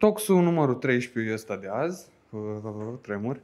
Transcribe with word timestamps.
toxul 0.00 0.42
numărul 0.42 0.74
13 0.74 1.34
ăsta 1.34 1.56
de 1.56 1.68
azi, 1.72 2.06
tremur, 3.00 3.40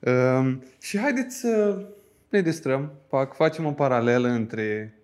uh, 0.00 0.56
și 0.80 0.98
haideți 0.98 1.36
să 1.36 1.84
ne 2.28 2.40
distrăm, 2.40 2.92
fac, 3.08 3.34
facem 3.34 3.66
o 3.66 3.72
paralelă 3.72 4.28
între 4.28 4.94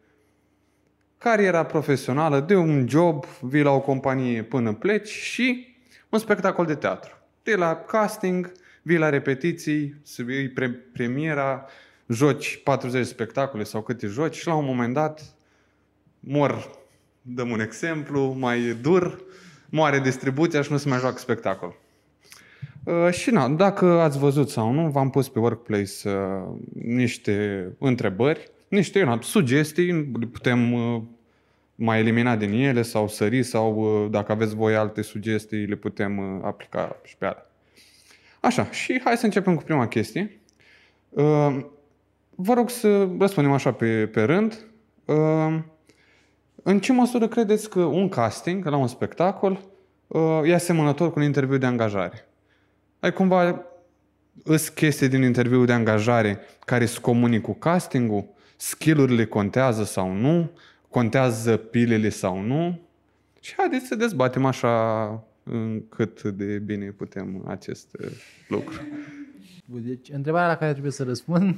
cariera 1.19 1.65
profesională, 1.65 2.41
de 2.41 2.55
un 2.55 2.89
job, 2.89 3.25
vii 3.41 3.63
la 3.63 3.71
o 3.71 3.81
companie 3.81 4.43
până 4.43 4.73
pleci 4.73 5.09
și 5.09 5.77
un 6.09 6.19
spectacol 6.19 6.67
de 6.67 6.75
teatru. 6.75 7.19
De 7.43 7.55
la 7.55 7.77
casting, 7.77 8.53
vii 8.83 8.99
la 8.99 9.09
repetiții, 9.09 9.95
să 10.03 10.23
vii 10.23 10.49
pre- 10.49 10.81
premiera, 10.93 11.67
joci 12.07 12.61
40 12.63 13.07
spectacole 13.07 13.63
sau 13.63 13.83
câte 13.83 14.07
joci 14.07 14.35
și 14.35 14.47
la 14.47 14.55
un 14.55 14.65
moment 14.65 14.95
dat 14.95 15.35
mor, 16.21 16.79
dăm 17.23 17.51
un 17.51 17.61
exemplu, 17.61 18.37
mai 18.39 18.77
dur, 18.83 19.25
moare 19.75 20.01
distribuția 20.01 20.63
și 20.63 20.73
nu 20.73 20.77
se 20.77 20.89
mai 20.89 20.99
joacă 20.99 21.19
spectacol. 21.19 21.77
Uh, 22.85 23.11
și 23.11 23.31
na, 23.31 23.49
dacă 23.49 23.87
ați 23.87 24.19
văzut 24.19 24.51
sau 24.51 24.73
nu, 24.73 24.89
v-am 24.89 25.11
pus 25.11 25.29
pe 25.29 25.39
Workplace 25.39 26.09
uh, 26.09 26.13
niște 26.73 27.69
întrebări, 27.79 28.51
niște 28.69 29.05
na, 29.05 29.19
sugestii, 29.23 30.03
putem 30.33 30.73
uh, 30.73 31.03
mai 31.75 31.99
elimina 31.99 32.37
din 32.37 32.53
ele 32.53 32.83
sau 32.83 33.09
sări 33.09 33.43
sau 33.43 33.75
uh, 33.77 34.11
dacă 34.11 34.33
aveți 34.33 34.55
voi 34.55 34.77
alte 34.77 35.03
sugestii, 35.03 35.67
le 35.67 35.75
putem 35.75 36.19
uh, 36.19 36.41
aplica 36.43 36.97
și 37.05 37.17
pe 37.17 37.25
alea. 37.25 37.47
Așa, 38.41 38.71
și 38.71 39.01
hai 39.05 39.17
să 39.17 39.25
începem 39.25 39.55
cu 39.55 39.63
prima 39.63 39.89
chestie. 39.89 40.41
Uh, 41.09 41.57
vă 42.35 42.55
rog 42.55 42.71
să 42.71 43.09
răspundem 43.19 43.53
așa 43.53 43.73
pe, 43.73 44.07
pe 44.07 44.23
rând. 44.23 44.67
În 46.67 46.81
ce 46.81 46.93
măsură 46.93 47.29
credeți 47.29 47.71
că 47.71 47.81
un 47.81 48.09
casting 48.09 48.65
la 48.65 48.77
un 48.77 48.87
spectacol 48.87 49.65
e 50.45 50.55
asemănător 50.55 51.13
cu 51.13 51.19
un 51.19 51.25
interviu 51.25 51.57
de 51.57 51.67
angajare? 51.67 52.29
Ai 53.01 53.13
cumva 53.13 53.65
îs 54.45 54.69
chestii 54.69 55.09
din 55.09 55.23
interviul 55.23 55.67
de 55.67 55.73
angajare 55.73 56.39
care 56.65 56.87
se 56.87 57.01
comunică 57.01 57.47
cu 57.47 57.53
castingul? 57.53 58.25
Skillurile 58.57 59.27
contează 59.27 59.85
sau 59.85 60.13
nu? 60.13 60.51
Contează 60.89 61.57
pilele 61.57 62.09
sau 62.09 62.41
nu? 62.41 62.81
Și 63.41 63.55
haideți 63.57 63.87
să 63.87 63.95
dezbatem 63.95 64.45
așa 64.45 65.25
cât 65.89 66.23
de 66.23 66.59
bine 66.59 66.87
putem 66.87 67.45
acest 67.47 67.97
uh, 68.01 68.11
lucru. 68.49 68.81
Deci, 69.65 70.09
întrebarea 70.13 70.49
la 70.49 70.57
care 70.57 70.71
trebuie 70.71 70.93
să 70.93 71.03
răspund 71.03 71.57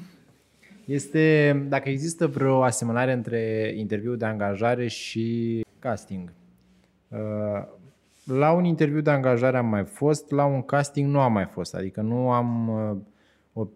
este 0.86 1.66
dacă 1.68 1.88
există 1.88 2.26
vreo 2.26 2.62
asemănare 2.62 3.12
între 3.12 3.72
interviul 3.76 4.16
de 4.16 4.24
angajare 4.24 4.86
și 4.88 5.64
casting. 5.78 6.32
Uh, 7.08 7.18
la 8.24 8.52
un 8.52 8.64
interviu 8.64 9.00
de 9.00 9.10
angajare 9.10 9.56
am 9.56 9.66
mai 9.66 9.84
fost, 9.84 10.30
la 10.30 10.44
un 10.44 10.62
casting 10.62 11.10
nu 11.10 11.20
am 11.20 11.32
mai 11.32 11.44
fost, 11.44 11.74
adică 11.74 12.00
nu 12.00 12.30
am 12.30 12.68
uh, 12.68 12.96
o 13.52 13.68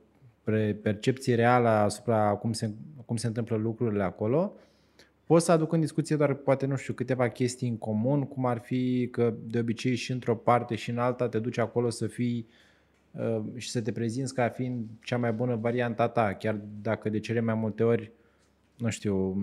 percepție 0.83 1.35
reală 1.35 1.69
asupra 1.69 2.31
cum 2.35 2.53
se, 2.53 2.71
cum 3.07 3.17
se 3.17 3.27
întâmplă 3.27 3.57
lucrurile 3.57 4.03
acolo. 4.03 4.53
Pot 5.27 5.43
să 5.43 5.53
aduc 5.53 5.73
în 5.73 5.81
discuție 5.81 6.17
doar 6.17 6.35
poate, 6.35 6.67
nu 6.67 6.77
știu, 6.77 6.93
câteva 6.93 7.29
chestii 7.29 7.69
în 7.69 7.79
comun, 7.79 8.27
cum 8.27 8.47
ar 8.47 8.59
fi 8.59 9.09
că 9.11 9.35
de 9.47 9.59
obicei 9.59 9.95
și 9.95 10.13
într-o 10.13 10.35
parte 10.35 10.75
și 10.75 10.91
în 10.91 10.99
alta 10.99 11.29
te 11.29 11.39
duci 11.39 11.59
acolo 11.59 11.91
să 11.91 12.07
fii 12.07 12.47
uh, 12.49 12.70
și 13.57 13.71
să 13.71 13.81
te 13.81 13.93
prezinți 13.93 14.35
ca 14.35 14.49
fiind 14.49 14.87
cea 15.03 15.19
mai 15.19 15.33
bună 15.33 15.57
varianta 15.57 16.09
ta, 16.09 16.35
chiar 16.35 16.61
dacă 16.83 17.09
de 17.09 17.21
cele 17.21 17.41
mai 17.41 17.55
multe 17.55 17.83
ori, 17.83 18.13
nu 18.77 18.91
știu, 18.91 19.43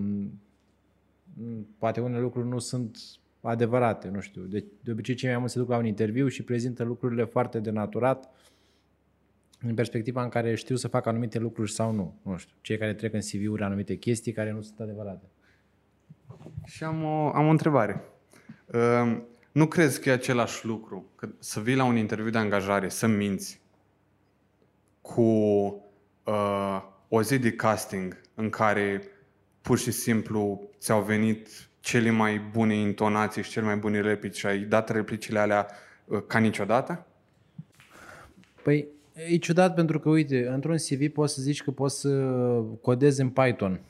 poate 1.78 2.00
unele 2.00 2.20
lucruri 2.20 2.48
nu 2.48 2.58
sunt 2.58 2.98
adevărate, 3.40 4.08
nu 4.08 4.20
știu. 4.20 4.42
De, 4.42 4.64
de 4.82 4.90
obicei 4.90 5.14
cei 5.14 5.28
mai 5.28 5.38
mulți 5.38 5.52
se 5.52 5.58
duc 5.58 5.68
la 5.68 5.76
un 5.76 5.86
interviu 5.86 6.28
și 6.28 6.42
prezintă 6.42 6.84
lucrurile 6.84 7.24
foarte 7.24 7.60
denaturat 7.60 8.30
în 9.60 9.74
perspectiva 9.74 10.22
în 10.22 10.28
care 10.28 10.54
știu 10.54 10.76
să 10.76 10.88
fac 10.88 11.06
anumite 11.06 11.38
lucruri 11.38 11.72
sau 11.72 11.92
nu. 11.92 12.18
Nu 12.22 12.36
știu, 12.36 12.54
cei 12.60 12.78
care 12.78 12.94
trec 12.94 13.14
în 13.14 13.20
CV-uri 13.20 13.62
anumite 13.62 13.94
chestii 13.94 14.32
care 14.32 14.52
nu 14.52 14.60
sunt 14.60 14.80
adevărate. 14.80 15.24
Și 16.64 16.84
am 16.84 17.04
o, 17.04 17.28
am 17.34 17.46
o 17.46 17.50
întrebare. 17.50 18.04
Uh, 19.58 19.64
nu 19.64 19.66
crezi 19.66 20.00
că 20.00 20.08
e 20.08 20.12
același 20.12 20.66
lucru 20.66 21.10
că 21.16 21.28
să 21.38 21.60
vii 21.60 21.74
la 21.74 21.84
un 21.84 21.96
interviu 21.96 22.30
de 22.30 22.38
angajare, 22.38 22.88
să 22.88 23.06
minți 23.06 23.60
cu 25.00 25.22
uh, 26.24 26.82
o 27.08 27.22
zi 27.22 27.38
de 27.38 27.52
casting 27.52 28.20
în 28.34 28.50
care 28.50 29.02
pur 29.60 29.78
și 29.78 29.90
simplu 29.90 30.70
ți-au 30.78 31.02
venit 31.02 31.48
cele 31.80 32.10
mai 32.10 32.38
bune 32.52 32.74
intonații 32.74 33.42
și 33.42 33.50
cele 33.50 33.66
mai 33.66 33.76
bune 33.76 34.00
replici 34.00 34.36
și 34.36 34.46
ai 34.46 34.58
dat 34.58 34.90
replicile 34.90 35.38
alea 35.38 35.66
uh, 36.04 36.22
ca 36.26 36.38
niciodată? 36.38 37.06
Păi, 38.62 38.86
e 39.14 39.36
ciudat 39.36 39.74
pentru 39.74 39.98
că, 40.00 40.08
uite, 40.08 40.48
într-un 40.48 40.76
CV 40.76 41.08
poți 41.12 41.34
să 41.34 41.42
zici 41.42 41.62
că 41.62 41.70
poți 41.70 42.00
să 42.00 42.10
codezi 42.80 43.20
în 43.20 43.28
Python, 43.28 43.80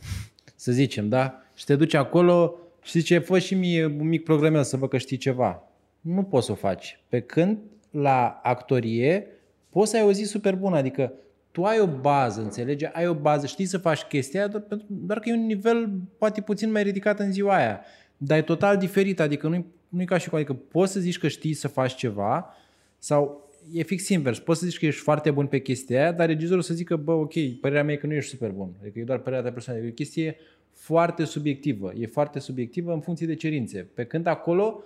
să 0.55 0.73
zicem, 0.73 1.09
da? 1.09 1.43
Și 1.55 1.65
te 1.65 1.77
duci 1.77 1.95
acolo 1.95 2.68
și 2.89 2.99
zice, 2.99 3.19
fă 3.19 3.39
și 3.39 3.55
mie 3.55 3.85
un 3.85 4.09
mic 4.09 4.25
programel 4.25 4.63
să 4.63 4.77
văd 4.77 4.89
că 4.89 4.99
știi 4.99 5.17
ceva. 5.17 5.63
Nu 6.01 6.23
poți 6.23 6.47
să 6.47 6.53
o 6.53 6.55
faci. 6.55 7.01
Pe 7.09 7.21
când 7.21 7.59
la 7.91 8.41
actorie 8.43 9.27
poți 9.71 9.91
să 9.91 9.97
ai 9.97 10.03
o 10.03 10.13
zi 10.13 10.23
super 10.23 10.55
bună, 10.55 10.77
adică 10.77 11.13
tu 11.51 11.65
ai 11.65 11.81
o 11.81 11.87
bază, 11.87 12.41
înțelegi? 12.41 12.85
Ai 12.85 13.07
o 13.07 13.15
bază, 13.15 13.47
știi 13.47 13.65
să 13.65 13.79
faci 13.79 14.03
chestia 14.03 14.47
doar, 14.47 14.65
doar 14.87 15.19
că 15.19 15.29
e 15.29 15.33
un 15.33 15.47
nivel 15.47 15.91
poate 16.19 16.41
puțin 16.41 16.71
mai 16.71 16.83
ridicat 16.83 17.19
în 17.19 17.33
ziua 17.33 17.57
aia. 17.57 17.81
Dar 18.17 18.39
e 18.39 18.43
total 18.43 18.77
diferit, 18.77 19.21
adică 19.21 19.49
nu-i, 19.49 19.65
nu-i 19.89 20.05
ca 20.05 20.19
și 20.19 20.29
cum, 20.29 20.39
adică 20.39 20.53
poți 20.53 20.93
să 20.93 21.01
zici 21.01 21.19
că 21.19 21.29
știi 21.29 21.55
să 21.55 21.69
faci 21.69 21.95
ceva 21.95 22.55
sau 22.99 23.51
e 23.73 23.83
fix 23.83 24.09
invers. 24.09 24.39
Poți 24.39 24.61
să 24.61 24.67
zici 24.67 24.79
că 24.79 24.87
ești 24.87 25.01
foarte 25.01 25.31
bun 25.31 25.47
pe 25.47 25.61
chestia 25.61 26.01
aia, 26.01 26.13
dar 26.13 26.27
regizorul 26.27 26.63
să 26.63 26.75
zică, 26.75 26.97
bă, 26.97 27.13
ok, 27.13 27.33
părerea 27.61 27.85
mea 27.85 27.95
e 27.95 27.97
că 27.97 28.07
nu 28.07 28.15
ești 28.15 28.31
super 28.31 28.51
bun. 28.51 28.71
Adică 28.81 28.99
e 28.99 29.05
doar 29.05 29.19
părerea 29.19 29.45
ta 29.45 29.53
personală. 29.53 29.85
E 29.85 29.89
o 29.89 29.93
chestie 29.93 30.37
foarte 30.79 31.25
subiectivă. 31.25 31.93
E 31.97 32.07
foarte 32.07 32.39
subiectivă 32.39 32.93
în 32.93 33.01
funcție 33.01 33.27
de 33.27 33.35
cerințe. 33.35 33.89
Pe 33.95 34.05
când 34.05 34.27
acolo, 34.27 34.83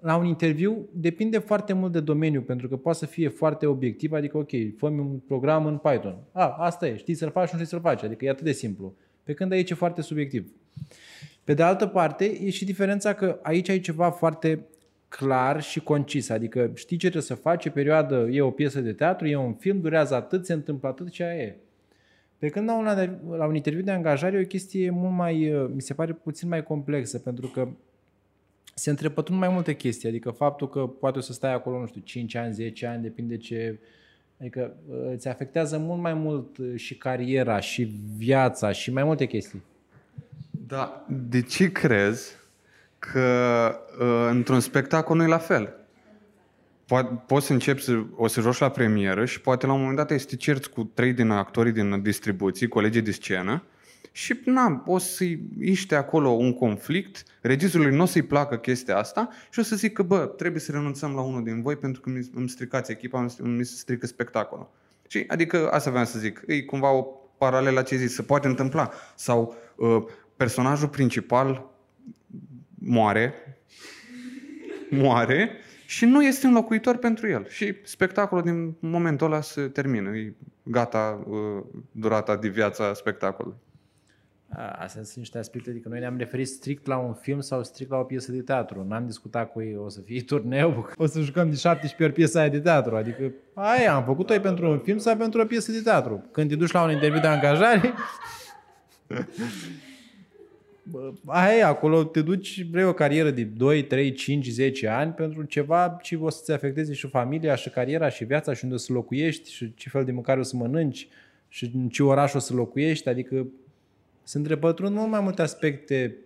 la 0.00 0.16
un 0.16 0.24
interviu, 0.24 0.88
depinde 0.92 1.38
foarte 1.38 1.72
mult 1.72 1.92
de 1.92 2.00
domeniu, 2.00 2.40
pentru 2.42 2.68
că 2.68 2.76
poate 2.76 2.98
să 2.98 3.06
fie 3.06 3.28
foarte 3.28 3.66
obiectiv, 3.66 4.12
adică, 4.12 4.36
ok, 4.36 4.50
fă 4.76 4.86
un 4.86 5.18
program 5.26 5.66
în 5.66 5.76
Python. 5.76 6.16
A, 6.32 6.56
asta 6.58 6.86
e, 6.86 6.96
știi 6.96 7.14
să-l 7.14 7.30
faci, 7.30 7.50
nu 7.50 7.58
știi 7.58 7.70
să-l 7.70 7.80
faci, 7.80 8.02
adică 8.02 8.24
e 8.24 8.30
atât 8.30 8.44
de 8.44 8.52
simplu. 8.52 8.94
Pe 9.22 9.32
când 9.32 9.52
aici 9.52 9.70
e 9.70 9.74
foarte 9.74 10.02
subiectiv. 10.02 10.52
Pe 11.44 11.54
de 11.54 11.62
altă 11.62 11.86
parte, 11.86 12.24
e 12.24 12.50
și 12.50 12.64
diferența 12.64 13.12
că 13.12 13.38
aici 13.42 13.68
ai 13.68 13.80
ceva 13.80 14.10
foarte 14.10 14.66
clar 15.08 15.62
și 15.62 15.80
concis, 15.80 16.28
adică 16.28 16.70
știi 16.74 16.96
ce 16.96 17.02
trebuie 17.08 17.22
să 17.22 17.34
faci, 17.34 17.64
e 17.64 17.70
perioadă, 17.70 18.28
e 18.30 18.40
o 18.40 18.50
piesă 18.50 18.80
de 18.80 18.92
teatru, 18.92 19.26
e 19.26 19.36
un 19.36 19.54
film, 19.54 19.80
durează 19.80 20.14
atât, 20.14 20.46
se 20.46 20.52
întâmplă 20.52 20.88
atât 20.88 21.12
și 21.12 21.22
aia 21.22 21.42
e. 21.42 21.56
Pe 22.38 22.48
când 22.48 22.68
la 22.68 22.76
un, 22.76 22.84
la 23.36 23.46
un 23.46 23.54
interviu 23.54 23.82
de 23.82 23.90
angajare 23.90 24.36
e 24.36 24.42
o 24.42 24.46
chestie 24.46 24.90
mult 24.90 25.14
mai, 25.14 25.52
uh, 25.52 25.70
mi 25.74 25.82
se 25.82 25.94
pare 25.94 26.12
puțin 26.12 26.48
mai 26.48 26.62
complexă, 26.62 27.18
pentru 27.18 27.46
că 27.46 27.68
se 28.74 28.90
întrepătrund 28.90 29.40
mai 29.40 29.48
multe 29.48 29.74
chestii, 29.74 30.08
adică 30.08 30.30
faptul 30.30 30.68
că 30.68 30.80
poate 30.80 31.18
o 31.18 31.20
să 31.20 31.32
stai 31.32 31.54
acolo, 31.54 31.80
nu 31.80 31.86
știu, 31.86 32.00
5 32.04 32.34
ani, 32.34 32.52
10 32.52 32.86
ani, 32.86 33.02
depinde 33.02 33.36
ce... 33.36 33.78
Adică 34.40 34.76
uh, 34.88 35.12
îți 35.12 35.28
afectează 35.28 35.78
mult 35.78 36.00
mai 36.00 36.14
mult 36.14 36.58
uh, 36.58 36.72
și 36.76 36.96
cariera, 36.96 37.60
și 37.60 37.92
viața, 38.16 38.72
și 38.72 38.92
mai 38.92 39.04
multe 39.04 39.26
chestii. 39.26 39.62
Da, 40.50 41.06
de 41.28 41.42
ce 41.42 41.72
crezi 41.72 42.32
că 42.98 43.74
într-un 44.30 44.60
spectacol 44.60 45.16
nu 45.16 45.22
e 45.22 45.26
la 45.26 45.38
fel? 45.38 45.77
Poate, 46.88 47.22
poți 47.26 47.46
să 47.46 47.52
începi 47.52 47.82
să, 47.82 48.04
o 48.16 48.26
să 48.26 48.40
joci 48.40 48.58
la 48.58 48.68
premieră 48.68 49.24
și 49.24 49.40
poate 49.40 49.66
la 49.66 49.72
un 49.72 49.78
moment 49.78 49.96
dat 49.96 50.10
este 50.10 50.36
cerți 50.36 50.70
cu 50.70 50.84
trei 50.84 51.12
din 51.12 51.30
actorii 51.30 51.72
din 51.72 52.02
distribuții, 52.02 52.68
colegii 52.68 53.02
de 53.02 53.10
scenă, 53.10 53.62
și 54.12 54.40
na, 54.44 54.82
o 54.86 54.98
să-i 54.98 55.40
iște 55.60 55.94
acolo 55.94 56.28
un 56.28 56.52
conflict, 56.54 57.22
regizorului 57.40 57.96
nu 57.96 58.02
o 58.02 58.06
să-i 58.06 58.22
placă 58.22 58.56
chestia 58.56 58.96
asta 58.96 59.28
și 59.50 59.58
o 59.58 59.62
să 59.62 59.76
zic 59.76 59.92
că, 59.92 60.02
bă, 60.02 60.18
trebuie 60.18 60.60
să 60.60 60.72
renunțăm 60.72 61.14
la 61.14 61.20
unul 61.20 61.42
din 61.42 61.62
voi 61.62 61.76
pentru 61.76 62.00
că 62.00 62.10
îmi 62.34 62.48
stricați 62.48 62.90
echipa, 62.90 63.26
mi 63.38 63.64
se 63.64 63.74
strică 63.74 64.06
spectacolul. 64.06 64.70
Și, 65.08 65.24
adică, 65.28 65.70
asta 65.70 65.90
vreau 65.90 66.04
să 66.04 66.18
zic, 66.18 66.42
e 66.46 66.62
cumva 66.62 66.92
o 66.92 67.02
paralelă 67.38 67.74
la 67.74 67.82
ce 67.82 67.96
zici, 67.96 68.10
se 68.10 68.22
poate 68.22 68.46
întâmpla. 68.46 68.90
Sau 69.14 69.54
uh, 69.76 70.04
personajul 70.36 70.88
principal 70.88 71.70
moare, 72.74 73.34
moare 74.90 75.50
și 75.88 76.04
nu 76.04 76.22
este 76.22 76.46
un 76.46 76.52
locuitor 76.52 76.96
pentru 76.96 77.28
el. 77.28 77.46
Și 77.48 77.74
spectacolul 77.82 78.44
din 78.44 78.74
momentul 78.78 79.26
ăla 79.26 79.40
se 79.40 79.62
termină. 79.62 80.16
E 80.16 80.34
gata 80.62 81.24
uh, 81.28 81.64
durata 81.92 82.36
de 82.36 82.48
viața 82.48 82.94
spectacolului. 82.94 83.58
Astea 84.78 85.02
sunt 85.02 85.16
niște 85.16 85.38
aspecte, 85.38 85.70
adică 85.70 85.88
noi 85.88 85.98
ne-am 85.98 86.16
referit 86.16 86.48
strict 86.48 86.86
la 86.86 86.96
un 86.96 87.14
film 87.14 87.40
sau 87.40 87.62
strict 87.62 87.90
la 87.90 87.96
o 87.96 88.02
piesă 88.02 88.32
de 88.32 88.40
teatru. 88.40 88.84
N-am 88.88 89.06
discutat 89.06 89.52
cu 89.52 89.60
ei, 89.62 89.76
o 89.76 89.88
să 89.88 90.00
fie 90.00 90.22
turneu, 90.22 90.88
o 90.96 91.06
să 91.06 91.20
jucăm 91.20 91.50
de 91.50 91.56
17 91.56 92.04
ori 92.04 92.12
piesa 92.12 92.40
aia 92.40 92.48
de 92.48 92.60
teatru. 92.60 92.96
Adică 92.96 93.32
aia 93.54 93.94
am 93.94 94.04
făcut-o 94.04 94.40
pentru 94.40 94.70
un 94.70 94.78
film 94.78 94.98
sau 94.98 95.16
pentru 95.16 95.40
o 95.40 95.44
piesă 95.44 95.72
de 95.72 95.80
teatru. 95.80 96.28
Când 96.32 96.48
te 96.48 96.56
duci 96.56 96.70
la 96.72 96.82
un 96.82 96.90
interviu 96.90 97.20
de 97.20 97.26
angajare, 97.26 97.94
bă, 99.06 99.24
aia 101.24 101.56
e, 101.56 101.62
acolo 101.62 102.04
te 102.04 102.22
duci, 102.22 102.66
vrei 102.70 102.84
o 102.84 102.92
carieră 102.92 103.30
de 103.30 103.44
2, 103.44 103.84
3, 103.84 104.12
5, 104.12 104.46
10 104.46 104.88
ani 104.88 105.12
pentru 105.12 105.42
ceva 105.42 105.98
ce 106.02 106.16
o 106.16 106.30
să-ți 106.30 106.52
afecteze 106.52 106.92
și 106.92 107.06
familia, 107.06 107.54
și 107.54 107.70
cariera, 107.70 108.08
și 108.08 108.24
viața, 108.24 108.54
și 108.54 108.64
unde 108.64 108.76
o 108.76 108.78
să 108.78 108.92
locuiești, 108.92 109.52
și 109.52 109.74
ce 109.74 109.88
fel 109.88 110.04
de 110.04 110.12
mâncare 110.12 110.40
o 110.40 110.42
să 110.42 110.56
mănânci, 110.56 111.08
și 111.48 111.70
în 111.74 111.88
ce 111.88 112.02
oraș 112.02 112.34
o 112.34 112.38
să 112.38 112.54
locuiești, 112.54 113.08
adică 113.08 113.46
sunt 114.22 114.46
repătrund 114.46 114.96
mult 114.96 115.10
mai 115.10 115.20
multe 115.20 115.42
aspecte 115.42 116.16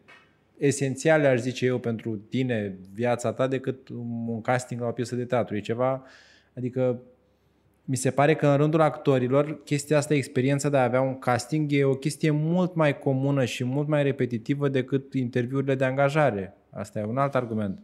esențiale, 0.57 1.27
aș 1.27 1.41
zice 1.41 1.67
eu, 1.67 1.79
pentru 1.79 2.17
tine, 2.17 2.79
viața 2.95 3.33
ta, 3.33 3.47
decât 3.47 3.89
un 3.89 4.41
casting 4.41 4.81
la 4.81 4.87
o 4.87 4.93
piesă 4.93 5.17
de 5.17 5.25
teatru. 5.25 5.57
E 5.57 5.61
ceva, 5.61 6.03
adică 6.57 7.01
mi 7.85 7.97
se 7.97 8.11
pare 8.11 8.35
că 8.35 8.47
în 8.47 8.57
rândul 8.57 8.81
actorilor 8.81 9.63
chestia 9.65 9.97
asta, 9.97 10.15
experiența 10.15 10.69
de 10.69 10.77
a 10.77 10.83
avea 10.83 11.01
un 11.01 11.19
casting, 11.19 11.73
e 11.73 11.85
o 11.85 11.95
chestie 11.95 12.31
mult 12.31 12.75
mai 12.75 12.99
comună 12.99 13.45
și 13.45 13.65
mult 13.65 13.89
mai 13.89 14.03
repetitivă 14.03 14.69
decât 14.69 15.15
interviurile 15.15 15.75
de 15.75 15.85
angajare. 15.85 16.55
Asta 16.71 16.99
e 16.99 17.05
un 17.05 17.19
alt 17.19 17.35
argument. 17.35 17.79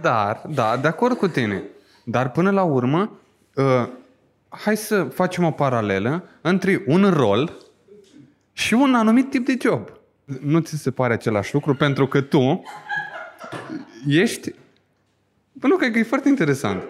Dar, 0.00 0.42
da, 0.54 0.76
de 0.76 0.86
acord 0.88 1.16
cu 1.16 1.28
tine. 1.28 1.62
Dar 2.04 2.30
până 2.30 2.50
la 2.50 2.62
urmă, 2.62 3.18
uh, 3.54 3.88
hai 4.48 4.76
să 4.76 5.04
facem 5.04 5.44
o 5.44 5.50
paralelă 5.50 6.28
între 6.40 6.82
un 6.86 7.10
rol 7.10 7.56
și 8.52 8.74
un 8.74 8.94
anumit 8.94 9.30
tip 9.30 9.46
de 9.46 9.56
job. 9.60 9.88
Nu 10.40 10.58
ți 10.58 10.76
se 10.76 10.90
pare 10.90 11.12
același 11.12 11.54
lucru 11.54 11.74
pentru 11.74 12.06
că 12.06 12.20
tu 12.20 12.62
ești... 14.06 14.54
Bă, 15.52 15.66
nu, 15.66 15.76
cred 15.76 15.92
că 15.92 15.98
e 15.98 16.02
foarte 16.02 16.28
interesant. 16.28 16.82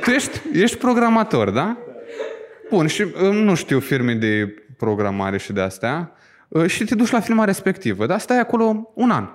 Tu 0.00 0.10
ești, 0.10 0.40
ești 0.52 0.76
programator, 0.76 1.50
da? 1.50 1.76
Bun, 2.70 2.86
și 2.86 3.02
uh, 3.02 3.30
nu 3.32 3.54
știu 3.54 3.80
firme 3.80 4.14
de 4.14 4.54
programare 4.76 5.38
și 5.38 5.52
de 5.52 5.60
astea, 5.60 6.12
uh, 6.48 6.66
și 6.66 6.84
te 6.84 6.94
duci 6.94 7.10
la 7.10 7.20
firma 7.20 7.44
respectivă, 7.44 8.06
dar 8.06 8.18
stai 8.18 8.38
acolo 8.38 8.90
un 8.94 9.10
an. 9.10 9.28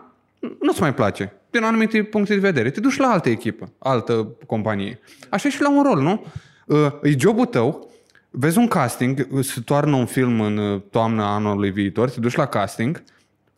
Nu-ți 0.61 0.81
mai 0.81 0.93
place, 0.93 1.33
din 1.49 1.63
anumite 1.63 2.03
puncte 2.03 2.33
de 2.33 2.39
vedere. 2.39 2.69
Te 2.69 2.79
duci 2.79 2.97
la 2.97 3.07
altă 3.07 3.29
echipă, 3.29 3.71
altă 3.77 4.35
companie. 4.47 4.99
Așa 5.29 5.49
și 5.49 5.61
la 5.61 5.69
un 5.69 5.83
rol, 5.83 6.01
nu? 6.01 6.25
Uh, 6.65 6.93
e 7.03 7.15
jobul 7.17 7.45
tău, 7.45 7.91
vezi 8.29 8.57
un 8.57 8.67
casting, 8.67 9.27
se 9.41 9.61
toarnă 9.65 9.95
un 9.95 10.05
film 10.05 10.41
în 10.41 10.57
uh, 10.57 10.81
toamna 10.89 11.33
anului 11.33 11.71
viitor, 11.71 12.09
te 12.09 12.19
duci 12.19 12.35
la 12.35 12.45
casting, 12.45 13.03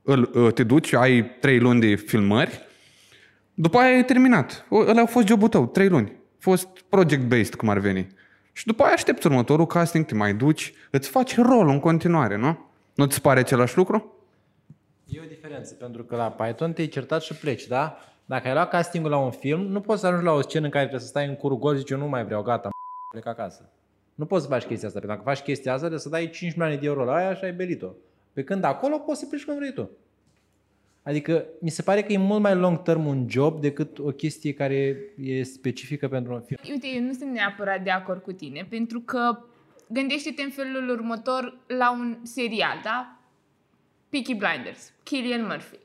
îl, 0.01 0.29
uh, 0.33 0.53
te 0.53 0.63
duci, 0.63 0.93
ai 0.93 1.25
trei 1.39 1.59
luni 1.59 1.79
de 1.79 1.95
filmări, 1.95 2.66
după 3.59 3.77
aia 3.77 3.97
e 3.97 4.03
terminat. 4.03 4.65
Ăla 4.71 5.01
a 5.01 5.05
fost 5.05 5.27
jobul 5.27 5.47
tău, 5.47 5.67
trei 5.67 5.89
luni. 5.89 6.09
A 6.09 6.37
fost 6.39 6.67
project-based, 6.89 7.55
cum 7.55 7.69
ar 7.69 7.77
veni. 7.77 8.07
Și 8.51 8.65
după 8.65 8.83
aia 8.83 8.93
aștepți 8.93 9.27
următorul 9.27 9.65
casting, 9.65 10.05
te 10.05 10.15
mai 10.15 10.33
duci, 10.33 10.73
îți 10.91 11.09
faci 11.09 11.37
rolul 11.37 11.69
în 11.69 11.79
continuare, 11.79 12.35
nu? 12.35 12.69
Nu 12.93 13.05
ți 13.05 13.21
pare 13.21 13.39
același 13.39 13.77
lucru? 13.77 14.13
E 15.05 15.19
o 15.23 15.27
diferență, 15.27 15.73
pentru 15.73 16.03
că 16.03 16.15
la 16.15 16.31
Python 16.31 16.73
te-ai 16.73 16.87
certat 16.87 17.21
și 17.21 17.33
pleci, 17.33 17.67
da? 17.67 17.97
Dacă 18.25 18.47
ai 18.47 18.53
luat 18.53 18.69
castingul 18.69 19.11
la 19.11 19.17
un 19.17 19.31
film, 19.31 19.61
nu 19.61 19.81
poți 19.81 20.01
să 20.01 20.07
ajungi 20.07 20.25
la 20.25 20.31
o 20.31 20.41
scenă 20.41 20.65
în 20.65 20.71
care 20.71 20.83
trebuie 20.83 21.05
să 21.05 21.11
stai 21.11 21.27
în 21.27 21.35
curul 21.35 21.57
gol 21.57 21.73
și 21.73 21.79
zici, 21.79 21.89
eu 21.89 21.97
nu 21.97 22.07
mai 22.07 22.25
vreau, 22.25 22.41
gata, 22.41 22.69
plec 23.11 23.25
acasă. 23.25 23.69
Nu 24.15 24.25
poți 24.25 24.43
să 24.43 24.49
faci 24.49 24.63
chestia 24.63 24.87
asta, 24.87 24.99
pentru 24.99 25.09
că 25.09 25.23
dacă 25.23 25.37
faci 25.37 25.45
chestia 25.45 25.71
asta, 25.71 25.87
trebuie 25.87 26.03
să 26.05 26.09
dai 26.09 26.29
5 26.29 26.51
milioane 26.51 26.75
de 26.79 26.85
euro 26.85 27.03
la 27.03 27.13
aia 27.13 27.33
și 27.33 27.43
ai 27.43 27.53
belit-o. 27.53 27.89
Pe 28.33 28.43
când 28.43 28.63
acolo 28.63 28.97
poți 28.97 29.19
să 29.19 29.25
pleci 29.25 29.45
când 29.45 29.57
vrei 29.57 29.73
tu. 29.73 29.89
Adică 31.07 31.45
mi 31.59 31.69
se 31.69 31.81
pare 31.81 32.03
că 32.03 32.13
e 32.13 32.17
mult 32.17 32.41
mai 32.41 32.55
long 32.55 32.81
term 32.81 33.05
un 33.05 33.25
job 33.29 33.61
decât 33.61 33.99
o 33.99 34.11
chestie 34.11 34.53
care 34.53 34.97
e 35.17 35.43
specifică 35.43 36.07
pentru 36.07 36.33
un 36.33 36.41
film. 36.41 36.59
Uite, 36.69 36.87
eu 36.87 37.01
nu 37.01 37.13
sunt 37.13 37.31
neapărat 37.31 37.83
de 37.83 37.89
acord 37.89 38.21
cu 38.21 38.31
tine, 38.31 38.65
pentru 38.69 38.99
că 38.99 39.39
gândește-te 39.89 40.41
în 40.41 40.49
felul 40.49 40.89
următor 40.89 41.57
la 41.67 41.91
un 41.91 42.17
serial, 42.23 42.79
da? 42.83 43.19
Peaky 44.09 44.35
Blinders, 44.35 44.93
Killian 45.03 45.45
Murphy. 45.45 45.79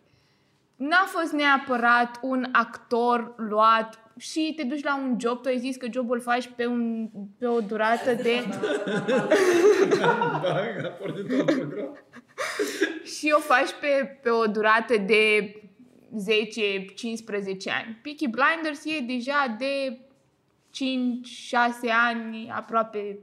N-a 0.77 1.05
fost 1.07 1.33
neapărat 1.33 2.19
un 2.23 2.49
actor 2.53 3.35
luat 3.37 4.02
și 4.19 4.53
te 4.57 4.63
duci 4.63 4.83
la 4.83 4.97
un 4.97 5.17
job, 5.21 5.43
tu 5.43 5.49
ai 5.49 5.59
zis 5.59 5.77
că 5.77 5.87
jobul 5.93 6.21
faci 6.21 6.51
pe, 6.57 6.67
un, 6.67 7.09
pe 7.39 7.47
o 7.47 7.61
durată 7.61 8.15
de... 8.15 8.43
și 13.17 13.35
o 13.37 13.41
faci 13.41 13.71
pe, 13.81 14.19
pe 14.23 14.31
o 14.31 14.47
durată 14.47 14.97
de 14.97 15.55
10-15 16.13 16.17
ani. 17.67 17.99
Peaky 18.03 18.29
Blinders 18.29 18.85
e 18.85 19.01
deja 19.07 19.57
de 19.59 19.99
5-6 20.73 21.91
ani, 22.09 22.51
aproape 22.55 23.19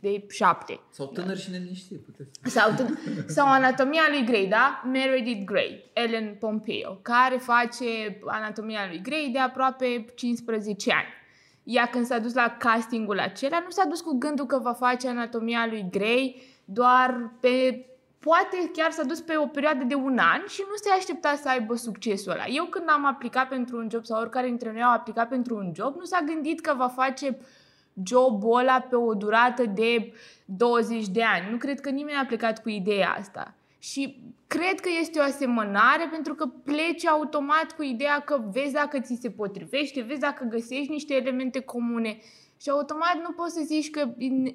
de 0.00 0.26
7. 0.28 0.80
Sau 0.90 1.06
tânăr 1.06 1.36
și 1.36 1.50
neliniștit, 1.50 2.04
puteți. 2.04 2.40
Sau, 2.42 2.70
tân- 2.70 3.26
sau 3.26 3.46
Anatomia 3.46 4.02
lui 4.10 4.24
Grey, 4.24 4.46
da? 4.46 4.82
Meredith 4.92 5.44
Grey, 5.44 5.90
Ellen 5.92 6.34
Pompeo, 6.34 6.94
care 7.02 7.36
face 7.36 7.84
Anatomia 8.26 8.86
lui 8.88 9.00
Grey 9.02 9.30
de 9.32 9.38
aproape 9.38 10.04
15 10.14 10.92
ani. 10.92 11.18
Ea 11.62 11.86
când 11.86 12.04
s-a 12.06 12.18
dus 12.18 12.34
la 12.34 12.56
castingul 12.58 13.18
acela, 13.18 13.60
nu 13.64 13.70
s-a 13.70 13.84
dus 13.84 14.00
cu 14.00 14.18
gândul 14.18 14.46
că 14.46 14.58
va 14.58 14.72
face 14.72 15.08
Anatomia 15.08 15.66
lui 15.66 15.86
Grey 15.90 16.42
doar 16.64 17.36
pe 17.40 17.84
poate 18.20 18.70
chiar 18.72 18.90
s-a 18.90 19.02
dus 19.02 19.20
pe 19.20 19.36
o 19.36 19.46
perioadă 19.46 19.84
de 19.84 19.94
un 19.94 20.18
an 20.18 20.42
și 20.48 20.62
nu 20.68 20.74
se 20.74 20.90
aștepta 20.90 21.34
să 21.34 21.48
aibă 21.48 21.74
succesul 21.74 22.32
ăla. 22.32 22.46
Eu 22.46 22.64
când 22.64 22.84
am 22.88 23.06
aplicat 23.06 23.48
pentru 23.48 23.76
un 23.76 23.88
job 23.90 24.04
sau 24.04 24.20
oricare 24.20 24.46
dintre 24.46 24.72
noi 24.72 24.82
au 24.82 24.92
aplicat 24.92 25.28
pentru 25.28 25.56
un 25.56 25.72
job, 25.74 25.96
nu 25.96 26.04
s-a 26.04 26.20
gândit 26.26 26.60
că 26.60 26.74
va 26.76 26.88
face 26.88 27.38
jobul 28.02 28.58
ăla 28.58 28.80
pe 28.80 28.96
o 28.96 29.14
durată 29.14 29.64
de 29.64 30.12
20 30.44 31.08
de 31.08 31.22
ani. 31.22 31.50
Nu 31.50 31.56
cred 31.56 31.80
că 31.80 31.90
nimeni 31.90 32.18
a 32.18 32.26
plecat 32.26 32.62
cu 32.62 32.68
ideea 32.68 33.14
asta. 33.18 33.54
Și 33.78 34.22
cred 34.46 34.80
că 34.80 34.88
este 35.00 35.18
o 35.18 35.22
asemănare 35.22 36.08
pentru 36.10 36.34
că 36.34 36.46
pleci 36.46 37.06
automat 37.06 37.72
cu 37.76 37.82
ideea 37.82 38.20
că 38.20 38.40
vezi 38.52 38.72
dacă 38.72 39.00
ți 39.00 39.18
se 39.20 39.30
potrivește, 39.30 40.00
vezi 40.00 40.20
dacă 40.20 40.44
găsești 40.44 40.90
niște 40.90 41.14
elemente 41.14 41.60
comune 41.60 42.18
și 42.60 42.70
automat 42.70 43.14
nu 43.22 43.30
poți 43.30 43.54
să 43.54 43.60
zici 43.64 43.90
că 43.90 44.08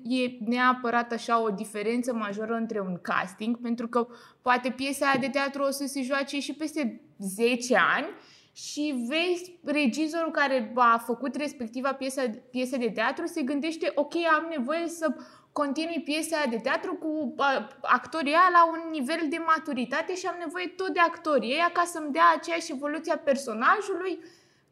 e 0.04 0.38
neapărat 0.46 1.12
așa 1.12 1.42
o 1.42 1.50
diferență 1.50 2.14
majoră 2.14 2.54
între 2.54 2.80
un 2.80 3.00
casting, 3.02 3.58
pentru 3.58 3.88
că 3.88 4.08
poate 4.42 4.70
piesa 4.70 5.06
aia 5.06 5.20
de 5.20 5.30
teatru 5.30 5.64
o 5.64 5.70
să 5.70 5.86
se 5.86 6.02
joace 6.02 6.40
și 6.40 6.54
peste 6.54 7.02
10 7.18 7.76
ani 7.96 8.08
și 8.54 9.06
vezi 9.08 9.60
regizorul 9.64 10.32
care 10.32 10.74
a 10.76 10.98
făcut 10.98 11.36
respectiva 11.36 11.94
piesă, 11.94 12.22
piesă 12.52 12.78
de 12.78 12.90
teatru 12.90 13.26
se 13.26 13.42
gândește, 13.42 13.92
ok, 13.96 14.14
am 14.16 14.48
nevoie 14.58 14.88
să 14.88 15.16
continui 15.52 16.02
piesa 16.02 16.38
de 16.50 16.58
teatru 16.58 16.94
cu 16.94 17.36
actorii 17.82 18.32
aia 18.32 18.50
la 18.52 18.66
un 18.68 18.90
nivel 18.92 19.26
de 19.30 19.38
maturitate 19.38 20.16
și 20.16 20.26
am 20.26 20.36
nevoie 20.40 20.68
tot 20.68 20.90
de 20.94 21.00
actorii 21.00 21.52
ăia 21.54 21.70
ca 21.74 21.84
să-mi 21.86 22.12
dea 22.12 22.34
aceeași 22.38 22.72
evoluție 22.72 23.14
a 23.14 23.18
personajului 23.18 24.20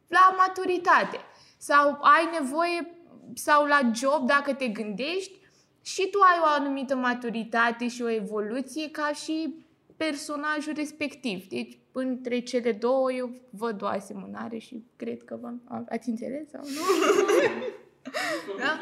la 0.07 0.35
maturitate. 0.37 1.19
Sau 1.57 1.99
ai 2.01 2.29
nevoie 2.39 3.02
sau 3.33 3.65
la 3.65 3.91
job, 3.93 4.27
dacă 4.27 4.53
te 4.53 4.67
gândești, 4.67 5.39
și 5.81 6.07
tu 6.11 6.19
ai 6.19 6.39
o 6.41 6.45
anumită 6.45 6.95
maturitate 6.95 7.87
și 7.87 8.01
o 8.01 8.09
evoluție 8.09 8.91
ca 8.91 9.11
și 9.13 9.55
personajul 9.97 10.73
respectiv. 10.75 11.47
Deci, 11.47 11.77
între 11.91 12.39
cele 12.39 12.71
două, 12.71 13.11
eu 13.11 13.35
văd 13.49 13.81
o 13.81 13.85
asemănare 13.85 14.57
și 14.57 14.83
cred 14.95 15.23
că 15.23 15.37
v-am... 15.41 15.85
Ați 15.89 16.09
înțeles 16.09 16.49
sau 16.49 16.61
nu? 16.61 16.81
da? 18.63 18.79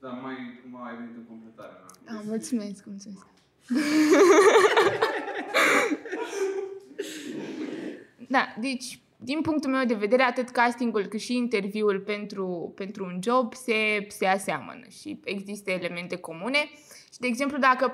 Da, 0.00 0.08
mai, 0.08 0.34
mai 0.70 0.96
venit 0.96 1.16
în 1.16 1.24
completare. 1.28 1.72
Da, 2.04 2.20
mulțumesc, 2.24 2.84
mulțumesc. 2.84 3.26
da, 8.28 8.54
deci 8.60 9.00
din 9.22 9.40
punctul 9.40 9.70
meu 9.70 9.84
de 9.84 9.94
vedere, 9.94 10.22
atât 10.22 10.48
castingul 10.48 11.06
cât 11.06 11.20
și 11.20 11.36
interviul 11.36 12.00
pentru, 12.00 12.72
pentru 12.76 13.04
un 13.04 13.18
job 13.22 13.54
se, 13.54 14.06
se 14.08 14.26
aseamănă 14.26 14.86
și 15.00 15.20
există 15.24 15.70
elemente 15.70 16.16
comune. 16.16 16.70
Și, 17.12 17.18
de 17.18 17.26
exemplu, 17.26 17.58
dacă, 17.58 17.92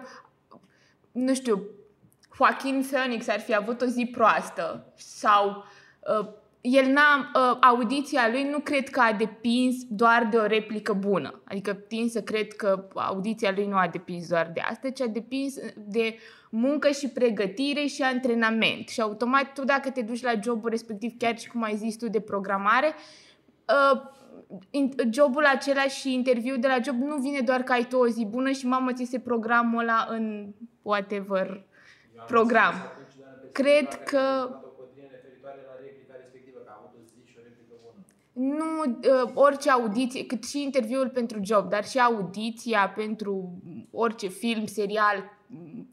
nu 1.12 1.35
știu, 1.35 1.62
Joaquin 2.37 2.87
Phoenix 2.90 3.28
ar 3.28 3.40
fi 3.40 3.54
avut 3.54 3.80
o 3.80 3.85
zi 3.85 4.08
proastă 4.12 4.92
sau 4.97 5.64
uh, 6.20 6.28
el 6.61 6.93
n-a, 6.93 7.31
uh, 7.35 7.59
audiția 7.61 8.29
lui 8.31 8.49
nu 8.50 8.59
cred 8.59 8.88
că 8.88 9.00
a 9.00 9.12
depins 9.12 9.77
doar 9.88 10.29
de 10.31 10.37
o 10.37 10.47
replică 10.47 10.93
bună. 10.93 11.41
Adică 11.45 11.75
tin 11.75 12.09
să 12.09 12.23
cred 12.23 12.53
că 12.53 12.88
audiția 12.95 13.53
lui 13.55 13.67
nu 13.67 13.77
a 13.77 13.88
depins 13.93 14.29
doar 14.29 14.50
de 14.55 14.61
asta, 14.61 14.91
ci 14.91 15.00
a 15.00 15.07
depins 15.07 15.55
de 15.77 16.19
muncă 16.50 16.91
și 16.91 17.09
pregătire 17.09 17.87
și 17.87 18.03
antrenament. 18.03 18.88
Și 18.88 19.00
automat 19.00 19.53
tu 19.53 19.65
dacă 19.65 19.91
te 19.91 20.03
duci 20.03 20.23
la 20.23 20.33
jobul 20.43 20.71
respectiv, 20.71 21.12
chiar 21.19 21.38
și 21.38 21.49
cum 21.49 21.62
ai 21.62 21.77
zis 21.77 21.97
tu 21.97 22.09
de 22.09 22.21
programare, 22.21 22.95
uh, 23.93 24.00
jobul 25.11 25.45
acela 25.45 25.83
și 25.83 26.15
interviul 26.15 26.61
de 26.61 26.67
la 26.67 26.79
job 26.85 26.97
nu 26.97 27.17
vine 27.17 27.41
doar 27.41 27.62
că 27.62 27.73
ai 27.73 27.85
tu 27.85 27.97
o 27.97 28.07
zi 28.07 28.27
bună 28.27 28.50
și 28.50 28.67
mamă 28.67 28.93
ți 28.93 29.05
se 29.05 29.19
programul 29.19 29.81
ăla 29.81 30.07
în 30.09 30.53
whatever 30.83 31.65
program. 32.27 32.75
Cred 33.53 34.05
că 34.05 34.49
nu 38.38 38.85
uh, 38.85 39.30
orice 39.35 39.71
audiție, 39.71 40.26
cât 40.26 40.45
și 40.45 40.62
interviul 40.62 41.09
pentru 41.09 41.40
job, 41.42 41.68
dar 41.68 41.85
și 41.85 41.99
audiția 41.99 42.92
pentru 42.97 43.62
orice 43.90 44.28
film, 44.28 44.66
serial, 44.66 45.38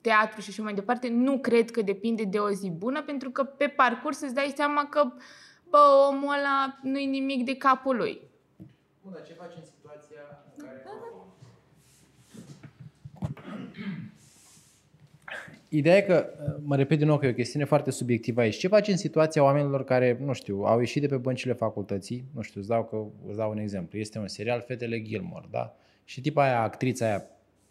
teatru 0.02 0.42
și 0.42 0.50
așa 0.50 0.64
mai 0.64 0.74
departe, 0.74 1.10
nu 1.10 1.40
cred 1.40 1.72
că 1.72 1.82
depinde 1.82 2.24
de 2.24 2.38
o 2.38 2.50
zi 2.50 2.70
bună, 2.70 3.04
pentru 3.04 3.30
că 3.30 3.44
pe 3.44 3.68
parcurs 3.68 4.22
îți 4.22 4.34
dai 4.34 4.54
seama 4.56 4.86
că, 4.86 5.12
bă, 5.70 6.08
omul 6.10 6.34
ăla 6.34 6.80
nu-i 6.82 7.06
nimic 7.06 7.46
de 7.46 7.56
capul 7.56 7.96
lui. 7.96 8.22
Bun, 9.02 9.12
dar 9.14 9.24
ce 9.24 9.34
faci 9.34 9.54
în 9.58 9.64
situația 9.64 10.44
în 10.58 10.66
care... 10.66 10.84
Ideea 15.76 15.98
e 15.98 16.02
că, 16.02 16.30
mă 16.64 16.76
repet 16.76 16.98
din 16.98 17.08
nou 17.08 17.18
că 17.18 17.26
e 17.26 17.30
o 17.30 17.34
chestiune 17.34 17.66
foarte 17.66 17.92
subiectivă 17.92 18.42
aici. 18.42 18.58
Ce 18.58 18.68
faci 18.68 18.88
în 18.88 18.98
situația 18.98 19.44
oamenilor 19.44 19.84
care, 19.84 20.18
nu 20.26 20.34
știu, 20.34 20.64
au 20.64 20.80
ieșit 20.80 21.02
de 21.02 21.08
pe 21.08 21.18
băncile 21.18 21.54
facultății, 21.54 22.26
nu 22.34 22.42
știu, 22.42 22.60
îți 22.60 22.70
dau, 22.70 22.84
că, 22.84 23.28
îți 23.28 23.38
dau 23.38 23.52
un 23.52 23.58
exemplu. 23.58 23.98
Este 23.98 24.20
un 24.20 24.28
serial 24.28 24.64
Fetele 24.68 25.02
Gilmore, 25.02 25.48
da? 25.52 25.76
Și 26.04 26.22
tipa 26.22 26.44
aia, 26.44 26.62
actrița 26.62 27.06
aia 27.06 27.24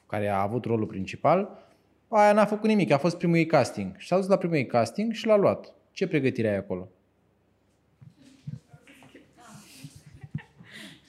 care 0.07 0.29
a 0.29 0.43
avut 0.43 0.65
rolul 0.65 0.87
principal, 0.87 1.67
aia 2.09 2.33
n-a 2.33 2.45
făcut 2.45 2.69
nimic, 2.69 2.91
a 2.91 2.99
fost 2.99 3.17
primul 3.17 3.37
ei 3.37 3.47
casting. 3.47 3.97
Și 3.97 4.07
s-a 4.07 4.17
dus 4.17 4.27
la 4.27 4.37
primul 4.37 4.57
ei 4.57 4.67
casting 4.67 5.13
și 5.13 5.27
l-a 5.27 5.37
luat. 5.37 5.73
Ce 5.93 6.07
pregătire 6.07 6.49
ai 6.49 6.57
acolo? 6.57 6.89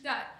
Da, 0.03 0.35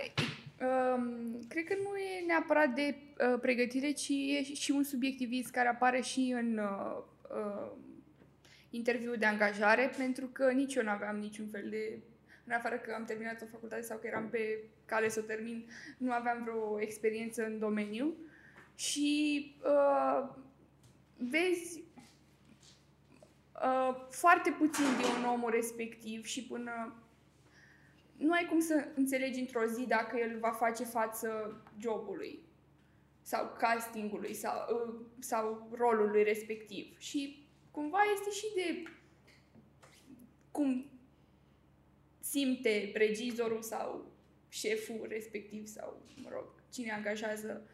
um, 0.59 1.39
cred 1.47 1.63
că 1.63 1.75
nu 1.83 1.97
e 1.97 2.25
neapărat 2.27 2.69
de 2.69 2.95
uh, 2.95 3.39
pregătire, 3.41 3.91
ci 3.91 4.09
e 4.09 4.43
și 4.43 4.71
un 4.71 4.83
subiectivism 4.83 5.51
care 5.51 5.67
apare 5.67 6.01
și 6.01 6.35
în 6.37 6.57
uh, 6.57 7.03
uh, 7.29 7.71
interviul 8.69 9.15
de 9.17 9.25
angajare, 9.25 9.91
pentru 9.97 10.25
că 10.25 10.51
nici 10.51 10.75
eu 10.75 10.83
nu 10.83 10.89
aveam 10.89 11.17
niciun 11.17 11.47
fel 11.47 11.69
de 11.69 11.99
în 12.47 12.53
afară 12.53 12.77
că 12.77 12.93
am 12.93 13.05
terminat 13.05 13.41
o 13.41 13.45
facultate 13.51 13.81
sau 13.81 13.97
că 13.97 14.07
eram 14.07 14.29
pe 14.29 14.63
cale 14.85 15.09
să 15.09 15.19
o 15.19 15.25
termin, 15.25 15.69
nu 15.97 16.11
aveam 16.11 16.43
vreo 16.43 16.81
experiență 16.81 17.45
în 17.45 17.59
domeniu. 17.59 18.13
Și 18.75 19.51
uh, 19.63 20.29
vezi 21.17 21.83
uh, 23.63 23.95
foarte 24.09 24.51
puțin 24.51 24.85
din 24.97 25.25
omul 25.25 25.51
respectiv 25.51 26.25
și 26.25 26.43
până 26.43 27.04
nu 28.17 28.31
ai 28.31 28.45
cum 28.49 28.59
să 28.59 28.87
înțelegi 28.95 29.39
într-o 29.39 29.65
zi 29.65 29.85
dacă 29.87 30.17
el 30.17 30.39
va 30.39 30.51
face 30.51 30.83
față 30.83 31.61
jobului 31.79 32.39
sau 33.21 33.55
castingului 33.57 34.33
sau, 34.33 34.53
uh, 34.75 35.05
sau 35.19 35.69
rolului 35.71 36.23
respectiv. 36.23 36.97
Și 36.99 37.47
cumva 37.71 37.99
este 38.15 38.29
și 38.29 38.45
de 38.55 38.83
cum 40.51 40.89
simte 42.19 42.91
regizorul 42.93 43.61
sau 43.61 44.11
șeful 44.49 45.05
respectiv 45.09 45.65
sau, 45.65 46.01
mă 46.15 46.29
rog, 46.31 46.45
cine 46.71 46.91
angajează. 46.91 47.67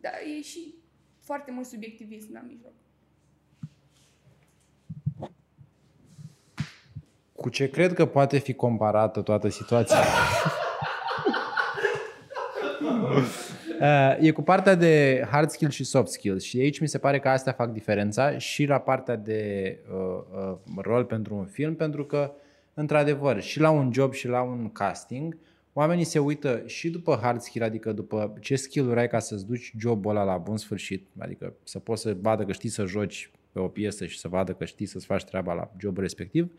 Dar 0.00 0.12
e 0.26 0.40
și 0.40 0.74
foarte 1.18 1.50
mult 1.50 1.66
subiectivism 1.66 2.32
la 2.32 2.40
mijloc. 2.40 2.74
Cu 7.40 7.48
ce 7.48 7.70
cred 7.70 7.92
că 7.92 8.06
poate 8.06 8.38
fi 8.38 8.54
comparată 8.54 9.20
toată 9.20 9.48
situația? 9.48 9.96
Uh, 13.80 14.16
e 14.20 14.30
cu 14.30 14.42
partea 14.42 14.74
de 14.74 15.24
hard 15.30 15.50
skills 15.50 15.74
și 15.74 15.84
soft 15.84 16.12
skills 16.12 16.42
și 16.42 16.58
aici 16.58 16.78
mi 16.78 16.88
se 16.88 16.98
pare 16.98 17.18
că 17.18 17.28
astea 17.28 17.52
fac 17.52 17.72
diferența 17.72 18.38
și 18.38 18.64
la 18.64 18.78
partea 18.78 19.16
de 19.16 19.78
uh, 19.92 20.22
uh, 20.50 20.56
rol 20.76 21.04
pentru 21.04 21.34
un 21.34 21.44
film, 21.44 21.74
pentru 21.74 22.04
că, 22.04 22.32
într-adevăr, 22.74 23.40
și 23.40 23.60
la 23.60 23.70
un 23.70 23.92
job 23.92 24.12
și 24.12 24.28
la 24.28 24.42
un 24.42 24.72
casting, 24.72 25.36
oamenii 25.72 26.04
se 26.04 26.18
uită 26.18 26.62
și 26.66 26.90
după 26.90 27.18
hard 27.22 27.40
skill, 27.40 27.64
adică 27.64 27.92
după 27.92 28.34
ce 28.40 28.56
skill-uri 28.56 29.00
ai 29.00 29.08
ca 29.08 29.18
să-ți 29.18 29.46
duci 29.46 29.72
jobul 29.78 30.10
ăla 30.10 30.22
la 30.22 30.36
bun 30.36 30.56
sfârșit, 30.56 31.06
adică 31.18 31.54
să 31.64 31.78
poți 31.78 32.02
să 32.02 32.16
vadă 32.20 32.44
că 32.44 32.52
știi 32.52 32.68
să 32.68 32.84
joci 32.84 33.30
pe 33.52 33.58
o 33.58 33.68
piesă 33.68 34.06
și 34.06 34.18
să 34.18 34.28
vadă 34.28 34.52
că 34.52 34.64
știi 34.64 34.86
să-ți 34.86 35.06
faci 35.06 35.24
treaba 35.24 35.52
la 35.52 35.70
jobul 35.78 36.02
respectiv, 36.02 36.52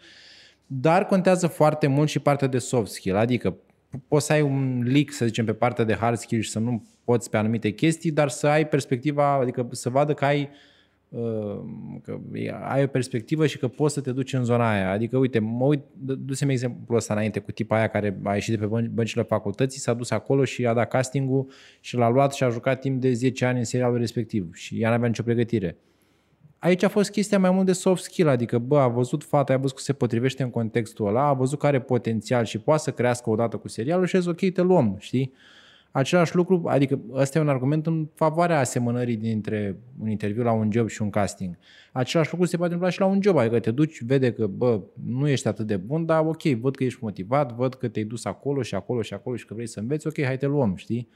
dar 0.73 1.05
contează 1.05 1.47
foarte 1.47 1.87
mult 1.87 2.09
și 2.09 2.19
partea 2.19 2.47
de 2.47 2.57
soft 2.57 2.91
skill, 2.91 3.15
adică 3.15 3.57
poți 4.07 4.25
să 4.25 4.33
ai 4.33 4.41
un 4.41 4.83
leak, 4.85 5.11
să 5.11 5.25
zicem, 5.25 5.45
pe 5.45 5.53
partea 5.53 5.83
de 5.83 5.93
hard 5.93 6.17
skill 6.17 6.41
și 6.41 6.49
să 6.49 6.59
nu 6.59 6.83
poți 7.03 7.29
pe 7.29 7.37
anumite 7.37 7.69
chestii, 7.69 8.11
dar 8.11 8.29
să 8.29 8.47
ai 8.47 8.67
perspectiva, 8.67 9.33
adică 9.33 9.67
să 9.71 9.89
vadă 9.89 10.13
că 10.13 10.25
ai 10.25 10.49
uh, 11.09 11.59
că 12.03 12.19
ai 12.63 12.83
o 12.83 12.87
perspectivă 12.87 13.45
și 13.47 13.57
că 13.57 13.67
poți 13.67 13.93
să 13.93 14.01
te 14.01 14.11
duci 14.11 14.33
în 14.33 14.43
zona 14.43 14.71
aia. 14.71 14.91
Adică, 14.91 15.17
uite, 15.17 15.39
mă 15.39 15.65
uit, 15.65 15.81
du-mi 15.99 16.51
exemplul 16.51 16.97
ăsta 16.97 17.13
înainte 17.13 17.39
cu 17.39 17.51
tipa 17.51 17.75
aia 17.75 17.87
care 17.87 18.19
a 18.23 18.33
ieșit 18.33 18.59
de 18.59 18.65
pe 18.65 18.87
băncile 18.91 19.23
facultății, 19.23 19.79
s-a 19.79 19.93
dus 19.93 20.11
acolo 20.11 20.43
și 20.43 20.65
a 20.65 20.73
dat 20.73 20.87
castingul 20.87 21.51
și 21.79 21.95
l-a 21.95 22.09
luat 22.09 22.33
și 22.33 22.43
a 22.43 22.49
jucat 22.49 22.79
timp 22.79 23.01
de 23.01 23.13
10 23.13 23.45
ani 23.45 23.57
în 23.57 23.63
serialul 23.63 23.97
respectiv 23.97 24.53
și 24.53 24.81
ea 24.81 24.89
n-avea 24.89 25.07
nicio 25.07 25.23
pregătire. 25.23 25.77
Aici 26.61 26.83
a 26.83 26.87
fost 26.87 27.11
chestia 27.11 27.39
mai 27.39 27.51
mult 27.51 27.65
de 27.65 27.71
soft 27.71 28.03
skill, 28.03 28.27
adică, 28.27 28.57
bă, 28.57 28.79
a 28.79 28.87
văzut 28.87 29.23
fata, 29.23 29.53
a 29.53 29.57
văzut 29.57 29.75
că 29.75 29.81
se 29.81 29.93
potrivește 29.93 30.43
în 30.43 30.49
contextul 30.49 31.07
ăla, 31.07 31.27
a 31.27 31.33
văzut 31.33 31.59
că 31.59 31.65
are 31.65 31.79
potențial 31.81 32.45
și 32.45 32.57
poate 32.57 32.81
să 32.81 32.91
crească 32.91 33.29
odată 33.29 33.57
cu 33.57 33.67
serialul 33.67 34.05
și 34.05 34.15
a 34.15 34.19
zis, 34.19 34.27
ok, 34.27 34.51
te 34.53 34.61
luăm, 34.61 34.95
știi? 34.99 35.33
Același 35.91 36.35
lucru, 36.35 36.63
adică 36.65 36.99
ăsta 37.13 37.37
e 37.37 37.41
un 37.41 37.49
argument 37.49 37.85
în 37.85 38.07
favoarea 38.13 38.59
asemănării 38.59 39.15
dintre 39.15 39.77
un 40.01 40.09
interviu 40.09 40.43
la 40.43 40.51
un 40.51 40.71
job 40.71 40.89
și 40.89 41.01
un 41.01 41.09
casting. 41.09 41.57
Același 41.91 42.31
lucru 42.31 42.47
se 42.47 42.57
poate 42.57 42.73
întâmpla 42.73 42.93
și 42.93 42.99
la 42.99 43.05
un 43.05 43.21
job, 43.21 43.37
adică 43.37 43.59
te 43.59 43.71
duci, 43.71 44.03
vede 44.03 44.33
că, 44.33 44.47
bă, 44.47 44.81
nu 45.05 45.27
ești 45.27 45.47
atât 45.47 45.67
de 45.67 45.77
bun, 45.77 46.05
dar 46.05 46.25
ok, 46.25 46.41
văd 46.43 46.75
că 46.75 46.83
ești 46.83 46.99
motivat, 47.01 47.55
văd 47.55 47.73
că 47.73 47.87
te-ai 47.87 48.05
dus 48.05 48.25
acolo 48.25 48.61
și 48.61 48.75
acolo 48.75 49.01
și 49.01 49.13
acolo 49.13 49.35
și 49.35 49.45
că 49.45 49.53
vrei 49.53 49.67
să 49.67 49.79
înveți, 49.79 50.07
ok, 50.07 50.23
hai 50.23 50.37
te 50.37 50.45
luăm, 50.45 50.75
știi? 50.75 51.09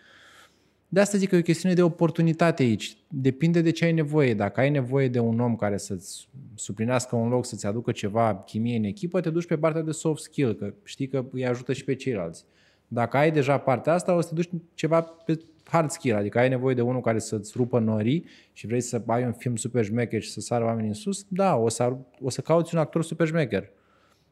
De 0.96 1.02
asta 1.02 1.18
zic 1.18 1.30
că 1.30 1.36
e 1.36 1.40
o 1.40 1.42
chestiune 1.42 1.76
de 1.76 1.82
oportunitate 1.82 2.64
aici. 2.64 2.98
Depinde 3.08 3.62
de 3.62 3.72
ce 3.72 3.86
ai 3.86 3.92
nevoie. 3.92 4.34
Dacă 4.34 4.60
ai 4.60 4.70
nevoie 4.70 5.08
de 5.08 5.20
un 5.20 5.40
om 5.40 5.56
care 5.56 5.78
să-ți 5.78 6.30
suplinească 6.54 7.16
un 7.16 7.30
loc, 7.30 7.46
să-ți 7.46 7.66
aducă 7.66 7.92
ceva 7.92 8.36
chimie 8.36 8.78
în 8.78 8.84
echipă, 8.84 9.22
te 9.22 9.30
duci 9.30 9.46
pe 9.46 9.58
partea 9.58 9.82
de 9.82 9.92
soft 9.92 10.24
skill, 10.24 10.54
că 10.54 10.74
știi 10.84 11.08
că 11.08 11.26
îi 11.32 11.48
ajută 11.48 11.74
și 11.74 11.84
pe 11.84 11.96
ceilalți. 11.96 12.46
Dacă 12.88 13.18
ai 13.18 13.32
deja 13.32 13.58
partea 13.58 13.94
asta, 13.94 14.16
o 14.16 14.22
să 14.22 14.28
te 14.28 14.34
duci 14.34 14.50
ceva 14.74 15.02
pe 15.02 15.40
hard 15.64 15.90
skill, 15.90 16.16
adică 16.16 16.40
ai 16.40 16.50
nevoie 16.50 16.76
de 16.76 16.82
unul 16.82 17.02
care 17.02 17.20
să-ți 17.20 17.54
rupă 17.56 17.80
norii 17.80 18.26
și 18.54 18.68
vrei 18.68 18.82
să 18.82 19.02
ai 19.06 19.24
un 19.24 19.34
film 19.34 19.56
super 19.56 19.86
șmecher 19.86 20.22
și 20.22 20.32
să 20.32 20.40
sară 20.40 20.66
oamenii 20.66 20.90
în 20.90 20.96
sus, 20.96 21.26
da, 21.28 21.56
o 21.56 21.70
să, 21.70 21.96
o 22.22 22.30
să 22.30 22.42
cauți 22.42 22.76
un 22.76 22.80
actor 22.80 23.04
super 23.04 23.28
șmecher. 23.28 23.70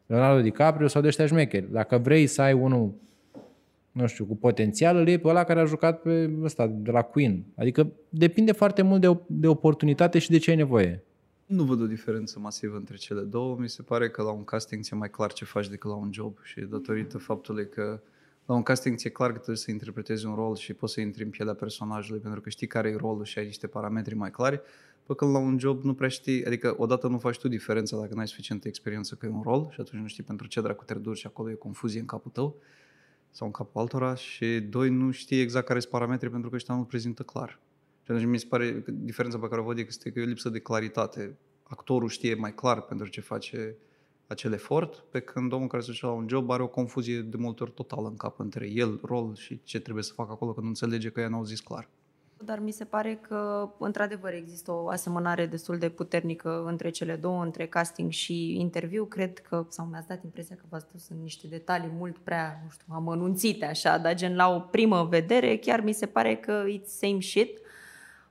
Leonardo 0.05 0.41
DiCaprio 0.41 0.87
sau 0.87 1.01
de 1.01 1.07
ăștia 1.07 1.25
șmecheri. 1.25 1.71
Dacă 1.71 1.97
vrei 1.97 2.27
să 2.27 2.41
ai 2.41 2.53
unul 2.53 2.93
nu 3.93 4.07
știu, 4.07 4.25
cu 4.25 4.35
potențial, 4.35 4.97
îl 4.97 5.07
iei 5.07 5.17
pe 5.17 5.27
ăla 5.27 5.43
care 5.43 5.59
a 5.59 5.65
jucat 5.65 6.01
pe 6.01 6.33
ăsta, 6.41 6.67
de 6.67 6.91
la 6.91 7.01
Queen. 7.01 7.43
Adică 7.55 7.91
depinde 8.09 8.51
foarte 8.51 8.81
mult 8.81 9.01
de, 9.01 9.17
de 9.27 9.47
oportunitate 9.47 10.19
și 10.19 10.29
de 10.29 10.37
ce 10.37 10.49
ai 10.49 10.55
nevoie. 10.55 11.03
Nu 11.45 11.63
văd 11.63 11.81
o 11.81 11.85
diferență 11.85 12.39
masivă 12.39 12.75
între 12.75 12.95
cele 12.95 13.21
două. 13.21 13.55
Mi 13.59 13.69
se 13.69 13.81
pare 13.81 14.09
că 14.09 14.21
la 14.21 14.31
un 14.31 14.43
casting 14.43 14.83
ți-e 14.83 14.95
mai 14.95 15.09
clar 15.09 15.33
ce 15.33 15.45
faci 15.45 15.69
decât 15.69 15.89
la 15.89 15.95
un 15.95 16.09
job 16.13 16.37
și 16.43 16.61
datorită 16.61 17.17
faptului 17.17 17.69
că 17.69 17.99
la 18.45 18.55
un 18.55 18.63
casting 18.63 18.97
ți-e 18.97 19.09
clar 19.09 19.27
că 19.27 19.35
trebuie 19.35 19.57
să 19.57 19.71
interpretezi 19.71 20.25
un 20.25 20.35
rol 20.35 20.55
și 20.55 20.73
poți 20.73 20.93
să 20.93 21.01
intri 21.01 21.23
în 21.23 21.29
pielea 21.29 21.53
personajului 21.53 22.21
pentru 22.21 22.41
că 22.41 22.49
știi 22.49 22.67
care 22.67 22.89
e 22.89 22.95
rolul 22.95 23.23
și 23.23 23.39
ai 23.39 23.45
niște 23.45 23.67
parametri 23.67 24.15
mai 24.15 24.31
clari, 24.31 24.61
pe 25.05 25.13
când 25.15 25.31
la 25.31 25.37
un 25.37 25.59
job 25.59 25.83
nu 25.83 25.93
prea 25.93 26.09
știi, 26.09 26.45
adică 26.45 26.75
odată 26.77 27.07
nu 27.07 27.17
faci 27.17 27.37
tu 27.37 27.47
diferența 27.47 27.97
dacă 27.97 28.13
n-ai 28.15 28.27
suficientă 28.27 28.67
experiență 28.67 29.15
că 29.15 29.25
e 29.25 29.29
un 29.29 29.41
rol 29.41 29.67
și 29.71 29.81
atunci 29.81 30.01
nu 30.01 30.07
știi 30.07 30.23
pentru 30.23 30.47
ce 30.47 30.61
dracu 30.61 30.83
te 30.83 30.93
duci 30.93 31.17
și 31.17 31.27
acolo 31.27 31.49
e 31.49 31.53
confuzie 31.53 31.99
în 31.99 32.05
capul 32.05 32.31
tău 32.31 32.55
sau 33.33 33.47
în 33.47 33.53
capul 33.53 33.81
altora 33.81 34.15
și 34.15 34.59
doi, 34.59 34.89
nu 34.89 35.11
știi 35.11 35.41
exact 35.41 35.65
care 35.65 35.79
sunt 35.79 35.91
parametrii 35.91 36.29
pentru 36.29 36.49
că 36.49 36.55
ăștia 36.55 36.75
nu 36.75 36.83
prezintă 36.83 37.23
clar. 37.23 37.59
Și 38.03 38.11
atunci 38.11 38.25
mi 38.27 38.39
se 38.39 38.45
pare 38.49 38.81
că 38.81 38.91
diferența 38.91 39.37
pe 39.37 39.47
care 39.47 39.61
o 39.61 39.63
văd 39.63 39.77
este 39.77 40.11
că 40.11 40.19
e 40.19 40.23
o 40.23 40.25
lipsă 40.25 40.49
de 40.49 40.59
claritate. 40.59 41.37
Actorul 41.63 42.09
știe 42.09 42.35
mai 42.35 42.53
clar 42.55 42.81
pentru 42.81 43.07
ce 43.07 43.21
face 43.21 43.75
acel 44.27 44.53
efort, 44.53 45.03
pe 45.11 45.19
când 45.19 45.53
omul 45.53 45.67
care 45.67 45.81
se 45.81 45.91
duce 45.91 46.05
la 46.05 46.11
un 46.11 46.27
job 46.29 46.49
are 46.49 46.63
o 46.63 46.67
confuzie 46.67 47.21
de 47.21 47.37
multe 47.37 47.63
ori 47.63 47.71
totală 47.71 48.07
în 48.07 48.15
cap 48.15 48.39
între 48.39 48.69
el, 48.69 48.99
rol 49.03 49.35
și 49.35 49.61
ce 49.63 49.79
trebuie 49.79 50.03
să 50.03 50.13
facă 50.13 50.31
acolo, 50.31 50.53
că 50.53 50.61
nu 50.61 50.67
înțelege 50.67 51.09
că 51.09 51.19
ea 51.19 51.27
n-au 51.27 51.43
zis 51.43 51.59
clar 51.59 51.89
dar 52.45 52.59
mi 52.59 52.71
se 52.71 52.83
pare 52.83 53.19
că, 53.21 53.69
într-adevăr, 53.79 54.33
există 54.33 54.71
o 54.71 54.89
asemănare 54.89 55.45
destul 55.45 55.77
de 55.77 55.89
puternică 55.89 56.63
între 56.65 56.89
cele 56.89 57.15
două, 57.15 57.43
între 57.43 57.67
casting 57.67 58.11
și 58.11 58.59
interviu. 58.59 59.05
Cred 59.05 59.39
că, 59.39 59.65
sau 59.69 59.85
mi-ați 59.85 60.07
dat 60.07 60.23
impresia 60.23 60.55
că 60.55 60.63
v-ați 60.69 60.85
dus 60.91 61.09
în 61.09 61.17
niște 61.21 61.47
detalii 61.47 61.91
mult 61.97 62.17
prea, 62.17 62.59
nu 62.63 62.69
știu, 62.69 62.85
amănunțite 62.89 63.65
așa, 63.65 63.97
dar 63.97 64.15
gen 64.15 64.35
la 64.35 64.49
o 64.49 64.59
primă 64.59 65.07
vedere, 65.09 65.57
chiar 65.57 65.81
mi 65.81 65.93
se 65.93 66.05
pare 66.05 66.35
că 66.35 66.63
it's 66.67 66.85
same 66.85 67.19
shit. 67.19 67.59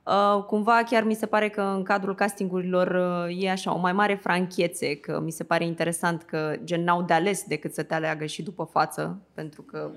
Uh, 0.03 0.43
cumva 0.43 0.83
chiar 0.83 1.03
mi 1.03 1.13
se 1.13 1.25
pare 1.25 1.49
că 1.49 1.61
în 1.61 1.83
cadrul 1.83 2.15
castingurilor 2.15 2.87
uh, 3.27 3.43
e 3.43 3.51
așa 3.51 3.75
o 3.75 3.79
mai 3.79 3.93
mare 3.93 4.15
franchețe, 4.15 4.95
că 4.95 5.19
mi 5.19 5.31
se 5.31 5.43
pare 5.43 5.65
interesant 5.65 6.23
că 6.23 6.55
gen 6.63 6.83
n-au 6.83 7.01
de 7.01 7.13
ales 7.13 7.43
decât 7.43 7.73
să 7.73 7.83
te 7.83 7.93
aleagă 7.93 8.25
și 8.25 8.43
după 8.43 8.63
față, 8.63 9.21
pentru 9.33 9.61
că 9.61 9.91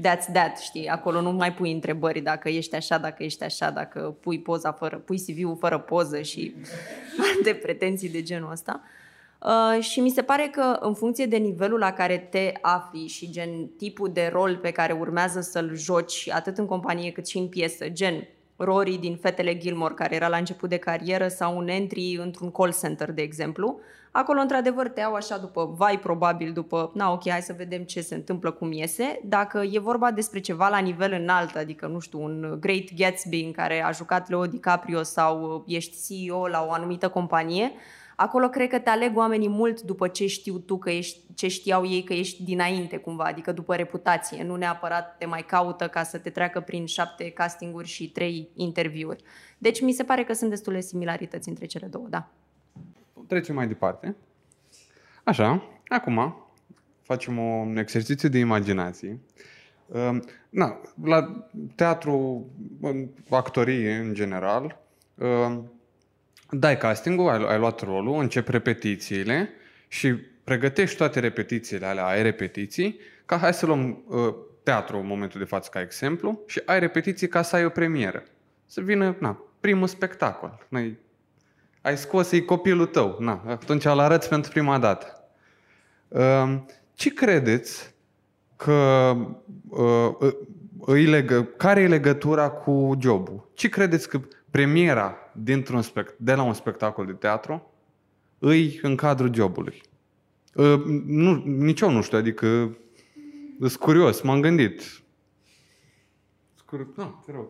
that's 0.00 0.32
that, 0.32 0.58
știi, 0.58 0.88
acolo 0.88 1.20
nu 1.20 1.32
mai 1.32 1.52
pui 1.52 1.72
întrebări 1.72 2.20
dacă 2.20 2.48
ești 2.48 2.74
așa, 2.74 2.98
dacă 2.98 3.22
ești 3.22 3.44
așa, 3.44 3.70
dacă 3.70 4.16
pui 4.20 4.40
poza 4.40 4.72
fără, 4.72 4.96
pui 4.96 5.18
CV-ul 5.18 5.56
fără 5.60 5.78
poză 5.78 6.20
și 6.22 6.54
alte 7.34 7.54
pretenții 7.54 8.08
de 8.08 8.22
genul 8.22 8.50
ăsta. 8.50 8.80
Uh, 9.42 9.82
și 9.82 10.00
mi 10.00 10.10
se 10.10 10.22
pare 10.22 10.48
că 10.52 10.76
în 10.80 10.94
funcție 10.94 11.26
de 11.26 11.36
nivelul 11.36 11.78
la 11.78 11.92
care 11.92 12.18
te 12.30 12.52
afli 12.60 13.06
și 13.06 13.30
gen 13.30 13.66
tipul 13.76 14.10
de 14.12 14.30
rol 14.32 14.56
pe 14.56 14.70
care 14.70 14.92
urmează 14.92 15.40
să-l 15.40 15.74
joci 15.74 16.28
atât 16.30 16.58
în 16.58 16.66
companie 16.66 17.10
cât 17.10 17.26
și 17.26 17.38
în 17.38 17.48
piesă, 17.48 17.88
gen 17.88 18.28
Rory 18.56 18.96
din 18.96 19.16
Fetele 19.16 19.56
Gilmore, 19.56 19.94
care 19.94 20.14
era 20.14 20.28
la 20.28 20.36
început 20.36 20.68
de 20.68 20.76
carieră, 20.76 21.28
sau 21.28 21.56
un 21.56 21.68
entry 21.68 22.18
într-un 22.22 22.50
call 22.50 22.74
center, 22.80 23.12
de 23.12 23.22
exemplu. 23.22 23.80
Acolo, 24.18 24.40
într-adevăr, 24.40 24.88
te 24.88 25.00
iau 25.00 25.14
așa 25.14 25.38
după 25.38 25.74
vai, 25.76 25.98
probabil, 25.98 26.52
după, 26.52 26.90
na, 26.94 27.12
ok, 27.12 27.28
hai 27.28 27.40
să 27.40 27.54
vedem 27.56 27.82
ce 27.82 28.00
se 28.00 28.14
întâmplă, 28.14 28.50
cum 28.50 28.72
iese. 28.72 29.20
Dacă 29.24 29.62
e 29.70 29.78
vorba 29.78 30.10
despre 30.10 30.40
ceva 30.40 30.68
la 30.68 30.78
nivel 30.78 31.12
înalt, 31.12 31.56
adică, 31.56 31.86
nu 31.86 31.98
știu, 31.98 32.22
un 32.22 32.56
Great 32.60 32.94
Gatsby 32.96 33.40
în 33.40 33.52
care 33.52 33.82
a 33.82 33.90
jucat 33.90 34.28
Leo 34.28 34.46
DiCaprio 34.46 35.02
sau 35.02 35.64
ești 35.66 35.96
CEO 36.06 36.46
la 36.46 36.66
o 36.68 36.72
anumită 36.72 37.08
companie, 37.08 37.72
acolo 38.16 38.48
cred 38.48 38.68
că 38.68 38.78
te 38.78 38.90
aleg 38.90 39.16
oamenii 39.16 39.48
mult 39.48 39.80
după 39.80 40.08
ce 40.08 40.26
știu 40.26 40.58
tu, 40.58 40.78
că 40.78 40.90
ești, 40.90 41.20
ce 41.34 41.48
știau 41.48 41.86
ei 41.86 42.02
că 42.02 42.12
ești 42.12 42.42
dinainte 42.42 42.96
cumva, 42.96 43.24
adică 43.24 43.52
după 43.52 43.74
reputație, 43.74 44.42
nu 44.42 44.56
neapărat 44.56 45.16
te 45.18 45.26
mai 45.26 45.42
caută 45.42 45.88
ca 45.88 46.02
să 46.02 46.18
te 46.18 46.30
treacă 46.30 46.60
prin 46.60 46.86
șapte 46.86 47.30
castinguri 47.30 47.88
și 47.88 48.10
trei 48.10 48.48
interviuri. 48.54 49.22
Deci 49.58 49.80
mi 49.80 49.92
se 49.92 50.04
pare 50.04 50.24
că 50.24 50.32
sunt 50.32 50.50
destule 50.50 50.80
similarități 50.80 51.48
între 51.48 51.66
cele 51.66 51.86
două, 51.86 52.06
da. 52.08 52.28
Trecem 53.26 53.54
mai 53.54 53.66
departe. 53.66 54.16
Așa, 55.24 55.68
acum 55.88 56.46
facem 57.02 57.38
un 57.38 57.76
exercițiu 57.76 58.28
de 58.28 58.38
imaginație. 58.38 59.18
Uh, 59.86 60.18
Na, 60.56 60.80
la 61.04 61.46
teatru, 61.74 62.46
în 62.80 63.08
actorie 63.30 63.94
în 63.94 64.14
general, 64.14 64.82
uh, 65.14 65.58
dai 66.50 66.76
castingul, 66.76 67.28
ai, 67.28 67.44
ai 67.52 67.58
luat 67.58 67.80
rolul, 67.80 68.20
începi 68.20 68.50
repetițiile 68.50 69.48
și 69.88 70.14
pregătești 70.44 70.96
toate 70.96 71.20
repetițiile 71.20 71.86
alea, 71.86 72.06
ai 72.06 72.22
repetiții, 72.22 72.98
ca 73.26 73.36
hai 73.36 73.54
să 73.54 73.66
luăm 73.66 74.04
uh, 74.06 74.34
teatru 74.62 74.98
în 74.98 75.06
momentul 75.06 75.40
de 75.40 75.46
față 75.46 75.68
ca 75.72 75.80
exemplu 75.80 76.40
și 76.46 76.62
ai 76.64 76.78
repetiții 76.80 77.28
ca 77.28 77.42
să 77.42 77.56
ai 77.56 77.64
o 77.64 77.68
premieră. 77.68 78.22
Să 78.66 78.80
vină, 78.80 79.16
na, 79.18 79.44
primul 79.60 79.86
spectacol. 79.86 80.66
Noi 80.68 80.96
ai 81.86 81.96
scos 81.96 82.30
e 82.30 82.40
copilul 82.40 82.86
tău. 82.86 83.16
Na, 83.18 83.42
atunci 83.46 83.84
îl 83.84 83.98
arăți 83.98 84.28
pentru 84.28 84.50
prima 84.50 84.78
dată. 84.78 85.06
Uh, 86.08 86.58
ce 86.94 87.12
credeți 87.14 87.94
că 88.56 89.12
uh, 89.68 90.32
îi 90.80 91.04
legă, 91.04 91.42
care 91.42 91.80
e 91.80 91.88
legătura 91.88 92.50
cu 92.50 92.96
jobul? 93.00 93.50
Ce 93.54 93.68
credeți 93.68 94.08
că 94.08 94.20
premiera 94.50 95.16
dintr-un 95.32 95.82
spect, 95.82 96.14
de 96.18 96.34
la 96.34 96.42
un 96.42 96.52
spectacol 96.52 97.06
de 97.06 97.12
teatru 97.12 97.70
îi 98.38 98.78
în 98.82 98.96
cadrul 98.96 99.34
jobului? 99.34 99.82
Uh, 100.54 100.82
nu, 101.04 101.42
nici 101.44 101.80
eu 101.80 101.90
nu 101.90 102.02
știu, 102.02 102.18
adică 102.18 102.76
sunt 103.58 103.76
curios, 103.76 104.20
m-am 104.20 104.40
gândit. 104.40 104.82
Scur... 106.54 106.86
No, 106.96 107.04
te 107.26 107.32
rog. 107.32 107.46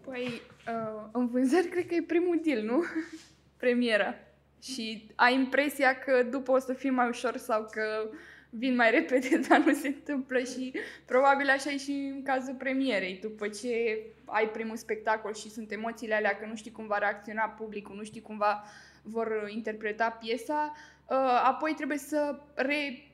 Păi, 0.00 0.42
uh, 0.68 1.08
în 1.12 1.28
vânzări 1.28 1.68
cred 1.68 1.86
că 1.86 1.94
e 1.94 2.02
primul 2.02 2.40
deal, 2.44 2.62
nu? 2.62 2.84
Premiera. 3.62 4.14
Și 4.62 5.10
ai 5.14 5.34
impresia 5.34 5.98
că 5.98 6.22
după 6.22 6.52
o 6.52 6.58
să 6.58 6.72
fie 6.72 6.90
mai 6.90 7.08
ușor 7.08 7.36
sau 7.36 7.68
că 7.70 8.10
vin 8.50 8.74
mai 8.74 8.90
repede, 8.90 9.40
dar 9.48 9.58
nu 9.58 9.74
se 9.74 9.88
întâmplă 9.88 10.38
și 10.38 10.72
probabil 11.04 11.48
așa 11.48 11.70
e 11.70 11.76
și 11.76 11.90
în 11.90 12.22
cazul 12.22 12.54
premierei. 12.54 13.18
După 13.22 13.48
ce 13.48 14.02
ai 14.24 14.48
primul 14.48 14.76
spectacol 14.76 15.34
și 15.34 15.50
sunt 15.50 15.72
emoțiile 15.72 16.14
alea 16.14 16.36
că 16.36 16.46
nu 16.46 16.56
știi 16.56 16.70
cum 16.70 16.86
va 16.86 16.98
reacționa 16.98 17.48
publicul, 17.48 17.96
nu 17.96 18.02
știi 18.02 18.20
cum 18.20 18.36
va, 18.36 18.64
vor 19.02 19.48
interpreta 19.48 20.10
piesa, 20.10 20.72
uh, 21.06 21.16
apoi 21.44 21.74
trebuie 21.76 21.98
să 21.98 22.38
re 22.54 23.09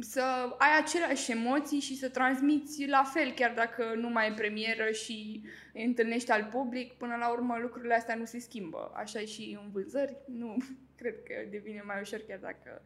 să 0.00 0.54
ai 0.58 0.78
aceleași 0.78 1.30
emoții 1.30 1.80
și 1.80 1.96
să 1.96 2.08
transmiți 2.08 2.86
la 2.86 3.02
fel, 3.02 3.32
chiar 3.32 3.52
dacă 3.54 3.94
nu 3.96 4.08
mai 4.08 4.28
e 4.28 4.34
premieră 4.36 4.90
și 4.90 5.42
întâlnești 5.72 6.30
al 6.30 6.48
public, 6.52 6.92
până 6.92 7.16
la 7.16 7.30
urmă 7.30 7.58
lucrurile 7.60 7.94
astea 7.94 8.14
nu 8.14 8.24
se 8.24 8.38
schimbă. 8.38 8.92
Așa 8.94 9.20
e 9.20 9.24
și 9.24 9.58
în 9.62 9.70
vânzări, 9.70 10.16
nu 10.26 10.56
cred 10.98 11.14
că 11.22 11.34
devine 11.50 11.82
mai 11.86 12.00
ușor 12.00 12.20
chiar 12.28 12.38
dacă 12.38 12.82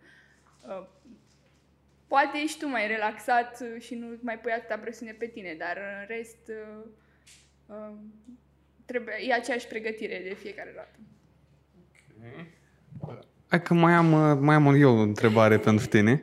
uh, 0.67 0.87
poate 2.07 2.39
ești 2.43 2.59
tu 2.59 2.69
mai 2.69 2.87
relaxat 2.87 3.65
și 3.79 3.95
nu 3.95 4.07
mai 4.21 4.39
pui 4.39 4.53
atâta 4.53 4.79
presiune 4.79 5.13
pe 5.13 5.27
tine, 5.27 5.55
dar 5.59 5.77
în 5.77 6.07
rest 6.17 6.49
uh, 6.49 6.85
uh, 7.67 7.95
trebuie, 8.85 9.15
e 9.29 9.33
aceeași 9.33 9.67
pregătire 9.67 10.21
de 10.29 10.35
fiecare 10.35 10.73
dată. 10.75 10.99
Hai 13.49 13.63
că 13.63 13.75
mai 13.75 13.93
am, 13.93 14.39
mai 14.45 14.55
am 14.55 14.75
eu 14.75 14.97
o 14.97 15.01
întrebare 15.01 15.59
pentru 15.59 15.87
tine. 15.87 16.23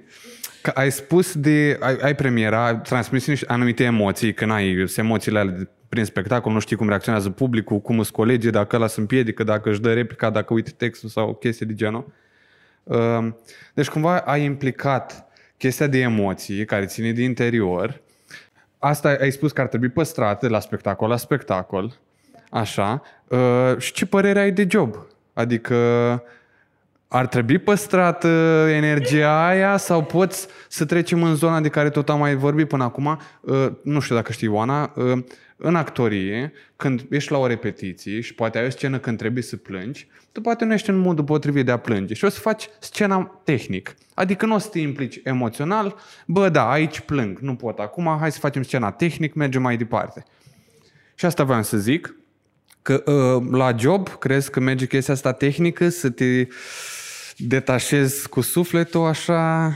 Că 0.66 0.72
ai 0.74 0.92
spus 0.92 1.36
de, 1.36 1.78
ai, 1.80 1.98
ai 2.02 2.16
premiera, 2.16 2.66
ai 2.66 2.80
transmis 2.82 3.28
niște 3.28 3.46
anumite 3.48 3.84
emoții, 3.84 4.34
când 4.34 4.52
ai 4.52 4.86
emoțiile 4.98 5.40
alea 5.40 5.54
de- 5.54 5.68
prin 5.90 6.06
spectacol, 6.06 6.52
nu 6.54 6.60
știi 6.60 6.76
cum 6.76 6.88
reacționează 6.88 7.30
publicul, 7.30 7.80
cum 7.80 8.00
îți 8.00 8.12
colegii, 8.12 8.52
dacă 8.52 8.76
ăla 8.76 8.88
se 8.88 9.00
împiedică, 9.00 9.44
dacă 9.44 9.70
își 9.70 9.82
dă 9.82 9.94
replica, 9.94 10.30
dacă 10.30 10.54
uite 10.54 10.72
textul 10.78 11.10
sau 11.10 11.34
chestii 11.34 11.66
de 11.66 11.74
genul. 11.74 12.12
Uh, 12.84 13.28
Deci 13.74 13.88
cumva 13.90 14.18
ai 14.20 14.44
implicat 14.44 15.28
chestia 15.58 15.88
de 15.88 16.00
emoții 16.00 16.66
care 16.66 16.86
ține 16.86 17.12
de 17.12 17.24
interior. 17.24 18.02
Asta 18.80 19.18
ai 19.22 19.32
spus 19.32 19.52
că 19.52 19.62
ar 19.62 19.68
trebui 19.68 19.90
păstrată 19.90 20.46
de 20.46 20.52
la 20.52 20.60
spectacol 20.60 21.10
la 21.10 21.18
spectacol. 21.18 21.94
Așa. 22.50 23.02
Uh, 23.28 23.74
Și 23.78 23.94
ce 23.94 24.06
părere 24.06 24.40
ai 24.40 24.52
de 24.52 24.68
job? 24.70 24.96
Adică 25.34 25.76
ar 27.08 27.28
trebui 27.28 27.58
păstrată 27.58 28.28
energia 28.70 29.48
aia 29.48 29.78
sau 29.78 30.04
poți 30.04 30.48
să 30.70 30.86
trecem 30.86 31.24
în 31.24 31.36
zona 31.36 31.62
de 31.62 31.70
care 31.70 31.90
tot 31.90 32.10
am 32.10 32.20
mai 32.20 32.36
vorbit 32.36 32.68
până 32.68 32.84
acum? 32.84 33.20
Uh, 33.42 33.68
Nu 33.84 34.00
știu 34.00 34.16
dacă 34.16 34.32
știi, 34.32 34.48
Oana, 34.48 34.94
uh, 34.96 35.24
în 35.58 35.76
actorie, 35.76 36.54
când 36.76 37.06
ești 37.10 37.32
la 37.32 37.38
o 37.38 37.48
repetiție 37.48 38.22
și 38.22 38.34
poate 38.34 38.58
ai 38.58 38.66
o 38.66 38.70
scenă 38.70 38.98
când 38.98 39.18
trebuie 39.18 39.44
să 39.44 39.56
plângi, 39.56 40.08
tu 40.32 40.42
poate 40.42 40.66
nu 40.66 40.74
ești 40.74 40.90
în 40.90 40.98
modul 40.98 41.24
potrivit 41.24 41.66
de 41.66 41.72
a 41.72 41.78
plânge 41.78 42.14
și 42.14 42.26
o 42.26 42.30
să 42.30 42.40
faci 42.40 42.70
scena 42.80 43.42
tehnic. 43.44 43.96
Adică 44.14 44.46
nu 44.46 44.56
o 44.56 44.58
să 44.58 44.68
te 44.68 44.80
implici 44.80 45.20
emoțional, 45.24 45.96
bă, 46.26 46.50
da, 46.50 46.70
aici 46.70 47.00
plâng, 47.00 47.40
nu 47.40 47.56
pot 47.56 47.80
acum, 47.80 48.18
hai 48.20 48.32
să 48.32 48.40
facem 48.40 48.64
scena 48.64 48.92
tehnic, 48.92 49.34
mergem 49.34 49.62
mai 49.62 49.78
departe. 49.78 50.24
Și 51.16 51.26
asta 51.26 51.44
vreau 51.44 51.64
să 51.64 51.78
zic, 51.78 52.16
că 52.82 53.04
uh, 53.06 53.48
la 53.52 53.76
job 53.78 54.18
crezi 54.20 54.52
că 54.52 54.60
merge 54.60 54.86
chestia 54.86 55.14
asta 55.14 55.32
tehnică, 55.32 55.90
să 55.90 56.10
te 56.10 56.48
detașezi 57.38 58.30
cu 58.30 58.42
sufletul 58.42 59.06
așa... 59.06 59.72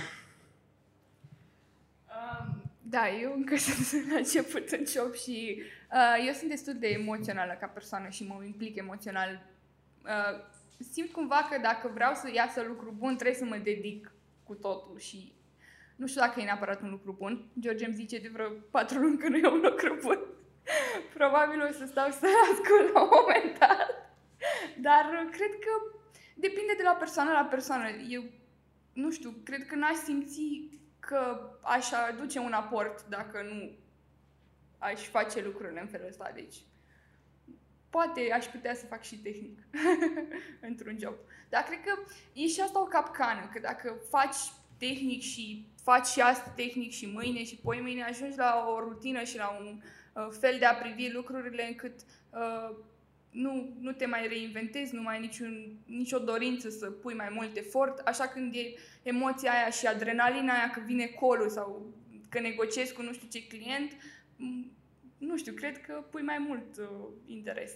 Da, 2.81 3.09
eu 3.21 3.33
încă 3.35 3.55
sunt 3.89 4.11
la 4.11 4.17
început 4.17 4.69
în 4.69 4.83
job 4.87 5.13
și 5.13 5.61
uh, 5.91 6.25
eu 6.27 6.33
sunt 6.33 6.49
destul 6.49 6.75
de 6.79 6.87
emoțională 6.87 7.57
ca 7.59 7.67
persoană 7.67 8.09
și 8.09 8.25
mă 8.27 8.43
implic 8.45 8.75
emoțional. 8.75 9.41
Uh, 10.03 10.39
simt 10.91 11.11
cumva 11.11 11.47
că 11.49 11.59
dacă 11.61 11.91
vreau 11.93 12.13
să 12.13 12.29
iasă 12.33 12.65
lucru 12.67 12.95
bun, 12.97 13.15
trebuie 13.15 13.37
să 13.37 13.45
mă 13.45 13.57
dedic 13.63 14.11
cu 14.43 14.53
totul 14.53 14.99
și 14.99 15.33
nu 15.95 16.07
știu 16.07 16.21
dacă 16.21 16.39
e 16.39 16.43
neapărat 16.43 16.81
un 16.81 16.89
lucru 16.89 17.15
bun. 17.17 17.45
George 17.59 17.85
îmi 17.85 17.95
zice 17.95 18.17
de 18.19 18.29
vreo 18.33 18.49
patru 18.71 18.99
luni 18.99 19.17
că 19.17 19.27
nu 19.27 19.37
e 19.37 19.47
un 19.47 19.61
lucru 19.69 19.97
bun. 20.01 20.19
Probabil 21.17 21.61
o 21.61 21.71
să 21.71 21.85
stau 21.85 22.09
să 22.11 22.25
ascult 22.51 22.93
la 22.93 23.01
un 23.01 23.09
moment 23.11 23.59
dat. 23.59 23.89
Dar 24.77 25.05
uh, 25.13 25.29
cred 25.31 25.53
că 25.65 25.98
depinde 26.39 26.73
de 26.77 26.83
la 26.83 26.91
persoană 26.91 27.31
la 27.31 27.47
persoană. 27.49 27.89
Eu 27.89 28.23
nu 28.93 29.11
știu, 29.11 29.33
cred 29.43 29.65
că 29.65 29.75
n-aș 29.75 29.95
simți 29.95 30.69
că 30.99 31.51
aș 31.61 31.91
aduce 31.91 32.39
un 32.39 32.51
aport 32.51 33.05
dacă 33.07 33.41
nu 33.41 33.71
aș 34.77 35.01
face 35.07 35.41
lucrurile 35.41 35.81
în 35.81 35.87
felul 35.87 36.07
ăsta. 36.07 36.31
Deci, 36.35 36.55
poate 37.89 38.31
aș 38.33 38.45
putea 38.45 38.75
să 38.75 38.85
fac 38.85 39.03
și 39.03 39.17
tehnic 39.17 39.59
într-un 40.69 40.97
job. 40.99 41.13
Dar 41.49 41.63
cred 41.63 41.79
că 41.83 41.99
e 42.33 42.47
și 42.47 42.61
asta 42.61 42.81
o 42.81 42.85
capcană, 42.85 43.49
că 43.53 43.59
dacă 43.59 43.95
faci 44.09 44.35
tehnic 44.77 45.21
și 45.21 45.67
faci 45.83 46.05
și 46.05 46.21
asta 46.21 46.49
tehnic 46.55 46.91
și 46.91 47.05
mâine 47.05 47.43
și 47.43 47.55
poi 47.55 47.81
mâine 47.81 48.03
ajungi 48.03 48.37
la 48.37 48.65
o 48.67 48.79
rutină 48.79 49.23
și 49.23 49.37
la 49.37 49.57
un 49.59 49.81
uh, 50.13 50.27
fel 50.39 50.55
de 50.59 50.65
a 50.65 50.73
privi 50.73 51.11
lucrurile 51.11 51.67
încât 51.67 51.99
uh, 52.29 52.75
nu, 53.31 53.77
nu 53.79 53.91
te 53.91 54.05
mai 54.05 54.27
reinventezi, 54.27 54.95
nu 54.95 55.01
mai 55.01 55.15
ai 55.15 55.21
niciun, 55.21 55.77
nicio 55.85 56.19
dorință 56.19 56.69
să 56.69 56.91
pui 56.91 57.13
mai 57.13 57.29
mult 57.31 57.57
efort, 57.57 57.99
așa 57.99 58.27
când 58.27 58.55
e 58.55 58.73
emoția 59.03 59.51
aia 59.51 59.69
și 59.69 59.87
adrenalina 59.87 60.53
aia 60.53 60.69
că 60.69 60.81
vine 60.85 61.05
colul 61.05 61.49
sau 61.49 61.93
că 62.29 62.39
negociezi 62.39 62.93
cu 62.93 63.01
nu 63.01 63.13
știu 63.13 63.27
ce 63.31 63.47
client, 63.47 63.91
m, 64.35 64.71
nu 65.17 65.37
știu, 65.37 65.53
cred 65.53 65.81
că 65.81 65.93
pui 65.93 66.21
mai 66.21 66.37
mult 66.37 66.77
uh, 66.77 67.07
interes. 67.25 67.71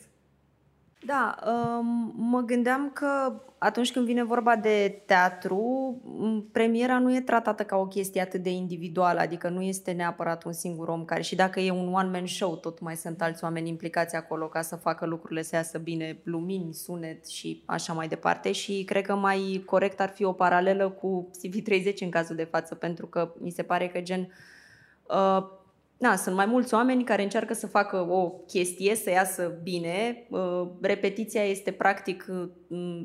Da, 1.06 1.36
um, 1.46 2.14
mă 2.16 2.42
gândeam 2.42 2.92
că 2.94 3.42
atunci 3.58 3.92
când 3.92 4.06
vine 4.06 4.24
vorba 4.24 4.56
de 4.56 5.02
teatru, 5.06 5.58
m, 6.04 6.50
premiera 6.52 7.00
nu 7.00 7.16
e 7.16 7.22
tratată 7.22 7.64
ca 7.64 7.76
o 7.76 7.88
chestie 7.88 8.22
atât 8.22 8.44
de 8.44 8.50
individuală, 8.50 9.20
adică 9.20 9.50
nu 9.50 9.62
este 9.62 9.92
neapărat 9.92 10.44
un 10.44 10.54
singur 10.54 10.88
om 10.88 11.06
care, 11.06 11.22
și 11.22 11.36
dacă 11.36 11.60
e 11.60 11.72
un 11.72 11.94
one-man 11.94 12.26
show, 12.26 12.56
tot 12.56 12.80
mai 12.80 12.96
sunt 12.96 13.22
alți 13.22 13.44
oameni 13.44 13.70
implicați 13.70 14.16
acolo 14.16 14.48
ca 14.48 14.62
să 14.62 14.76
facă 14.76 15.06
lucrurile 15.06 15.42
să 15.42 15.56
iasă 15.56 15.78
bine, 15.78 16.20
lumini, 16.24 16.74
sunet 16.74 17.28
și 17.28 17.64
așa 17.66 17.94
mai 17.94 18.08
departe. 18.08 18.52
Și 18.52 18.84
cred 18.84 19.06
că 19.06 19.16
mai 19.16 19.64
corect 19.66 20.00
ar 20.00 20.10
fi 20.10 20.24
o 20.24 20.32
paralelă 20.34 20.90
cu 20.90 21.30
CV30 21.38 21.96
în 22.00 22.10
cazul 22.10 22.36
de 22.36 22.44
față, 22.52 22.76
pentru 22.76 23.06
că 23.08 23.34
mi 23.40 23.50
se 23.50 23.64
pare 23.64 23.88
că 23.88 24.02
gen 24.02 24.34
uh, 25.08 25.62
Na, 25.98 26.16
sunt 26.16 26.36
mai 26.36 26.46
mulți 26.46 26.74
oameni 26.74 27.04
care 27.04 27.24
încearcă 27.24 27.54
să 27.54 27.68
facă 27.68 28.08
o 28.10 28.30
chestie, 28.30 28.96
să 28.96 29.10
iasă 29.10 29.60
bine. 29.64 30.28
Uh, 30.30 30.68
repetiția 30.82 31.44
este 31.44 31.72
practic, 31.72 32.26
uh, 32.30 33.02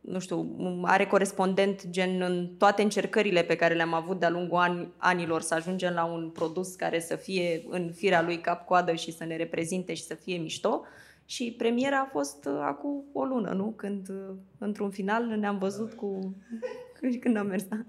nu 0.00 0.18
știu, 0.18 0.56
are 0.82 1.06
corespondent 1.06 1.90
gen 1.90 2.20
în 2.20 2.48
toate 2.58 2.82
încercările 2.82 3.42
pe 3.42 3.56
care 3.56 3.74
le-am 3.74 3.94
avut 3.94 4.18
de-a 4.18 4.30
lungul 4.30 4.58
an, 4.58 4.88
anilor 4.96 5.40
să 5.40 5.54
ajungem 5.54 5.94
la 5.94 6.04
un 6.04 6.30
produs 6.30 6.74
care 6.74 7.00
să 7.00 7.16
fie 7.16 7.64
în 7.68 7.92
firea 7.92 8.22
lui 8.22 8.40
cap-coadă 8.40 8.94
și 8.94 9.12
să 9.12 9.24
ne 9.24 9.36
reprezinte 9.36 9.94
și 9.94 10.02
să 10.02 10.14
fie 10.14 10.36
mișto. 10.36 10.82
Și 11.24 11.54
premiera 11.58 12.00
a 12.00 12.08
fost 12.12 12.44
uh, 12.44 12.58
acum 12.60 13.04
o 13.12 13.24
lună, 13.24 13.50
nu? 13.50 13.72
Când, 13.76 14.12
într-un 14.58 14.90
final, 14.90 15.24
ne-am 15.24 15.58
văzut 15.58 15.92
cu... 15.92 16.36
Când 17.20 17.36
am 17.36 17.46
mers, 17.46 17.64
da. 17.64 17.76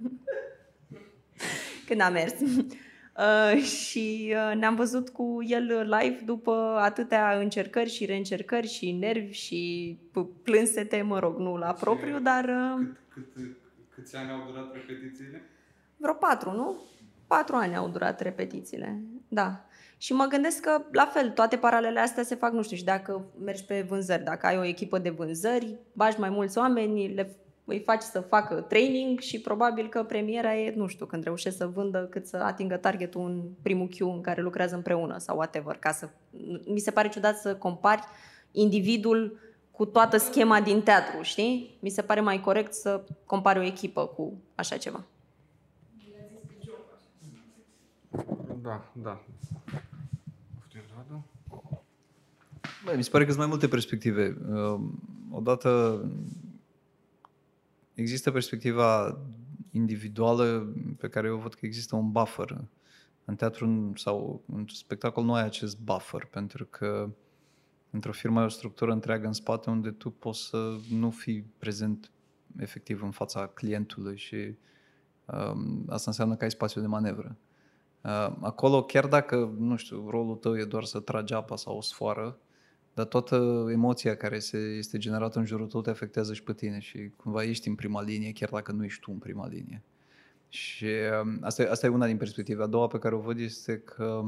Când 1.88 2.01
am 2.01 2.13
mers. 2.13 2.34
Uh, 3.17 3.62
și 3.86 4.36
uh, 4.36 4.56
ne-am 4.56 4.75
văzut 4.75 5.10
cu 5.10 5.38
el 5.47 5.63
live 5.99 6.21
după 6.25 6.77
atâtea 6.80 7.39
încercări 7.39 7.89
și 7.89 8.06
reîncercări 8.06 8.67
și 8.67 8.91
nervi 8.91 9.32
și 9.32 9.99
plânsete, 10.43 11.01
mă 11.01 11.19
rog, 11.19 11.38
nu 11.38 11.58
la 11.58 11.73
propriu, 11.73 12.19
dar... 12.19 12.43
Uh, 12.43 12.88
cât, 13.08 13.34
cât, 13.34 13.58
câți 13.95 14.15
ani 14.15 14.32
au 14.32 14.51
durat 14.51 14.73
repetițiile? 14.73 15.41
Vreo 15.97 16.13
patru, 16.13 16.51
nu? 16.51 16.75
Patru 17.27 17.56
ani 17.56 17.75
au 17.75 17.88
durat 17.89 18.21
repetițiile, 18.21 19.01
da. 19.27 19.65
Și 19.97 20.13
mă 20.13 20.25
gândesc 20.25 20.62
că, 20.62 20.82
la 20.91 21.06
fel, 21.06 21.30
toate 21.30 21.58
paralele 21.58 21.99
astea 21.99 22.23
se 22.23 22.36
fac, 22.36 22.51
nu 22.51 22.63
știu, 22.63 22.77
și 22.77 22.84
dacă 22.84 23.25
mergi 23.43 23.65
pe 23.65 23.86
vânzări, 23.89 24.23
dacă 24.23 24.45
ai 24.45 24.58
o 24.58 24.65
echipă 24.65 24.97
de 24.97 25.10
vânzări, 25.10 25.77
bagi 25.93 26.19
mai 26.19 26.30
mulți 26.30 26.58
oameni, 26.58 27.13
le 27.13 27.36
îi 27.69 27.80
faci 27.80 28.01
să 28.01 28.19
facă 28.19 28.62
training 28.62 29.19
și 29.19 29.41
probabil 29.41 29.89
că 29.89 30.03
premiera 30.03 30.56
e, 30.56 30.73
nu 30.75 30.88
știu, 30.88 31.06
când 31.06 31.23
reușește 31.23 31.58
să 31.58 31.67
vândă 31.67 32.08
cât 32.10 32.25
să 32.27 32.38
atingă 32.38 32.77
targetul 32.77 33.21
în 33.21 33.43
primul 33.62 33.88
Q 33.88 33.99
în 33.99 34.21
care 34.21 34.41
lucrează 34.41 34.75
împreună 34.75 35.17
sau 35.17 35.36
whatever. 35.38 35.75
Ca 35.75 35.91
să... 35.91 36.10
Mi 36.65 36.80
se 36.80 36.91
pare 36.91 37.10
ciudat 37.10 37.38
să 37.38 37.56
compari 37.56 38.01
individul 38.51 39.39
cu 39.71 39.86
toată 39.86 40.17
schema 40.17 40.62
din 40.62 40.82
teatru, 40.82 41.21
știi? 41.21 41.77
Mi 41.80 41.89
se 41.89 42.01
pare 42.01 42.21
mai 42.21 42.41
corect 42.41 42.73
să 42.73 43.03
compari 43.25 43.60
o 43.60 43.63
echipă 43.63 44.06
cu 44.06 44.34
așa 44.56 44.77
ceva. 44.77 45.03
Da, 48.62 48.91
da. 48.93 49.23
Bă, 52.86 52.93
mi 52.95 53.03
se 53.03 53.10
pare 53.10 53.23
că 53.23 53.30
sunt 53.30 53.41
mai 53.41 53.49
multe 53.49 53.67
perspective. 53.67 54.38
Odată 55.32 56.01
există 57.97 58.31
perspectiva 58.31 59.19
individuală 59.71 60.73
pe 60.97 61.10
care 61.10 61.27
eu 61.27 61.38
văd 61.38 61.53
că 61.53 61.65
există 61.65 61.95
un 61.95 62.12
buffer. 62.12 62.65
În 63.25 63.36
teatru 63.36 63.91
sau 63.95 64.43
în 64.53 64.65
spectacol 64.67 65.23
nu 65.23 65.33
ai 65.33 65.43
acest 65.43 65.79
buffer, 65.79 66.25
pentru 66.25 66.65
că 66.65 67.10
într-o 67.89 68.12
firmă 68.12 68.39
ai 68.39 68.45
o 68.45 68.49
structură 68.49 68.91
întreagă 68.91 69.27
în 69.27 69.33
spate 69.33 69.69
unde 69.69 69.91
tu 69.91 70.10
poți 70.10 70.47
să 70.47 70.75
nu 70.89 71.10
fii 71.10 71.45
prezent 71.57 72.12
efectiv 72.60 73.03
în 73.03 73.12
fața 73.12 73.47
clientului 73.47 74.17
și 74.17 74.55
um, 75.25 75.86
asta 75.89 76.10
înseamnă 76.10 76.36
că 76.36 76.43
ai 76.43 76.51
spațiu 76.51 76.81
de 76.81 76.88
manevră. 76.88 77.38
Uh, 78.03 78.36
acolo, 78.41 78.83
chiar 78.83 79.07
dacă, 79.07 79.55
nu 79.57 79.75
știu, 79.75 80.10
rolul 80.10 80.36
tău 80.36 80.57
e 80.57 80.65
doar 80.65 80.83
să 80.83 80.99
tragi 80.99 81.33
apa 81.33 81.55
sau 81.55 81.77
o 81.77 81.81
sfoară, 81.81 82.38
dar 82.97 83.05
toată 83.05 83.67
emoția 83.71 84.15
care 84.15 84.39
se, 84.39 84.57
este 84.57 84.97
generată 84.97 85.39
în 85.39 85.45
jurul 85.45 85.67
tău 85.67 85.81
te 85.81 85.89
afectează 85.89 86.33
și 86.33 86.43
pe 86.43 86.53
tine 86.53 86.79
și 86.79 87.12
cumva 87.15 87.43
ești 87.43 87.67
în 87.67 87.75
prima 87.75 88.01
linie, 88.01 88.31
chiar 88.31 88.49
dacă 88.49 88.71
nu 88.71 88.83
ești 88.83 89.01
tu 89.01 89.12
în 89.12 89.17
prima 89.17 89.47
linie. 89.47 89.81
Și 90.49 90.86
um, 91.23 91.38
asta, 91.41 91.62
e, 91.62 91.69
asta 91.69 91.86
e 91.86 91.89
una 91.89 92.05
din 92.05 92.17
perspective. 92.17 92.63
A 92.63 92.65
doua 92.65 92.88
pe 92.88 92.97
care 92.99 93.15
o 93.15 93.19
văd 93.19 93.39
este 93.39 93.79
că 93.79 94.23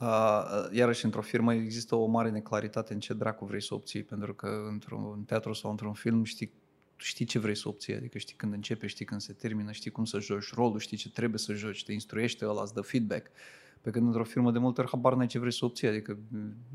Uh, 0.00 0.68
iarăși, 0.72 1.04
într-o 1.04 1.20
firmă 1.20 1.54
există 1.54 1.94
o 1.94 2.06
mare 2.06 2.30
neclaritate 2.30 2.92
în 2.92 3.00
ce 3.00 3.14
dracu 3.14 3.44
vrei 3.44 3.62
să 3.62 3.74
obții, 3.74 4.02
pentru 4.02 4.34
că 4.34 4.66
într-un 4.68 5.22
teatru 5.26 5.52
sau 5.52 5.70
într-un 5.70 5.92
film 5.92 6.24
știi, 6.24 6.52
știi 6.96 7.24
ce 7.24 7.38
vrei 7.38 7.56
să 7.56 7.68
obții, 7.68 7.94
adică 7.94 8.18
știi 8.18 8.36
când 8.36 8.52
începe, 8.52 8.86
știi 8.86 9.04
când 9.04 9.20
se 9.20 9.32
termină, 9.32 9.72
știi 9.72 9.90
cum 9.90 10.04
să 10.04 10.18
joci 10.18 10.52
rolul, 10.54 10.78
știi 10.78 10.96
ce 10.96 11.10
trebuie 11.10 11.38
să 11.38 11.52
joci, 11.52 11.84
te 11.84 11.92
instruiește 11.92 12.46
ăla, 12.46 12.62
îți 12.62 12.74
dă 12.74 12.80
feedback. 12.80 13.26
Uh, 13.26 13.32
pe 13.80 13.90
când 13.90 14.06
într-o 14.06 14.24
firmă 14.24 14.50
de 14.50 14.58
multe 14.58 14.80
ori 14.80 14.90
habar 14.90 15.14
n-ai 15.14 15.26
ce 15.26 15.38
vrei 15.38 15.52
să 15.52 15.64
obții, 15.64 15.88
adică 15.88 16.18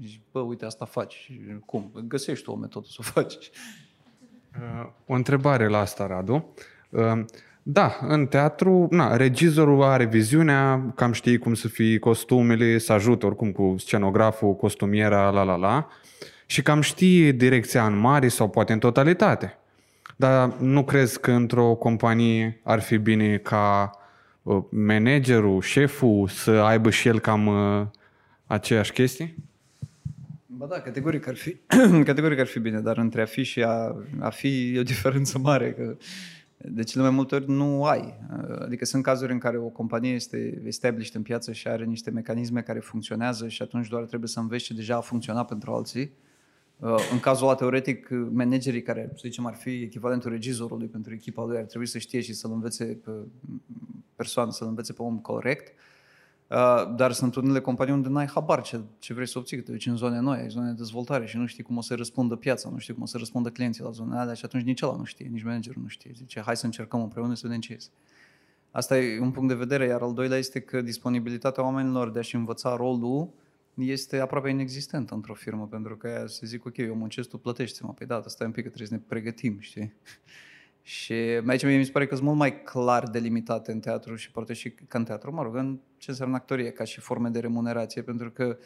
zici, 0.01 0.21
bă, 0.31 0.39
uite, 0.39 0.65
asta 0.65 0.85
faci. 0.85 1.31
Cum? 1.65 1.91
Găsești 2.07 2.49
o 2.49 2.55
metodă 2.55 2.85
să 2.89 2.97
o 2.99 3.03
faci. 3.13 3.49
Uh, 4.59 4.89
o 5.05 5.13
întrebare 5.13 5.67
la 5.67 5.79
asta, 5.79 6.07
Radu. 6.07 6.53
Uh, 6.89 7.25
da, 7.63 7.97
în 8.01 8.25
teatru, 8.25 8.87
na, 8.89 9.15
regizorul 9.15 9.83
are 9.83 10.05
viziunea, 10.05 10.91
cam 10.95 11.11
știi 11.11 11.37
cum 11.37 11.53
să 11.53 11.67
fie 11.67 11.99
costumele, 11.99 12.77
să 12.77 12.93
ajute 12.93 13.25
oricum 13.25 13.51
cu 13.51 13.75
scenograful, 13.77 14.55
costumiera, 14.55 15.29
la 15.29 15.43
la 15.43 15.55
la, 15.55 15.87
și 16.45 16.61
cam 16.61 16.81
știi 16.81 17.33
direcția 17.33 17.85
în 17.85 17.97
mare 17.97 18.27
sau 18.27 18.49
poate 18.49 18.73
în 18.73 18.79
totalitate. 18.79 19.57
Dar 20.15 20.57
nu 20.57 20.83
crezi 20.83 21.19
că 21.19 21.31
într-o 21.31 21.73
companie 21.73 22.59
ar 22.63 22.79
fi 22.79 22.97
bine 22.97 23.37
ca 23.37 23.91
Uh, 23.91 24.04
managerul, 24.69 25.61
șeful 25.61 26.27
să 26.27 26.51
aibă 26.51 26.89
și 26.89 27.07
el 27.07 27.19
cam 27.19 27.47
uh, 27.47 27.87
aceeași 28.45 28.91
chestii? 28.91 29.35
Ba 30.45 30.65
da, 30.65 30.79
categoric 30.79 31.27
ar 31.27 31.35
fi, 31.35 31.55
categoric 32.09 32.39
ar 32.39 32.45
fi 32.45 32.59
bine, 32.59 32.79
dar 32.79 32.97
între 32.97 33.21
a 33.21 33.25
fi 33.25 33.43
și 33.43 33.63
a, 33.63 33.95
a 34.19 34.29
fi 34.29 34.73
e 34.75 34.79
o 34.79 34.83
diferență 34.83 35.39
mare. 35.39 35.73
Că 35.73 35.95
de 36.57 36.83
cele 36.83 37.03
mai 37.03 37.11
multe 37.11 37.35
ori 37.35 37.49
nu 37.49 37.83
ai. 37.83 38.19
Uh, 38.31 38.61
adică 38.61 38.85
sunt 38.85 39.03
cazuri 39.03 39.31
în 39.31 39.39
care 39.39 39.57
o 39.57 39.67
companie 39.67 40.13
este 40.13 40.61
established 40.65 41.15
în 41.15 41.21
piață 41.21 41.51
și 41.51 41.67
are 41.67 41.83
niște 41.83 42.09
mecanisme 42.09 42.61
care 42.61 42.79
funcționează 42.79 43.47
și 43.47 43.61
atunci 43.61 43.87
doar 43.87 44.03
trebuie 44.03 44.29
să 44.29 44.39
înveți 44.39 44.63
ce 44.63 44.73
deja 44.73 44.95
a 44.95 45.01
funcționat 45.01 45.47
pentru 45.47 45.71
alții 45.71 46.11
Uh, 46.79 46.95
în 47.11 47.19
cazul 47.19 47.47
ăla, 47.47 47.55
teoretic, 47.55 48.07
managerii 48.31 48.81
care, 48.81 49.09
să 49.13 49.21
zicem, 49.21 49.45
ar 49.45 49.53
fi 49.53 49.69
echivalentul 49.69 50.31
regizorului 50.31 50.87
pentru 50.87 51.13
echipa 51.13 51.45
lui, 51.45 51.57
ar 51.57 51.63
trebui 51.63 51.87
să 51.87 51.97
știe 51.97 52.21
și 52.21 52.33
să-l 52.33 52.51
învețe 52.51 52.85
pe 52.85 53.11
persoană, 54.15 54.51
să-l 54.51 54.67
învețe 54.67 54.93
pe 54.93 55.01
om 55.01 55.19
corect. 55.19 55.73
Uh, 56.47 56.95
dar 56.95 57.11
sunt 57.11 57.35
unele 57.35 57.59
companii 57.59 57.93
unde 57.93 58.09
n-ai 58.09 58.27
habar 58.27 58.61
ce, 58.61 58.81
ce 58.99 59.13
vrei 59.13 59.27
să 59.27 59.37
obții, 59.37 59.57
că 59.57 59.63
te 59.63 59.71
duci 59.71 59.85
în 59.85 59.95
zone 59.95 60.19
noi, 60.19 60.37
ai 60.37 60.49
zone 60.49 60.67
de 60.67 60.73
dezvoltare 60.73 61.25
și 61.25 61.37
nu 61.37 61.45
știi 61.45 61.63
cum 61.63 61.77
o 61.77 61.81
să 61.81 61.95
răspundă 61.95 62.35
piața, 62.35 62.69
nu 62.69 62.77
știi 62.77 62.93
cum 62.93 63.03
o 63.03 63.05
să 63.05 63.17
răspundă 63.17 63.49
clienții 63.49 63.83
la 63.83 63.91
zonele 63.91 64.19
alea 64.19 64.33
și 64.33 64.45
atunci 64.45 64.63
nici 64.63 64.81
ăla 64.81 64.95
nu 64.95 65.03
știe, 65.03 65.27
nici 65.31 65.43
managerul 65.43 65.81
nu 65.81 65.87
știe. 65.87 66.11
Zice, 66.15 66.41
hai 66.41 66.57
să 66.57 66.65
încercăm 66.65 67.01
împreună 67.01 67.33
să 67.33 67.41
vedem 67.43 67.59
ce 67.59 67.73
este. 67.73 67.91
Asta 68.71 68.97
e 68.97 69.19
un 69.19 69.31
punct 69.31 69.47
de 69.47 69.55
vedere, 69.55 69.85
iar 69.85 70.01
al 70.01 70.13
doilea 70.13 70.37
este 70.37 70.59
că 70.59 70.81
disponibilitatea 70.81 71.63
oamenilor 71.63 72.11
de 72.11 72.19
a-și 72.19 72.35
învăța 72.35 72.75
rolul 72.75 73.29
este 73.73 74.19
aproape 74.19 74.49
inexistentă 74.49 75.13
într-o 75.13 75.33
firmă, 75.33 75.67
pentru 75.67 75.97
că 75.97 76.07
aia 76.07 76.27
se 76.27 76.45
zic, 76.45 76.65
ok, 76.65 76.77
eu 76.77 76.95
muncesc, 76.95 77.29
tu 77.29 77.37
plătești-mă. 77.37 77.93
Păi 77.93 78.07
da, 78.07 78.23
stai 78.25 78.47
un 78.47 78.53
pic 78.53 78.63
că 78.63 78.69
trebuie 78.69 78.87
să 78.87 78.93
ne 78.93 79.01
pregătim, 79.07 79.59
știi? 79.59 79.93
Și 80.87 81.13
aici 81.47 81.63
mie 81.63 81.77
mi 81.77 81.85
se 81.85 81.91
pare 81.91 82.07
că 82.07 82.15
sunt 82.15 82.27
mult 82.27 82.39
mai 82.39 82.63
clar 82.63 83.09
delimitate 83.09 83.71
în 83.71 83.79
teatru 83.79 84.15
și 84.15 84.31
poate 84.31 84.53
și 84.53 84.71
ca 84.87 84.97
în 84.97 85.03
teatru, 85.03 85.33
mă 85.33 85.43
rog, 85.43 85.55
în 85.55 85.79
ce 85.97 86.09
înseamnă 86.09 86.35
actorie, 86.35 86.71
ca 86.71 86.83
și 86.83 86.99
forme 86.99 87.29
de 87.29 87.39
remunerație, 87.39 88.01
pentru 88.01 88.31
că 88.31 88.57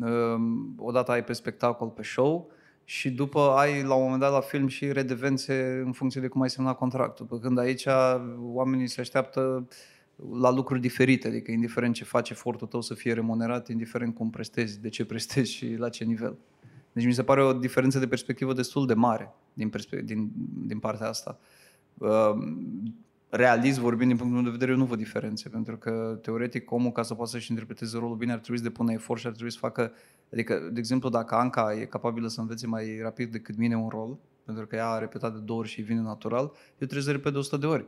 um, 0.00 0.74
odată 0.78 1.10
ai 1.10 1.24
pe 1.24 1.32
spectacol, 1.32 1.88
pe 1.88 2.02
show, 2.02 2.50
și 2.84 3.10
după 3.10 3.40
ai 3.40 3.82
la 3.82 3.94
un 3.94 4.02
moment 4.02 4.20
dat 4.20 4.32
la 4.32 4.40
film 4.40 4.66
și 4.66 4.92
redevențe 4.92 5.82
în 5.84 5.92
funcție 5.92 6.20
de 6.20 6.28
cum 6.28 6.40
ai 6.40 6.50
semnat 6.50 6.76
contractul. 6.76 7.26
Pe 7.26 7.38
când 7.40 7.58
aici 7.58 7.86
oamenii 8.38 8.86
se 8.86 9.00
așteaptă 9.00 9.66
uh, 10.16 10.40
la 10.40 10.50
lucruri 10.50 10.80
diferite, 10.80 11.28
adică 11.28 11.50
indiferent 11.50 11.94
ce 11.94 12.04
faci 12.04 12.30
efortul 12.30 12.66
tău 12.66 12.80
să 12.80 12.94
fie 12.94 13.12
remunerat, 13.12 13.68
indiferent 13.68 14.14
cum 14.14 14.30
prestezi, 14.30 14.80
de 14.80 14.88
ce 14.88 15.04
prestezi 15.04 15.52
și 15.52 15.74
la 15.78 15.88
ce 15.88 16.04
nivel. 16.04 16.36
Deci 16.92 17.04
mi 17.04 17.14
se 17.14 17.22
pare 17.22 17.42
o 17.42 17.52
diferență 17.52 17.98
de 17.98 18.08
perspectivă 18.08 18.52
destul 18.52 18.86
de 18.86 18.94
mare 18.94 19.34
din, 19.52 19.68
perspe- 19.68 20.02
din, 20.02 20.30
din 20.66 20.78
partea 20.78 21.08
asta. 21.08 21.38
Uh, 21.40 21.55
realist 23.28 23.78
vorbind, 23.78 24.08
din 24.08 24.18
punctul 24.18 24.42
meu 24.42 24.50
de 24.50 24.56
vedere, 24.56 24.70
eu 24.70 24.76
nu 24.76 24.84
văd 24.84 24.98
diferențe, 24.98 25.48
pentru 25.48 25.76
că, 25.76 26.18
teoretic, 26.22 26.70
omul, 26.70 26.92
ca 26.92 27.02
să 27.02 27.14
poată 27.14 27.30
să-și 27.30 27.50
interpreteze 27.50 27.98
rolul 27.98 28.16
bine, 28.16 28.32
ar 28.32 28.38
trebui 28.38 28.58
să 28.58 28.64
depună 28.64 28.92
efort 28.92 29.20
și 29.20 29.26
ar 29.26 29.32
trebui 29.32 29.52
să 29.52 29.58
facă... 29.58 29.92
Adică, 30.32 30.68
de 30.72 30.78
exemplu, 30.78 31.08
dacă 31.08 31.34
Anca 31.34 31.74
e 31.74 31.84
capabilă 31.84 32.28
să 32.28 32.40
învețe 32.40 32.66
mai 32.66 32.98
rapid 33.02 33.32
decât 33.32 33.56
mine 33.56 33.76
un 33.76 33.88
rol, 33.88 34.18
pentru 34.44 34.66
că 34.66 34.76
ea 34.76 34.88
a 34.88 34.98
repetat 34.98 35.32
de 35.32 35.38
două 35.38 35.58
ori 35.58 35.68
și 35.68 35.82
vine 35.82 36.00
natural, 36.00 36.44
eu 36.44 36.52
trebuie 36.76 37.02
să 37.02 37.10
repet 37.10 37.32
de 37.32 37.38
100 37.38 37.56
de 37.56 37.66
ori 37.66 37.86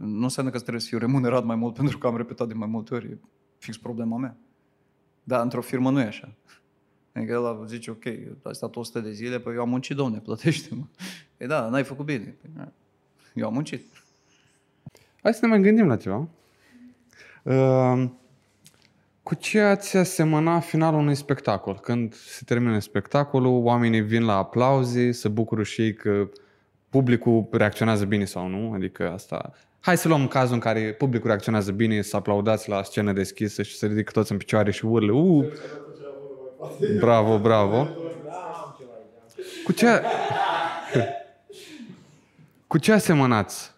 nu 0.00 0.22
înseamnă 0.22 0.52
că 0.52 0.58
trebuie 0.58 0.80
să 0.80 0.88
fiu 0.88 0.98
remunerat 0.98 1.44
mai 1.44 1.56
mult 1.56 1.74
pentru 1.80 1.98
că 1.98 2.06
am 2.06 2.16
repetat 2.16 2.48
de 2.48 2.54
mai 2.54 2.68
multe 2.68 2.94
ori. 2.94 3.06
E 3.06 3.18
fix 3.58 3.76
problema 3.76 4.16
mea. 4.16 4.36
Dar 5.22 5.42
într-o 5.42 5.60
firmă 5.60 5.90
nu 5.90 6.00
e 6.00 6.04
așa. 6.04 6.34
Adică 7.12 7.32
el 7.32 7.66
zice, 7.66 7.90
ok, 7.90 8.04
ai 8.04 8.54
stat 8.54 8.76
100 8.76 9.00
de 9.00 9.12
zile, 9.12 9.40
păi 9.40 9.54
eu 9.54 9.60
am 9.60 9.68
muncit, 9.68 9.96
domne, 9.96 10.18
plătește-mă. 10.18 10.84
Păi 11.36 11.46
da, 11.46 11.68
n-ai 11.68 11.84
făcut 11.84 12.04
bine. 12.04 12.36
Păi, 12.40 12.50
eu 13.34 13.46
am 13.46 13.52
muncit. 13.52 13.84
Hai 15.22 15.34
să 15.34 15.38
ne 15.42 15.48
mai 15.48 15.60
gândim 15.60 15.86
la 15.86 15.96
ceva. 15.96 16.28
Uh, 17.42 18.08
cu 19.22 19.34
ce 19.34 19.60
ați 19.60 19.96
asemăna 19.96 20.60
finalul 20.60 21.00
unui 21.00 21.14
spectacol? 21.14 21.78
Când 21.78 22.14
se 22.14 22.42
termină 22.44 22.78
spectacolul, 22.78 23.64
oamenii 23.64 24.00
vin 24.00 24.24
la 24.24 24.36
aplauze, 24.36 25.12
se 25.12 25.28
bucură 25.28 25.62
și 25.62 25.82
ei 25.82 25.94
că 25.94 26.28
publicul 26.88 27.48
reacționează 27.50 28.04
bine 28.04 28.24
sau 28.24 28.46
nu, 28.48 28.72
adică 28.72 29.10
asta 29.10 29.52
Hai 29.82 29.96
să 29.96 30.08
luăm 30.08 30.28
cazul 30.28 30.54
în 30.54 30.60
care 30.60 30.80
publicul 30.80 31.28
reacționează 31.28 31.72
bine, 31.72 32.02
să 32.02 32.16
aplaudați 32.16 32.68
la 32.68 32.82
scenă 32.82 33.12
deschisă 33.12 33.62
și 33.62 33.76
să 33.76 33.86
ridică 33.86 34.10
toți 34.10 34.32
în 34.32 34.38
picioare 34.38 34.70
și 34.70 34.84
urle. 34.84 35.12
Uh! 35.12 35.46
Bravo, 36.98 37.38
bravo! 37.38 37.88
Cu 39.64 39.72
ce, 39.72 40.02
cu 42.70 42.78
ce 42.78 42.92
asemănați 42.92 43.74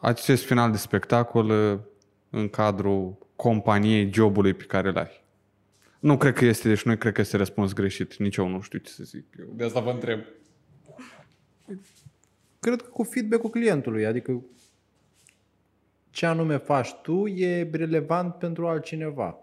acest 0.00 0.44
final 0.44 0.70
de 0.70 0.76
spectacol 0.76 1.50
uh, 1.50 1.78
în 2.30 2.48
cadrul 2.48 3.18
companiei 3.36 4.12
jobului 4.12 4.54
pe 4.54 4.64
care 4.64 4.88
îl 4.88 4.96
ai? 4.96 5.24
Nu 5.98 6.16
cred 6.16 6.34
că 6.34 6.44
este, 6.44 6.68
deci 6.68 6.82
nu 6.82 6.96
cred 6.96 7.12
că 7.12 7.20
este 7.20 7.36
răspuns 7.36 7.72
greșit. 7.72 8.16
Nici 8.16 8.36
eu 8.36 8.48
nu 8.48 8.60
știu 8.60 8.78
ce 8.78 8.90
să 8.90 9.04
zic. 9.04 9.24
Eu 9.38 9.52
de 9.52 9.64
asta 9.64 9.80
vă 9.80 9.90
întreb. 9.90 10.20
Cred 12.60 12.82
că 12.82 12.88
cu 12.88 13.02
feedback-ul 13.02 13.50
clientului, 13.50 14.06
adică 14.06 14.42
ce 16.10 16.26
anume 16.26 16.56
faci 16.56 16.94
tu 17.02 17.26
e 17.26 17.70
relevant 17.72 18.34
pentru 18.34 18.66
altcineva. 18.66 19.38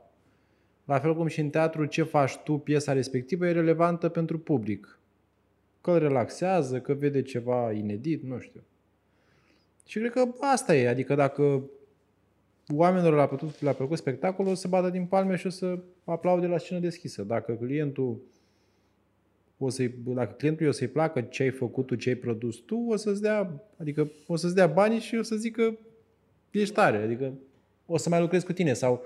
La 0.83 0.99
fel 0.99 1.15
cum 1.15 1.27
și 1.27 1.39
în 1.39 1.49
teatru, 1.49 1.85
ce 1.85 2.03
faci 2.03 2.37
tu, 2.37 2.57
piesa 2.57 2.93
respectivă, 2.93 3.47
e 3.47 3.51
relevantă 3.51 4.09
pentru 4.09 4.39
public. 4.39 4.99
Că 5.81 5.91
îl 5.91 5.99
relaxează, 5.99 6.79
că 6.79 6.93
vede 6.93 7.21
ceva 7.21 7.71
inedit, 7.71 8.23
nu 8.23 8.39
știu. 8.39 8.63
Și 9.85 9.99
cred 9.99 10.11
că 10.11 10.27
asta 10.39 10.75
e, 10.75 10.87
adică 10.87 11.15
dacă 11.15 11.69
oamenilor 12.73 13.15
le-a 13.15 13.27
plăcut, 13.27 13.61
le-a 13.61 13.73
plăcut 13.73 13.97
spectacolul, 13.97 14.51
o 14.51 14.55
să 14.55 14.67
bată 14.67 14.89
din 14.89 15.05
palme 15.05 15.35
și 15.35 15.47
o 15.47 15.49
să 15.49 15.79
aplaude 16.03 16.47
la 16.47 16.57
scenă 16.57 16.79
deschisă. 16.79 17.23
Dacă 17.23 17.53
clientul 17.53 18.21
o 19.57 19.69
să 19.69 19.89
dacă 20.03 20.33
clientul 20.33 20.67
o 20.67 20.71
să-i 20.71 20.87
placă 20.87 21.21
ce 21.21 21.43
ai 21.43 21.49
făcut 21.49 21.85
tu, 21.85 21.95
ce 21.95 22.09
ai 22.09 22.15
produs 22.15 22.55
tu, 22.55 22.85
o 22.89 22.95
să-ți 22.95 23.21
dea, 23.21 23.63
adică 23.77 24.11
o 24.27 24.35
să-ți 24.35 24.55
dea 24.55 24.67
banii 24.67 24.99
și 24.99 25.15
o 25.15 25.23
să 25.23 25.35
zică 25.35 25.77
ești 26.51 26.73
tare, 26.73 26.97
adică 26.97 27.33
o 27.85 27.97
să 27.97 28.09
mai 28.09 28.19
lucrez 28.19 28.43
cu 28.43 28.53
tine 28.53 28.73
sau 28.73 29.03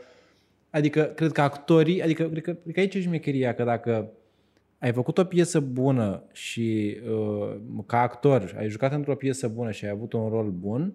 adică 0.69 1.03
cred 1.03 1.31
că 1.31 1.41
actorii, 1.41 2.01
adică 2.01 2.29
cred 2.29 2.43
că, 2.43 2.51
cred 2.51 2.73
că 2.73 2.79
aici 2.79 2.95
e 2.95 3.01
șmecheria, 3.01 3.53
că 3.53 3.63
dacă 3.63 4.11
ai 4.79 4.91
făcut 4.91 5.17
o 5.17 5.23
piesă 5.23 5.59
bună 5.59 6.23
și 6.31 6.97
uh, 7.11 7.55
ca 7.85 8.01
actor 8.01 8.55
ai 8.57 8.69
jucat 8.69 8.93
într-o 8.93 9.15
piesă 9.15 9.47
bună 9.47 9.71
și 9.71 9.85
ai 9.85 9.91
avut 9.91 10.13
un 10.13 10.29
rol 10.29 10.49
bun, 10.49 10.93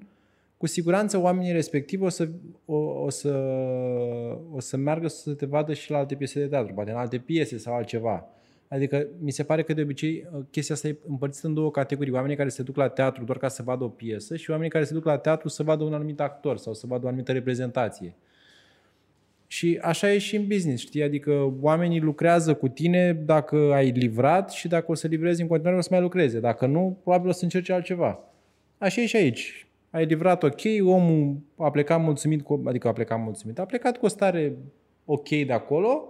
cu 0.57 0.66
siguranță 0.66 1.18
oamenii 1.18 1.53
respectivi 1.53 2.03
o 2.03 2.09
să, 2.09 2.29
o, 2.64 2.77
o, 2.77 3.11
să, 3.11 3.31
o 4.53 4.61
să 4.61 4.77
meargă 4.77 5.09
să 5.09 5.35
te 5.35 5.47
vadă 5.47 5.73
și 5.73 5.90
la 5.90 5.99
alte 5.99 6.14
piese 6.14 6.40
de 6.40 6.47
teatru, 6.47 6.75
poate 6.75 6.90
în 6.90 6.97
alte 6.97 7.18
piese 7.18 7.59
sau 7.59 7.75
altceva. 7.75 8.29
Adică 8.68 9.07
mi 9.20 9.31
se 9.31 9.42
pare 9.42 9.62
că 9.62 9.73
de 9.73 9.83
obicei 9.83 10.27
uh, 10.33 10.40
chestia 10.51 10.75
asta 10.75 10.88
e 10.88 10.97
împărțită 11.09 11.47
în 11.47 11.55
două 11.55 11.70
categorii. 11.70 12.12
Oamenii 12.12 12.37
care 12.37 12.49
se 12.49 12.62
duc 12.62 12.77
la 12.77 12.88
teatru 12.88 13.25
doar 13.25 13.38
ca 13.38 13.49
să 13.49 13.62
vadă 13.62 13.85
o 13.85 13.88
piesă 13.88 14.37
și 14.37 14.51
oamenii 14.51 14.70
care 14.70 14.85
se 14.85 14.94
duc 14.94 15.05
la 15.05 15.18
teatru 15.18 15.49
să 15.49 15.62
vadă 15.62 15.85
un 15.85 15.94
anumit 15.94 16.20
actor 16.20 16.57
sau 16.57 16.75
să 16.75 16.87
vadă 16.87 17.05
o 17.05 17.09
anumită 17.09 17.33
reprezentație. 17.33 18.14
Și 19.55 19.79
așa 19.83 20.12
e 20.12 20.19
și 20.19 20.37
în 20.37 20.47
business, 20.47 20.83
știi? 20.83 21.03
Adică 21.03 21.55
oamenii 21.61 22.01
lucrează 22.01 22.55
cu 22.55 22.69
tine 22.69 23.12
dacă 23.12 23.73
ai 23.73 23.90
livrat 23.90 24.51
și 24.51 24.69
dacă 24.69 24.90
o 24.90 24.95
să 24.95 25.07
livrezi 25.07 25.40
în 25.40 25.47
continuare 25.47 25.79
o 25.79 25.83
să 25.83 25.88
mai 25.90 26.01
lucreze. 26.01 26.40
Dacă 26.40 26.67
nu, 26.67 26.99
probabil 27.03 27.29
o 27.29 27.33
să 27.33 27.45
încerci 27.45 27.69
altceva. 27.69 28.21
Așa 28.79 29.01
e 29.01 29.07
și 29.07 29.17
aici. 29.17 29.67
Ai 29.90 30.05
livrat 30.05 30.43
ok, 30.43 30.61
omul 30.81 31.37
a 31.57 31.71
plecat 31.71 32.01
mulțumit, 32.01 32.43
cu, 32.43 32.62
adică 32.64 32.88
a 32.88 32.93
plecat 32.93 33.21
mulțumit, 33.21 33.59
a 33.59 33.64
plecat 33.64 33.97
cu 33.97 34.05
o 34.05 34.09
stare 34.09 34.57
ok 35.05 35.29
de 35.29 35.53
acolo, 35.53 36.09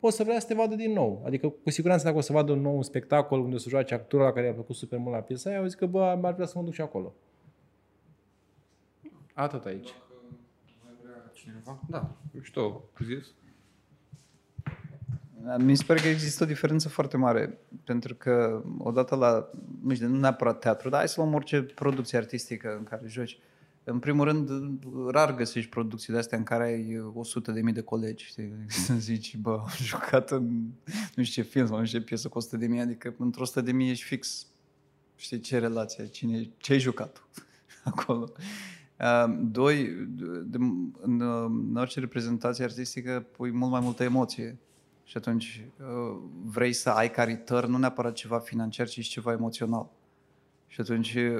o 0.00 0.10
să 0.10 0.22
vrea 0.22 0.38
să 0.38 0.46
te 0.46 0.54
vadă 0.54 0.74
din 0.74 0.92
nou. 0.92 1.22
Adică, 1.26 1.54
cu 1.62 1.70
siguranță, 1.70 2.04
dacă 2.04 2.16
o 2.16 2.20
să 2.20 2.32
vadă 2.32 2.52
un 2.52 2.60
nou 2.60 2.82
spectacol 2.82 3.40
unde 3.40 3.54
o 3.54 3.58
să 3.58 3.68
joace 3.68 3.94
actorul 3.94 4.26
la 4.26 4.32
care 4.32 4.46
i-a 4.46 4.52
plăcut 4.52 4.74
super 4.74 4.98
mult 4.98 5.14
la 5.14 5.20
piesa 5.20 5.50
aia, 5.50 5.60
o 5.60 5.66
zic 5.66 5.78
că, 5.78 5.86
bă, 5.86 6.02
ar 6.22 6.34
vrea 6.34 6.46
să 6.46 6.52
mă 6.56 6.64
duc 6.64 6.72
și 6.72 6.80
acolo. 6.80 7.14
Atât 9.34 9.64
aici. 9.64 9.88
Cineva? 11.42 11.80
Da, 11.88 12.16
mișto, 12.32 12.84
zis. 13.04 13.26
Mi 15.58 15.76
se 15.76 15.84
pare 15.86 16.00
că 16.00 16.08
există 16.08 16.42
o 16.42 16.46
diferență 16.46 16.88
foarte 16.88 17.16
mare, 17.16 17.58
pentru 17.84 18.14
că 18.14 18.62
odată 18.78 19.14
la, 19.14 19.50
nu 19.82 19.94
știu, 19.94 20.08
nu 20.08 20.18
neapărat 20.18 20.58
teatru, 20.58 20.88
dar 20.88 20.98
hai 20.98 21.08
să 21.08 21.20
luăm 21.20 21.34
orice 21.34 21.62
producție 21.62 22.18
artistică 22.18 22.76
în 22.78 22.84
care 22.84 23.02
joci. 23.06 23.38
În 23.84 23.98
primul 23.98 24.24
rând, 24.24 24.50
rar 25.10 25.34
găsești 25.34 25.70
producții 25.70 26.12
de 26.12 26.18
astea 26.18 26.38
în 26.38 26.44
care 26.44 26.64
ai 26.64 26.98
100 27.14 27.52
de 27.52 27.60
mii 27.60 27.72
de 27.72 27.82
colegi, 27.82 28.24
știi? 28.24 28.52
Să 28.86 28.94
zici, 28.94 29.36
bă, 29.36 29.58
am 29.60 29.68
jucat 29.82 30.30
în 30.30 30.70
nu 31.14 31.22
știu 31.22 31.42
ce 31.42 31.48
film 31.48 31.66
sau 31.66 31.78
nu 31.78 31.84
știu 31.84 31.98
ce 31.98 32.04
piesă 32.04 32.28
cu 32.28 32.38
100 32.38 32.56
de 32.56 32.66
mii, 32.66 32.80
adică 32.80 33.14
într-o 33.18 33.42
100 33.42 33.60
de 33.60 33.72
mii 33.72 33.90
ești 33.90 34.04
fix, 34.04 34.46
știi 35.16 35.40
ce 35.40 35.58
relație, 35.58 36.06
cine, 36.06 36.50
ce 36.56 36.72
ai 36.72 36.78
jucat 36.78 37.22
acolo. 37.84 38.32
Uh, 39.00 39.38
doi, 39.50 39.84
de, 40.44 40.56
în, 41.00 41.20
în 41.20 41.76
orice 41.76 42.00
reprezentație 42.00 42.64
artistică 42.64 43.26
pui 43.30 43.50
mult 43.50 43.70
mai 43.70 43.80
multă 43.80 44.02
emoție 44.02 44.58
și 45.04 45.16
atunci 45.16 45.68
uh, 45.80 46.18
vrei 46.44 46.72
să 46.72 46.90
ai 46.90 47.10
ca 47.10 47.24
return 47.24 47.70
nu 47.70 47.78
neapărat 47.78 48.12
ceva 48.12 48.38
financiar, 48.38 48.88
ci 48.88 49.00
ceva 49.00 49.32
emoțional. 49.32 49.90
Și 50.66 50.80
atunci 50.80 51.14
uh, 51.14 51.34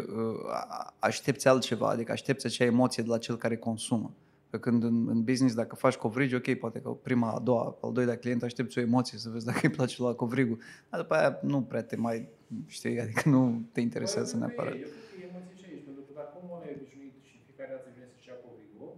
aștepți 0.99 1.49
altceva, 1.49 1.89
adică 1.89 2.13
aștepți 2.13 2.47
acea 2.47 2.65
emoție 2.65 3.03
de 3.03 3.09
la 3.09 3.19
cel 3.19 3.37
care 3.37 3.57
consumă. 3.57 4.15
Pe 4.51 4.59
când 4.59 4.83
în, 4.83 5.09
în 5.09 5.23
business, 5.23 5.55
dacă 5.55 5.75
faci 5.75 5.95
covrigi, 5.95 6.35
ok, 6.35 6.55
poate 6.55 6.79
că 6.81 6.89
prima, 6.89 7.33
a 7.33 7.39
doua, 7.39 7.77
al 7.81 7.93
doilea 7.93 8.19
client 8.19 8.43
aștepți 8.43 8.79
o 8.79 8.81
emoție 8.81 9.19
să 9.19 9.29
vezi 9.29 9.45
dacă 9.45 9.61
îi 9.63 9.71
place 9.71 10.03
la 10.03 10.13
covrigul. 10.13 10.59
Dar 10.91 11.01
după 11.01 11.15
aia 11.15 11.39
nu 11.43 11.63
prea 11.63 11.83
te 11.83 11.97
mai, 11.97 12.29
știi, 12.67 13.01
adică 13.01 13.29
nu 13.29 13.69
te 13.73 13.81
interesează 13.81 14.37
neapărat. 14.37 14.73
Eu 14.73 14.79
cred 14.79 14.91
că 14.91 15.21
e 15.23 15.29
emoție 15.31 15.55
și 15.61 15.65
aici, 15.71 15.85
pentru 15.89 16.03
că 16.07 16.13
dacă 16.21 16.33
omul 16.43 16.57
ăla 16.57 16.67
e 16.71 16.77
obișnuit 16.79 17.15
și 17.29 17.35
fiecare 17.47 17.71
dată 17.75 17.89
vine 17.95 18.07
să-și 18.15 18.29
ia 18.29 18.39
covrigul 18.47 18.93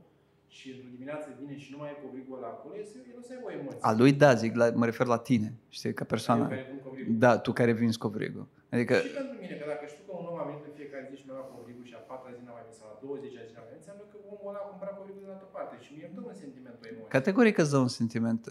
și 0.56 0.66
într-o 0.74 0.88
dimineață 1.04 1.28
vine 1.40 1.54
și 1.64 1.68
nu 1.74 1.78
mai 1.80 1.88
e 1.94 1.96
covrigul 2.04 2.34
ăla 2.38 2.50
acolo, 2.56 2.72
el 2.80 2.84
o 3.20 3.22
să 3.28 3.30
aibă 3.34 3.46
o 3.50 3.52
emoție. 3.58 3.82
A 3.88 3.90
lui 4.00 4.12
da, 4.22 4.30
zic, 4.42 4.52
la, 4.60 4.66
mă 4.80 4.84
refer 4.90 5.06
la 5.14 5.20
tine, 5.28 5.48
știi, 5.76 5.94
ca 6.00 6.04
persoană. 6.14 6.42
Eu 6.44 6.48
care 6.48 6.66
vând 6.70 6.80
covrigul. 6.86 7.14
Da, 7.24 7.32
tu 7.44 7.50
care 7.60 7.72
vinzi 7.80 7.98
covrigul. 8.06 8.44
Adică, 8.74 8.94
Și 9.06 9.10
pentru 9.20 9.36
mine, 9.42 9.54
că 9.60 9.64
dacă 9.72 9.84
știu 9.92 10.02
că 10.06 10.12
un 10.20 10.26
om 10.30 10.36
a 10.42 10.44
venit 10.50 10.64
în 10.70 10.74
fiecare 10.80 11.04
zi 11.10 11.14
și 11.20 11.24
mi-a 11.26 11.34
luat 11.38 11.48
covrigul 11.56 11.84
și 11.90 11.94
a 12.00 12.02
patra 12.10 12.30
zi 12.36 12.40
n-a 12.46 12.54
mai 12.58 12.64
venit 12.66 12.78
sau 12.80 12.88
a 12.94 12.96
20 13.02 13.30
zi 13.48 13.52
n-a 13.54 13.62
mai 13.64 13.70
venit, 13.70 13.82
înseamnă 13.82 14.04
că 14.12 14.16
omul 14.32 14.48
ăla 14.50 14.60
a 14.64 14.66
cumpărat 14.70 14.94
covrigul 14.98 15.20
din 15.24 15.32
altă 15.34 15.48
parte 15.56 15.74
și 15.84 15.90
mie 15.96 16.06
îmi 16.08 16.16
dă 16.16 16.22
un 16.32 16.36
sentiment, 16.44 16.76
o 16.82 16.86
emoție. 16.92 17.12
Categoric 17.16 17.56
îți 17.62 17.72
dă 17.74 17.78
un 17.86 17.92
sentiment. 18.00 18.42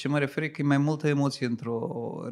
Ce 0.00 0.06
mă 0.12 0.18
refer 0.24 0.40
e 0.46 0.48
că 0.54 0.58
e 0.62 0.74
mai 0.74 0.82
multă 0.88 1.06
emoție 1.16 1.46
într-o 1.52 1.76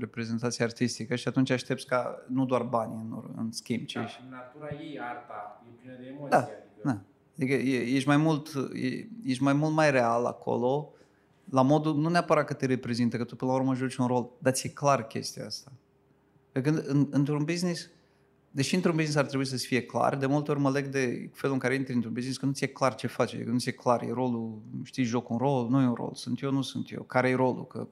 reprezentație 0.05 0.63
artistică 0.71 1.13
și 1.21 1.27
atunci 1.31 1.51
aștepți 1.59 1.87
ca 1.93 2.01
nu 2.37 2.43
doar 2.51 2.63
bani 2.77 2.93
în, 3.03 3.09
în 3.41 3.47
schimb, 3.61 3.83
ci 3.93 3.99
Da, 4.01 4.07
și 4.15 4.21
natura 4.37 4.71
ei, 4.85 4.95
arta, 5.11 5.41
e 5.69 5.71
plină 5.81 5.97
de 6.03 6.07
emoții. 6.13 6.35
Da, 6.37 6.43
adică... 6.45 6.89
da. 6.91 6.97
Adică 7.37 7.55
e- 7.55 7.95
ești 7.95 8.09
mai 8.09 8.17
mult, 8.17 8.53
e- 8.75 9.09
ești 9.25 9.43
mai 9.43 9.53
mult 9.53 9.75
mai 9.75 9.91
real 9.91 10.25
acolo, 10.25 10.91
la 11.51 11.63
modul, 11.63 11.97
nu 11.97 12.09
neapărat 12.09 12.47
că 12.47 12.53
te 12.53 12.67
reprezintă, 12.67 13.17
că 13.17 13.25
tu 13.25 13.37
până 13.37 13.51
la 13.51 13.57
urmă 13.57 13.75
joci 13.75 13.97
un 13.97 14.07
rol, 14.07 14.31
dar 14.39 14.53
ți-e 14.53 14.69
clar 14.69 15.07
chestia 15.07 15.47
asta. 15.47 15.73
Pe 16.53 16.61
când 16.61 16.85
în, 16.87 17.07
într-un 17.11 17.45
business, 17.45 17.89
deși 18.51 18.75
într-un 18.75 18.95
business 18.95 19.19
ar 19.19 19.27
trebui 19.27 19.47
să-ți 19.47 19.67
fie 19.67 19.83
clar, 19.83 20.17
de 20.17 20.27
multe 20.27 20.51
ori 20.51 20.61
mă 20.61 20.71
leg 20.71 20.87
de 20.87 21.31
felul 21.33 21.55
în 21.55 21.61
care 21.61 21.75
intri 21.75 21.95
într-un 21.95 22.13
business, 22.13 22.39
că 22.39 22.47
nu 22.47 22.53
ți-e 22.53 22.67
clar 22.67 22.95
ce 22.95 23.07
faci, 23.07 23.45
că 23.45 23.51
nu 23.51 23.59
ți-e 23.59 23.73
clar, 23.73 24.03
e 24.03 24.13
rolul, 24.13 24.59
știi, 24.83 25.05
joc 25.05 25.29
un 25.29 25.37
rol, 25.37 25.69
nu 25.69 25.83
e 25.83 25.87
un 25.87 25.95
rol, 25.95 26.11
sunt 26.15 26.41
eu, 26.41 26.51
nu 26.51 26.63
sunt 26.63 26.91
eu, 26.91 27.03
care 27.03 27.29
e 27.29 27.35
rolul, 27.35 27.67
că 27.67 27.79
înt- 27.79 27.89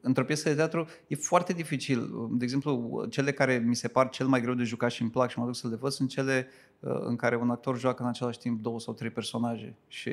într-o 0.00 0.24
piesă 0.24 0.48
de 0.48 0.54
teatru 0.54 0.86
e 1.06 1.14
foarte 1.14 1.52
dificil. 1.52 2.28
De 2.30 2.44
exemplu, 2.44 3.04
cele 3.10 3.32
care 3.32 3.58
mi 3.66 3.76
se 3.76 3.88
par 3.88 4.08
cel 4.08 4.26
mai 4.26 4.40
greu 4.40 4.54
de 4.54 4.62
jucat 4.62 4.90
și 4.90 5.02
îmi 5.02 5.10
plac 5.10 5.30
și 5.30 5.38
mă 5.38 5.44
duc 5.44 5.56
să 5.56 5.68
le 5.68 5.76
văd 5.76 5.90
sunt 5.90 6.08
cele 6.08 6.48
uh, 6.80 6.96
în 7.00 7.16
care 7.16 7.36
un 7.36 7.50
actor 7.50 7.78
joacă 7.78 8.02
în 8.02 8.08
același 8.08 8.38
timp 8.38 8.62
două 8.62 8.80
sau 8.80 8.94
trei 8.94 9.10
personaje 9.10 9.76
și 9.86 10.10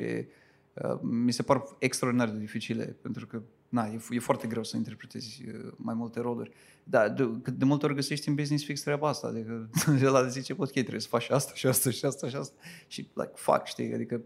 uh, 0.72 0.98
mi 1.00 1.32
se 1.32 1.42
par 1.42 1.62
extraordinar 1.78 2.30
de 2.30 2.38
dificile 2.38 2.96
pentru 3.02 3.26
că 3.26 3.42
na, 3.68 3.86
e, 3.86 4.00
e 4.10 4.18
foarte 4.18 4.46
greu 4.46 4.64
să 4.64 4.76
interpretezi 4.76 5.44
uh, 5.46 5.72
mai 5.76 5.94
multe 5.94 6.20
roluri. 6.20 6.50
Da, 6.84 7.08
de, 7.08 7.30
de 7.56 7.64
multe 7.64 7.84
ori 7.84 7.94
găsești 7.94 8.28
în 8.28 8.34
business 8.34 8.64
fix 8.64 8.82
treaba 8.82 9.08
asta, 9.08 9.26
adică 9.26 9.70
ăla 10.06 10.26
zice, 10.26 10.54
ok, 10.56 10.70
trebuie 10.70 11.00
să 11.00 11.08
faci 11.08 11.30
asta 11.30 11.54
și 11.54 11.66
asta 11.66 11.90
și 11.90 12.04
asta 12.04 12.28
și 12.28 12.36
asta 12.36 12.54
și 12.86 13.08
like, 13.14 13.32
fac, 13.34 13.66
știi, 13.66 13.94
adică 13.94 14.20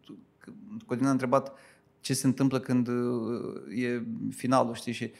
tu- 0.00 0.18
că- 0.38 0.52
Codin 0.86 1.06
a 1.06 1.10
întrebat 1.10 1.52
ce 2.04 2.14
se 2.14 2.26
întâmplă 2.26 2.60
când 2.60 2.88
uh, 2.88 3.78
e 3.82 4.06
finalul, 4.30 4.74
știi, 4.74 4.92
și 4.92 5.12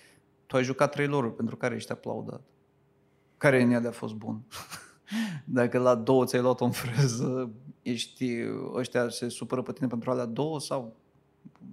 tu 0.47 0.57
ai 0.57 0.65
jucat 0.65 0.91
trei 0.91 1.07
loruri 1.07 1.35
pentru 1.35 1.57
care 1.57 1.75
ești 1.75 1.93
aplaudat. 1.93 2.43
Care 3.37 3.63
în 3.63 3.71
ea 3.71 3.81
de 3.81 3.89
a 3.89 3.91
fost 3.91 4.15
bun? 4.15 4.43
Dacă 5.45 5.79
la 5.79 5.95
două 5.95 6.25
ți-ai 6.25 6.43
luat 6.43 6.61
o 6.61 6.71
freză, 6.71 7.51
ești, 7.83 8.31
ăștia 8.75 9.09
se 9.09 9.29
supără 9.29 9.63
pe 9.63 9.73
tine 9.73 9.87
pentru 9.87 10.11
alea 10.11 10.25
două 10.25 10.61
sau 10.61 10.97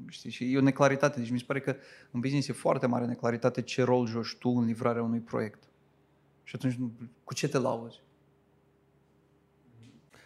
știi, 0.07 0.29
și 0.29 0.53
e 0.53 0.57
o 0.57 0.61
neclaritate. 0.61 1.19
Deci 1.19 1.31
mi 1.31 1.39
se 1.39 1.45
pare 1.47 1.59
că 1.59 1.75
în 2.11 2.19
business 2.19 2.47
e 2.47 2.53
foarte 2.53 2.85
mare 2.85 3.05
neclaritate 3.05 3.61
ce 3.61 3.83
rol 3.83 4.07
joci 4.07 4.35
tu 4.35 4.49
în 4.49 4.65
livrarea 4.65 5.03
unui 5.03 5.19
proiect. 5.19 5.63
Și 6.43 6.55
atunci, 6.55 6.79
cu 7.23 7.33
ce 7.33 7.47
te 7.47 7.57
lauzi? 7.57 8.01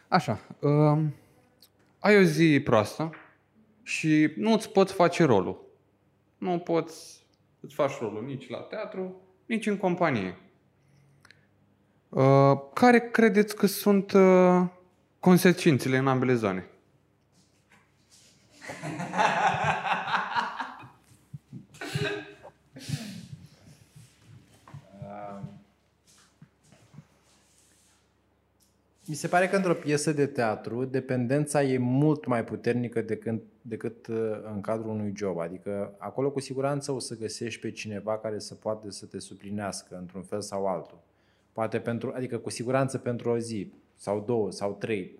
Așa, 0.08 0.40
uh, 0.60 1.04
ai 2.00 2.18
o 2.18 2.24
zi 2.24 2.62
proastă 2.64 3.12
și 3.86 4.34
nu 4.36 4.52
îți 4.52 4.72
poți 4.72 4.94
face 4.94 5.24
rolul. 5.24 5.66
Nu 6.38 6.60
poți 6.60 7.26
îți 7.60 7.74
faci 7.74 8.00
rolul 8.00 8.24
nici 8.26 8.50
la 8.50 8.58
teatru, 8.58 9.22
nici 9.46 9.66
în 9.66 9.78
companie. 9.78 10.38
Uh, 12.10 12.54
care 12.74 13.00
credeți 13.00 13.56
că 13.56 13.68
sunt 13.68 14.12
uh, 14.12 14.62
consecințele 15.20 15.98
în 15.98 16.08
ambele 16.08 16.34
zone. 16.34 16.68
Mi 29.08 29.16
se 29.16 29.28
pare 29.28 29.48
că 29.48 29.56
într-o 29.56 29.74
piesă 29.74 30.14
de 30.14 30.26
teatru, 30.26 30.86
dependența 30.86 31.64
e 31.64 31.78
mult 31.78 32.26
mai 32.26 32.44
puternică 32.44 33.02
decât, 33.02 33.44
decât 33.62 34.08
uh, 34.08 34.16
în 34.54 34.62
cadrul 34.62 34.90
unui 34.90 35.14
job. 35.16 35.40
Adică 35.40 35.96
acolo 35.98 36.32
cu 36.32 36.40
siguranță 36.40 36.92
o 36.92 37.00
să 37.00 37.18
găsești 37.18 37.62
pe 37.62 37.72
cineva 37.72 38.18
care 38.18 38.40
să 38.40 38.56
poate 38.56 38.92
să 38.92 39.06
te 39.06 39.20
suplinească 39.20 39.98
într-un 40.00 40.22
fel 40.22 40.42
sau 40.42 40.68
altul. 40.68 41.00
Poate 41.52 41.80
pentru, 41.80 42.12
adică 42.16 42.38
cu 42.38 42.50
siguranță 42.50 42.98
pentru 42.98 43.30
o 43.30 43.38
zi 43.38 43.72
sau 43.96 44.24
două 44.26 44.52
sau 44.52 44.74
trei. 44.74 45.20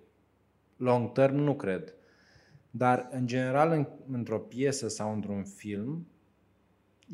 Long 0.78 1.12
term 1.12 1.36
nu 1.36 1.56
cred. 1.56 1.94
Dar 2.70 3.08
în 3.12 3.28
general 3.28 3.72
în, 3.72 3.88
într-o 4.12 4.40
piesă 4.40 4.88
sau 4.88 5.14
într-un 5.14 5.44
film, 5.44 6.08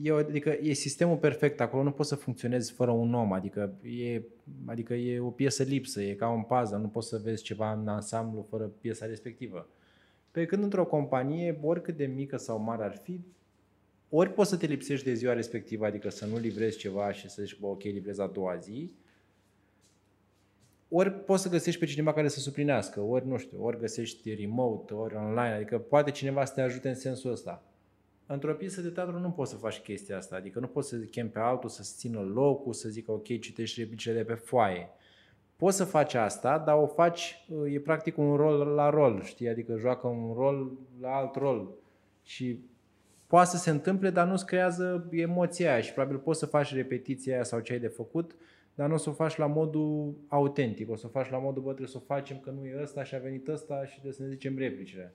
e, 0.02 0.12
o- 0.12 0.16
adică 0.18 0.58
e 0.62 0.74
sistemul 0.74 1.18
perfect, 1.18 1.60
acolo 1.60 1.84
nu 1.84 1.92
poți 1.92 2.10
să 2.10 2.16
funcționezi 2.16 2.72
fără 2.72 2.92
un 2.92 3.14
om, 3.14 3.34
adică 3.34 3.74
e, 3.84 4.22
adică 4.66 4.94
e 4.94 5.20
o 5.20 5.30
piesă 5.30 5.64
lipsă, 5.64 6.02
e 6.02 6.14
ca 6.14 6.30
un 6.30 6.42
puzzle, 6.42 6.78
nu 6.78 6.88
poți 6.88 7.08
să 7.08 7.22
vezi 7.24 7.44
ceva 7.44 7.72
în 7.74 7.88
ansamblu 7.88 8.46
fără 8.50 8.64
piesa 8.64 9.06
respectivă. 9.06 9.70
Pe 10.32 10.46
când 10.46 10.64
într-o 10.64 10.86
companie, 10.86 11.60
oricât 11.62 11.98
de 11.98 12.06
mică 12.06 12.38
sau 12.38 12.60
mare 12.60 12.84
ar 12.84 12.96
fi, 13.04 13.20
ori 14.10 14.34
poți 14.34 14.50
să 14.50 14.58
te 14.58 14.66
lipsești 14.66 15.06
de 15.06 15.14
ziua 15.14 15.34
respectivă, 15.34 15.86
adică 15.86 16.10
să 16.10 16.26
nu 16.26 16.38
livrezi 16.38 16.78
ceva 16.78 17.12
și 17.12 17.30
să 17.30 17.44
zici, 17.44 17.60
bă, 17.60 17.68
ok, 17.68 17.84
livrez 17.84 18.20
a 18.20 18.28
doua 18.28 18.56
zi, 18.56 18.92
ori 20.90 21.12
poți 21.12 21.42
să 21.44 21.50
găsești 21.50 21.80
pe 21.80 21.86
cineva 21.86 22.14
care 22.14 22.28
să 22.28 22.40
suplinească, 22.40 23.02
ori, 23.02 23.28
nu 23.28 23.38
știu, 23.38 23.64
ori 23.64 23.80
găsești 23.80 24.34
remote, 24.34 24.94
ori 24.94 25.16
online, 25.16 25.54
adică 25.54 25.80
poate 25.80 26.12
cineva 26.12 26.46
să 26.46 26.54
te 26.54 26.62
ajute 26.62 26.90
în 26.90 26.96
sensul 26.96 27.32
ăsta. 27.32 27.64
Într-o 28.34 28.54
piesă 28.54 28.82
de 28.82 28.90
teatru 28.90 29.20
nu 29.20 29.32
poți 29.32 29.52
să 29.52 29.58
faci 29.58 29.80
chestia 29.80 30.18
asta, 30.18 30.36
adică 30.36 30.60
nu 30.60 30.68
poți 30.68 30.90
să 30.90 30.96
chem 30.98 31.30
pe 31.30 31.40
altul 31.40 31.70
să-ți 31.70 31.98
țină 31.98 32.20
locul, 32.20 32.74
să 32.74 32.90
zică 32.90 33.12
ok, 33.12 33.24
citești 33.24 33.80
replicile 33.80 34.14
de 34.14 34.24
pe 34.24 34.34
foaie. 34.34 34.90
Poți 35.56 35.78
să 35.78 35.84
faci 35.84 36.14
asta, 36.14 36.58
dar 36.58 36.78
o 36.78 36.88
faci, 36.88 37.48
e 37.72 37.80
practic 37.80 38.18
un 38.18 38.36
rol 38.36 38.68
la 38.68 38.90
rol, 38.90 39.22
știi? 39.24 39.50
Adică 39.50 39.78
joacă 39.78 40.08
un 40.08 40.34
rol 40.34 40.72
la 41.00 41.16
alt 41.16 41.36
rol. 41.36 41.74
Și 42.24 42.60
poate 43.28 43.50
să 43.50 43.58
se 43.58 43.70
întâmple, 43.70 44.10
dar 44.10 44.28
nu-ți 44.28 44.46
creează 44.46 45.08
emoția 45.12 45.72
aia 45.72 45.82
și 45.82 45.94
probabil 45.94 46.18
poți 46.18 46.40
să 46.40 46.46
faci 46.46 46.74
repetiția 46.74 47.34
aia 47.34 47.44
sau 47.44 47.60
ce 47.60 47.74
ai 47.74 47.80
de 47.80 47.88
făcut, 47.88 48.36
dar 48.76 48.88
nu 48.88 48.94
o 48.94 48.98
să 48.98 49.10
o 49.10 49.14
faci 49.14 49.38
la 49.38 49.46
modul 49.46 50.14
autentic, 50.28 50.90
o 50.90 50.96
să 50.96 51.06
o 51.06 51.10
faci 51.10 51.30
la 51.30 51.38
modul, 51.38 51.62
bă, 51.62 51.68
trebuie 51.68 51.88
să 51.88 51.98
o 51.98 52.14
facem 52.14 52.40
că 52.40 52.50
nu 52.50 52.66
e 52.66 52.82
ăsta 52.82 53.04
și 53.04 53.16
a 53.16 53.20
venit 53.20 53.48
ăsta 53.48 53.86
și 53.86 53.92
trebuie 53.92 54.14
să 54.14 54.24
ne 54.24 54.30
zicem 54.30 54.58
replicile. 54.58 55.14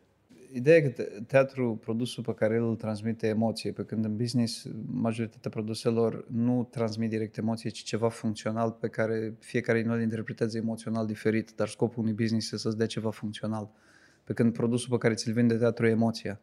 Ideea 0.53 0.77
e 0.77 0.81
că 0.81 0.89
te- 0.89 1.23
teatru, 1.27 1.77
produsul 1.77 2.23
pe 2.23 2.35
care 2.35 2.55
el 2.55 2.65
îl 2.65 2.77
transmite 2.77 3.27
emoție, 3.27 3.73
pe 3.73 3.85
când 3.85 4.05
în 4.05 4.17
business 4.17 4.67
majoritatea 4.87 5.51
produselor 5.51 6.27
nu 6.31 6.69
transmit 6.71 7.11
direct 7.11 7.37
emoție, 7.37 7.71
ci 7.71 7.83
ceva 7.83 8.09
funcțional 8.09 8.71
pe 8.71 8.89
care 8.89 9.35
fiecare 9.39 9.79
din 9.79 9.89
noi 9.89 9.97
îl 9.97 10.03
interpretează 10.03 10.57
emoțional 10.57 11.07
diferit, 11.07 11.53
dar 11.57 11.69
scopul 11.69 12.03
unui 12.03 12.15
business 12.15 12.45
este 12.45 12.57
să-ți 12.57 12.77
dea 12.77 12.87
ceva 12.87 13.11
funcțional. 13.11 13.71
Pe 14.25 14.33
când 14.33 14.53
produsul 14.53 14.91
pe 14.91 14.99
care 14.99 15.15
ți-l 15.15 15.33
vinde 15.33 15.55
teatru 15.55 15.87
e 15.87 15.91
emoția. 15.91 16.41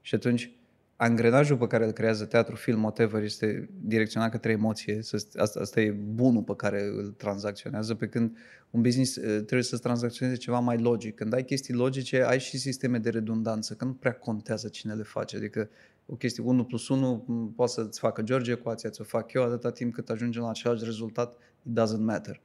Și 0.00 0.14
atunci 0.14 0.59
angrenajul 1.02 1.56
pe 1.56 1.66
care 1.66 1.84
îl 1.84 1.90
creează 1.90 2.24
teatru, 2.24 2.54
film, 2.56 2.82
whatever, 2.82 3.22
este 3.22 3.70
direcționat 3.82 4.30
către 4.30 4.52
emoție. 4.52 5.02
Să- 5.02 5.26
Asta, 5.36 5.60
asta 5.60 5.80
e 5.80 5.90
bunul 5.90 6.42
pe 6.42 6.52
care 6.56 6.82
îl 6.82 7.14
tranzacționează, 7.16 7.94
pe 7.94 8.06
când 8.08 8.36
un 8.70 8.80
business 8.82 9.16
eh, 9.16 9.22
trebuie 9.22 9.62
să 9.62 9.78
tranzacționeze 9.78 10.38
ceva 10.38 10.58
mai 10.58 10.78
logic. 10.78 11.14
Când 11.14 11.34
ai 11.34 11.44
chestii 11.44 11.74
logice, 11.74 12.22
ai 12.24 12.38
și 12.40 12.58
sisteme 12.58 12.98
de 12.98 13.10
redundanță, 13.10 13.74
că 13.74 13.84
nu 13.84 13.92
prea 13.92 14.12
contează 14.12 14.68
cine 14.68 14.94
le 14.94 15.02
face. 15.02 15.36
Adică 15.36 15.68
o 16.06 16.14
chestie 16.14 16.42
1 16.42 16.64
plus 16.64 16.88
1 16.88 17.24
m, 17.26 17.52
poate 17.56 17.72
să-ți 17.72 17.98
facă 17.98 18.22
George 18.22 18.52
ecuația, 18.52 18.90
ți-o 18.90 19.04
fac 19.04 19.32
eu, 19.32 19.42
atâta 19.42 19.70
timp 19.70 19.94
cât 19.94 20.10
ajungem 20.10 20.42
la 20.42 20.48
același 20.48 20.84
rezultat, 20.84 21.36
it 21.62 21.80
doesn't 21.80 22.00
matter. 22.00 22.40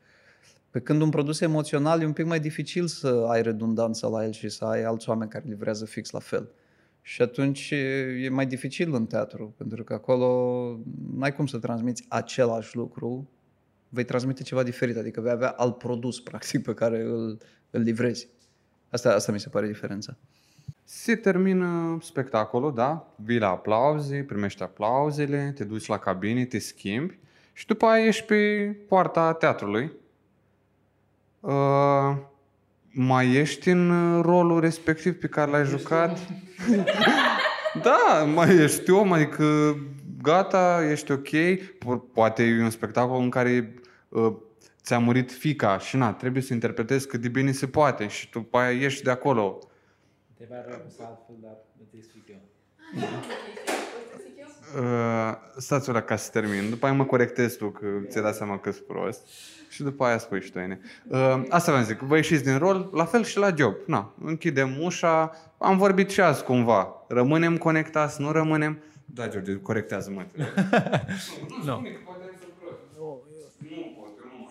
Pe 0.70 0.80
când 0.80 1.02
un 1.02 1.10
produs 1.10 1.42
emoțional 1.42 2.02
e 2.02 2.06
un 2.06 2.14
pic 2.14 2.26
mai 2.26 2.40
dificil 2.40 2.88
să 2.88 3.26
ai 3.30 3.42
redundanță 3.42 4.08
la 4.08 4.26
el 4.26 4.32
și 4.32 4.50
să 4.50 4.66
ai 4.66 4.84
alți 4.84 5.10
oameni 5.10 5.30
care 5.30 5.44
livrează 5.48 5.86
fix 5.86 6.10
la 6.10 6.20
fel. 6.20 6.50
Și 7.08 7.22
atunci 7.22 7.72
e 7.72 7.76
e 8.22 8.30
mai 8.30 8.46
dificil 8.46 8.94
în 8.94 9.06
teatru, 9.06 9.54
pentru 9.58 9.84
că 9.84 9.94
acolo 9.94 10.80
n-ai 11.14 11.36
cum 11.36 11.48
să 11.48 11.58
transmiți 11.58 12.06
același 12.08 12.76
lucru, 12.76 13.30
vei 13.90 14.04
transmite 14.04 14.44
ceva 14.44 14.64
diferit, 14.64 14.98
adică 14.98 15.22
vei 15.22 15.32
avea 15.32 15.50
alt 15.50 15.78
produs, 15.78 16.20
practic, 16.30 16.64
pe 16.64 16.74
care 16.74 17.02
îl, 17.02 17.42
îl 17.70 17.82
livrezi. 17.82 18.28
Asta, 18.90 19.14
asta 19.14 19.32
mi 19.32 19.40
se 19.40 19.50
pare 19.50 19.68
diferența. 19.68 20.18
Se 20.84 21.16
termină 21.16 21.98
spectacolul, 22.02 22.74
da? 22.74 23.14
Vii 23.16 23.40
la 23.40 23.50
aplauze, 23.50 24.24
primești 24.24 24.64
aplauzele, 24.64 25.52
te 25.56 25.64
duci 25.64 25.86
la 25.86 25.98
cabine, 25.98 26.46
te 26.46 26.60
schimbi 26.60 27.20
și 27.54 27.66
după 27.66 27.86
aia 27.86 28.06
ești 28.06 28.24
pe 28.24 28.66
poarta 28.88 29.34
teatrului. 29.34 29.92
Uh, 31.40 32.18
mai 32.98 33.32
ești 33.34 33.70
în 33.70 33.90
uh, 33.90 34.22
rolul 34.24 34.60
respectiv 34.60 35.20
pe 35.20 35.28
care 35.28 35.52
l-ai 35.52 35.66
jucat? 35.66 36.20
da, 37.84 38.24
mai 38.34 38.56
ești 38.56 38.92
om, 38.92 39.12
adică 39.12 39.76
gata, 40.22 40.88
ești 40.92 41.12
ok. 41.12 41.28
Po- 41.58 42.12
Poate 42.14 42.44
e 42.44 42.64
un 42.64 42.70
spectacol 42.70 43.22
în 43.22 43.30
care 43.30 43.74
uh, 44.10 44.34
ți-a 44.84 45.00
murit 45.00 45.32
fica 45.32 45.78
și 45.80 45.96
na, 45.96 46.14
trebuie 46.14 46.42
să 46.42 46.54
interpretezi 46.54 47.08
cât 47.08 47.22
de 47.22 47.28
bine 47.28 47.52
se 47.52 47.68
poate 47.68 48.08
și 48.08 48.30
după 48.32 48.58
aia 48.58 48.72
ieși 48.80 49.04
de 49.04 49.10
acolo. 49.10 49.60
Întrebarea 50.30 50.66
era 50.68 50.78
pusă 50.78 51.02
altfel, 51.08 51.36
dar 51.42 51.58
îți 51.86 51.96
explic 51.98 52.28
eu. 52.30 52.42
Uh, 54.80 55.34
stați 55.58 55.90
ora 55.90 56.02
ca 56.02 56.16
să 56.16 56.30
termin. 56.32 56.70
După 56.70 56.86
aia 56.86 56.96
mă 56.96 57.06
corectezi 57.06 57.58
tu 57.58 57.70
că 57.70 57.86
ți-ai 58.08 58.24
dat 58.24 58.36
seama 58.36 58.60
că 58.60 58.72
sunt 58.72 58.86
prost. 58.86 59.28
Și 59.70 59.84
după 59.84 60.04
aia 60.04 60.18
spui 60.18 60.42
și 60.42 60.52
tu, 60.52 60.60
Ene. 60.60 60.80
Uh, 61.08 61.44
asta 61.50 61.72
v-am 61.72 61.84
zic, 61.84 62.00
vă 62.00 62.16
ieșiți 62.16 62.44
din 62.44 62.58
rol, 62.58 62.90
la 62.94 63.06
fel 63.06 63.24
și 63.24 63.38
la 63.38 63.54
job. 63.58 63.76
Na, 63.86 64.14
închidem 64.24 64.82
ușa, 64.82 65.32
am 65.58 65.78
vorbit 65.78 66.10
și 66.10 66.22
azi 66.22 66.44
cumva. 66.44 67.06
Rămânem 67.08 67.58
conectați, 67.58 68.22
nu 68.22 68.32
rămânem? 68.32 68.80
Da, 69.06 69.28
George, 69.28 69.56
corectează-mă. 69.56 70.26
Nu. 71.66 71.88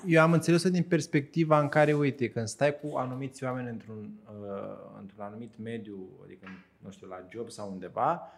Eu 0.07 0.23
am 0.23 0.33
înțeles-o 0.33 0.69
din 0.69 0.83
perspectiva 0.83 1.61
în 1.61 1.69
care, 1.69 1.93
uite, 1.93 2.29
când 2.29 2.49
stai 2.49 2.77
cu 2.81 2.97
anumiți 2.97 3.45
oameni 3.45 3.69
într-un, 3.69 4.11
uh, 4.27 5.01
într-un 5.01 5.25
anumit 5.25 5.53
mediu, 5.63 6.09
adică, 6.25 6.47
nu 6.79 6.91
știu, 6.91 7.07
la 7.07 7.27
job 7.33 7.51
sau 7.51 7.71
undeva, 7.71 8.33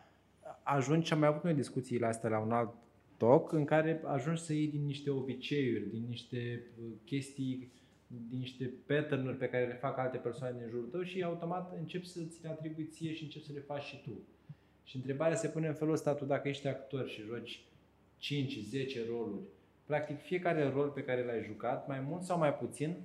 ajungi, 0.63 1.07
și 1.07 1.13
am 1.13 1.19
mai 1.19 1.29
avut 1.29 1.43
noi 1.43 1.55
discuțiile 1.55 2.07
astea 2.07 2.31
la 2.31 2.39
un 2.39 2.53
alt 2.53 2.75
talk, 3.17 3.53
în 3.53 3.65
care 3.65 4.03
ajungi 4.05 4.43
să 4.43 4.53
iei 4.53 4.67
din 4.67 4.85
niște 4.85 5.11
obiceiuri, 5.11 5.91
din 5.91 6.05
niște 6.09 6.63
uh, 6.79 6.85
chestii, 7.05 7.73
din 8.07 8.39
niște 8.39 8.73
pattern 8.87 9.39
pe 9.39 9.49
care 9.49 9.67
le 9.67 9.75
fac 9.75 9.99
alte 9.99 10.17
persoane 10.17 10.59
din 10.59 10.69
jurul 10.69 10.89
tău 10.89 11.03
și 11.03 11.23
automat 11.23 11.77
începi 11.79 12.07
să 12.07 12.21
ți 12.23 12.43
le 12.43 12.49
atribui 12.49 12.85
ție 12.85 13.13
și 13.13 13.23
începi 13.23 13.45
să 13.45 13.53
le 13.53 13.61
faci 13.61 13.83
și 13.83 14.03
tu. 14.03 14.11
Și 14.85 14.97
întrebarea 14.97 15.37
se 15.37 15.49
pune 15.49 15.67
în 15.69 15.75
felul 15.75 15.93
ăsta, 15.93 16.15
tu 16.15 16.25
dacă 16.25 16.49
ești 16.49 16.67
actor 16.67 17.09
și 17.09 17.23
joci 17.23 17.65
5-10 18.21 19.09
roluri, 19.09 19.45
practic 19.87 20.21
fiecare 20.21 20.69
rol 20.69 20.89
pe 20.89 21.05
care 21.05 21.25
l-ai 21.25 21.43
jucat, 21.43 21.89
mai 21.89 22.01
mult 22.01 22.23
sau 22.23 22.39
mai 22.39 22.55
puțin, 22.55 22.97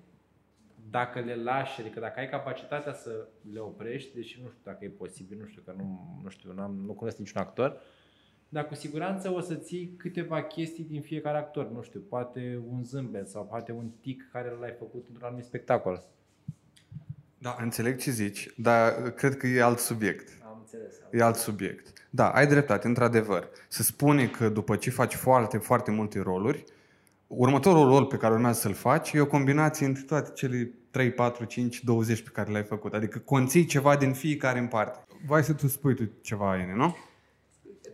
dacă 0.92 1.20
le 1.20 1.36
lași, 1.36 1.82
adică 1.82 2.00
dacă 2.00 2.20
ai 2.20 2.30
capacitatea 2.30 2.94
să 2.94 3.28
le 3.54 3.60
oprești, 3.60 4.16
deși 4.16 4.40
nu 4.42 4.48
știu 4.48 4.62
dacă 4.64 4.86
e 4.86 4.90
posibil, 4.90 5.38
nu 5.40 5.46
știu 5.46 5.62
că 5.66 5.74
nu, 5.78 6.20
nu 6.24 6.30
știu, 6.30 6.54
nu, 6.54 6.62
am, 6.62 6.82
nu 6.86 6.94
cunosc 6.94 7.18
niciun 7.18 7.42
actor, 7.42 7.82
dar 8.50 8.68
cu 8.68 8.76
siguranță 8.76 9.34
o 9.34 9.40
să 9.40 9.56
ții 9.56 9.94
câteva 9.98 10.44
chestii 10.44 10.84
din 10.84 11.02
fiecare 11.02 11.38
actor, 11.38 11.72
nu 11.72 11.82
știu, 11.82 12.00
poate 12.00 12.64
un 12.70 12.84
zâmbet 12.84 13.28
sau 13.28 13.46
poate 13.46 13.72
un 13.72 13.90
tic 14.02 14.30
care 14.32 14.58
l-ai 14.60 14.76
făcut 14.78 15.06
într-un 15.08 15.28
anumit 15.28 15.46
spectacol. 15.46 16.04
Da, 17.38 17.58
înțeleg 17.60 18.00
ce 18.00 18.12
zici, 18.12 18.54
dar 18.58 19.12
cred 19.12 19.38
că 19.38 19.48
e 19.48 19.64
alt 19.64 19.80
subiect. 19.80 20.42
Am 20.44 20.58
înțeles. 20.60 20.96
E 21.12 21.24
alt 21.24 21.36
subiect. 21.36 22.08
Da, 22.10 22.30
ai 22.30 22.48
dreptate, 22.48 22.88
într-adevăr. 22.88 23.50
Se 23.68 23.84
spune 23.84 24.28
că 24.28 24.50
după 24.50 24.76
ce 24.76 24.90
faci 24.90 25.16
foarte, 25.16 25.58
foarte 25.58 25.92
multe 25.92 26.20
roluri, 26.20 26.64
următorul 27.28 27.88
rol 27.88 28.06
pe 28.06 28.18
care 28.18 28.34
urmează 28.34 28.60
să-l 28.60 28.74
faci 28.74 29.12
e 29.12 29.20
o 29.20 29.26
combinație 29.26 29.86
între 29.86 30.04
toate 30.04 30.32
cele 30.34 30.72
3, 30.92 31.12
4, 31.12 31.46
5, 31.46 31.84
20 31.84 32.22
pe 32.22 32.30
care 32.30 32.52
le-ai 32.52 32.64
făcut. 32.64 32.94
Adică 32.94 33.20
conții 33.20 33.66
ceva 33.66 33.96
din 33.96 34.14
fiecare 34.14 34.60
în 34.60 34.68
parte. 34.68 35.00
Vai 35.26 35.44
să 35.44 35.54
tu 35.54 35.68
spui 35.68 35.96
tu 35.96 36.10
ceva, 36.22 36.58
Ene, 36.58 36.74
nu? 36.76 36.96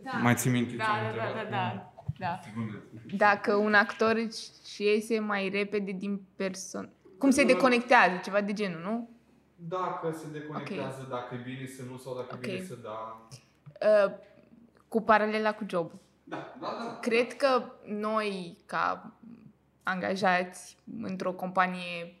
Da. 0.02 0.10
Mai 0.22 0.34
ții 0.34 0.50
minte 0.50 0.70
ce 0.70 0.76
Da, 0.76 0.84
am 0.84 1.00
da, 1.02 1.06
întrebat? 1.06 1.50
da, 1.50 1.50
da, 1.50 1.92
da. 2.18 2.40
Dacă 3.16 3.54
un 3.54 3.74
actor 3.74 4.14
își 4.14 4.46
și 4.74 4.82
iese 4.82 5.18
mai 5.18 5.48
repede 5.48 5.92
din 5.92 6.20
persoană... 6.36 6.88
Cum 7.18 7.30
se 7.30 7.44
deconectează, 7.44 8.20
ceva 8.24 8.40
de 8.40 8.52
genul, 8.52 8.80
nu? 8.80 9.10
Dacă 9.56 10.16
se 10.18 10.38
deconectează, 10.38 11.06
dacă 11.10 11.34
e 11.34 11.42
bine 11.44 11.66
să 11.66 11.82
nu 11.90 11.96
sau 11.96 12.14
dacă 12.14 12.28
Ok. 12.34 12.46
e 12.46 12.50
bine 12.50 12.64
să 12.64 12.74
da. 12.82 13.28
Uh, 14.06 14.14
cu 14.88 15.02
paralela 15.02 15.54
cu 15.54 15.64
job. 15.68 15.92
Da, 16.24 16.56
da, 16.60 16.66
da. 16.78 16.98
Cred 17.00 17.32
că 17.36 17.72
noi, 17.86 18.56
ca 18.66 19.12
angajați 19.82 20.76
într-o 21.02 21.32
companie 21.32 22.18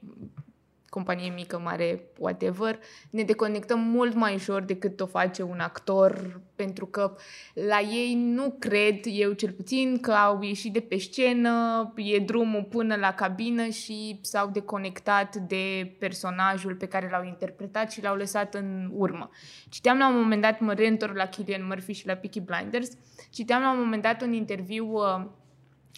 companie 0.90 1.30
mică, 1.30 1.58
mare, 1.58 2.00
whatever, 2.18 2.78
ne 3.10 3.22
deconectăm 3.22 3.80
mult 3.80 4.14
mai 4.14 4.34
ușor 4.34 4.62
decât 4.62 5.00
o 5.00 5.06
face 5.06 5.42
un 5.42 5.60
actor, 5.60 6.40
pentru 6.54 6.86
că 6.86 7.16
la 7.52 7.80
ei 7.80 8.14
nu 8.14 8.56
cred, 8.58 9.00
eu 9.04 9.32
cel 9.32 9.52
puțin, 9.52 9.98
că 10.00 10.12
au 10.12 10.42
ieșit 10.42 10.72
de 10.72 10.80
pe 10.80 10.98
scenă, 10.98 11.92
e 11.96 12.18
drumul 12.18 12.62
până 12.62 12.96
la 12.96 13.12
cabină 13.12 13.68
și 13.68 14.18
s-au 14.22 14.48
deconectat 14.48 15.36
de 15.36 15.94
personajul 15.98 16.74
pe 16.74 16.86
care 16.86 17.08
l-au 17.10 17.24
interpretat 17.24 17.92
și 17.92 18.02
l-au 18.02 18.16
lăsat 18.16 18.54
în 18.54 18.90
urmă. 18.92 19.30
Citeam 19.68 19.98
la 19.98 20.08
un 20.08 20.20
moment 20.20 20.42
dat, 20.42 20.60
mă 20.60 20.72
reîntorc 20.72 21.16
la 21.16 21.26
Killian 21.26 21.66
Murphy 21.66 21.92
și 21.92 22.06
la 22.06 22.14
Peaky 22.14 22.40
Blinders, 22.40 22.90
citeam 23.30 23.62
la 23.62 23.70
un 23.70 23.78
moment 23.78 24.02
dat 24.02 24.22
un 24.22 24.32
interviu 24.32 24.86
uh, 24.86 25.24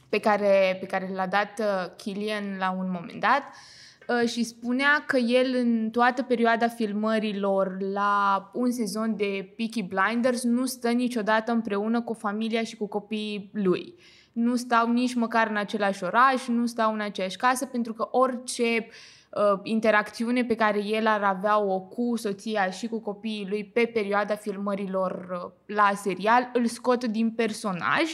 pe 0.09 0.19
care, 0.19 0.77
pe 0.81 0.87
care 0.87 1.11
l-a 1.15 1.27
dat 1.27 1.59
uh, 1.59 1.97
Killian 1.97 2.57
la 2.59 2.71
un 2.71 2.91
moment 2.91 3.21
dat, 3.21 3.43
uh, 3.43 3.79
și 4.27 4.45
spunea 4.45 5.05
că 5.07 5.17
el 5.17 5.55
în 5.55 5.91
toată 5.91 6.23
perioada 6.23 6.69
filmărilor 6.69 7.77
la 7.93 8.51
un 8.55 8.71
sezon 8.71 9.17
de 9.17 9.53
Peaky 9.57 9.83
Blinders 9.83 10.43
nu 10.43 10.67
stă 10.67 10.91
niciodată 10.91 11.53
împreună 11.53 12.03
cu 12.03 12.13
familia 12.13 12.63
și 12.63 12.77
cu 12.77 12.87
copiii 12.87 13.51
lui. 13.53 13.95
Nu 14.33 14.57
stau 14.57 14.93
nici 14.93 15.15
măcar 15.15 15.47
în 15.51 15.57
același 15.57 16.05
oraș, 16.05 16.47
nu 16.47 16.67
stau 16.67 16.93
în 16.93 17.01
aceeași 17.01 17.37
casă, 17.37 17.67
pentru 17.67 17.93
că 17.93 18.09
orice 18.11 18.63
uh, 18.63 19.20
interacțiune 19.63 20.45
pe 20.45 20.55
care 20.55 20.85
el 20.85 21.07
ar 21.07 21.23
avea-o 21.23 21.81
cu 21.81 22.17
soția 22.17 22.71
și 22.71 22.87
cu 22.87 23.01
copiii 23.01 23.47
lui 23.49 23.65
pe 23.65 23.91
perioada 23.95 24.35
filmărilor 24.35 25.29
uh, 25.45 25.75
la 25.77 25.93
serial 25.95 26.51
îl 26.53 26.67
scot 26.67 27.05
din 27.05 27.31
personaj 27.31 28.05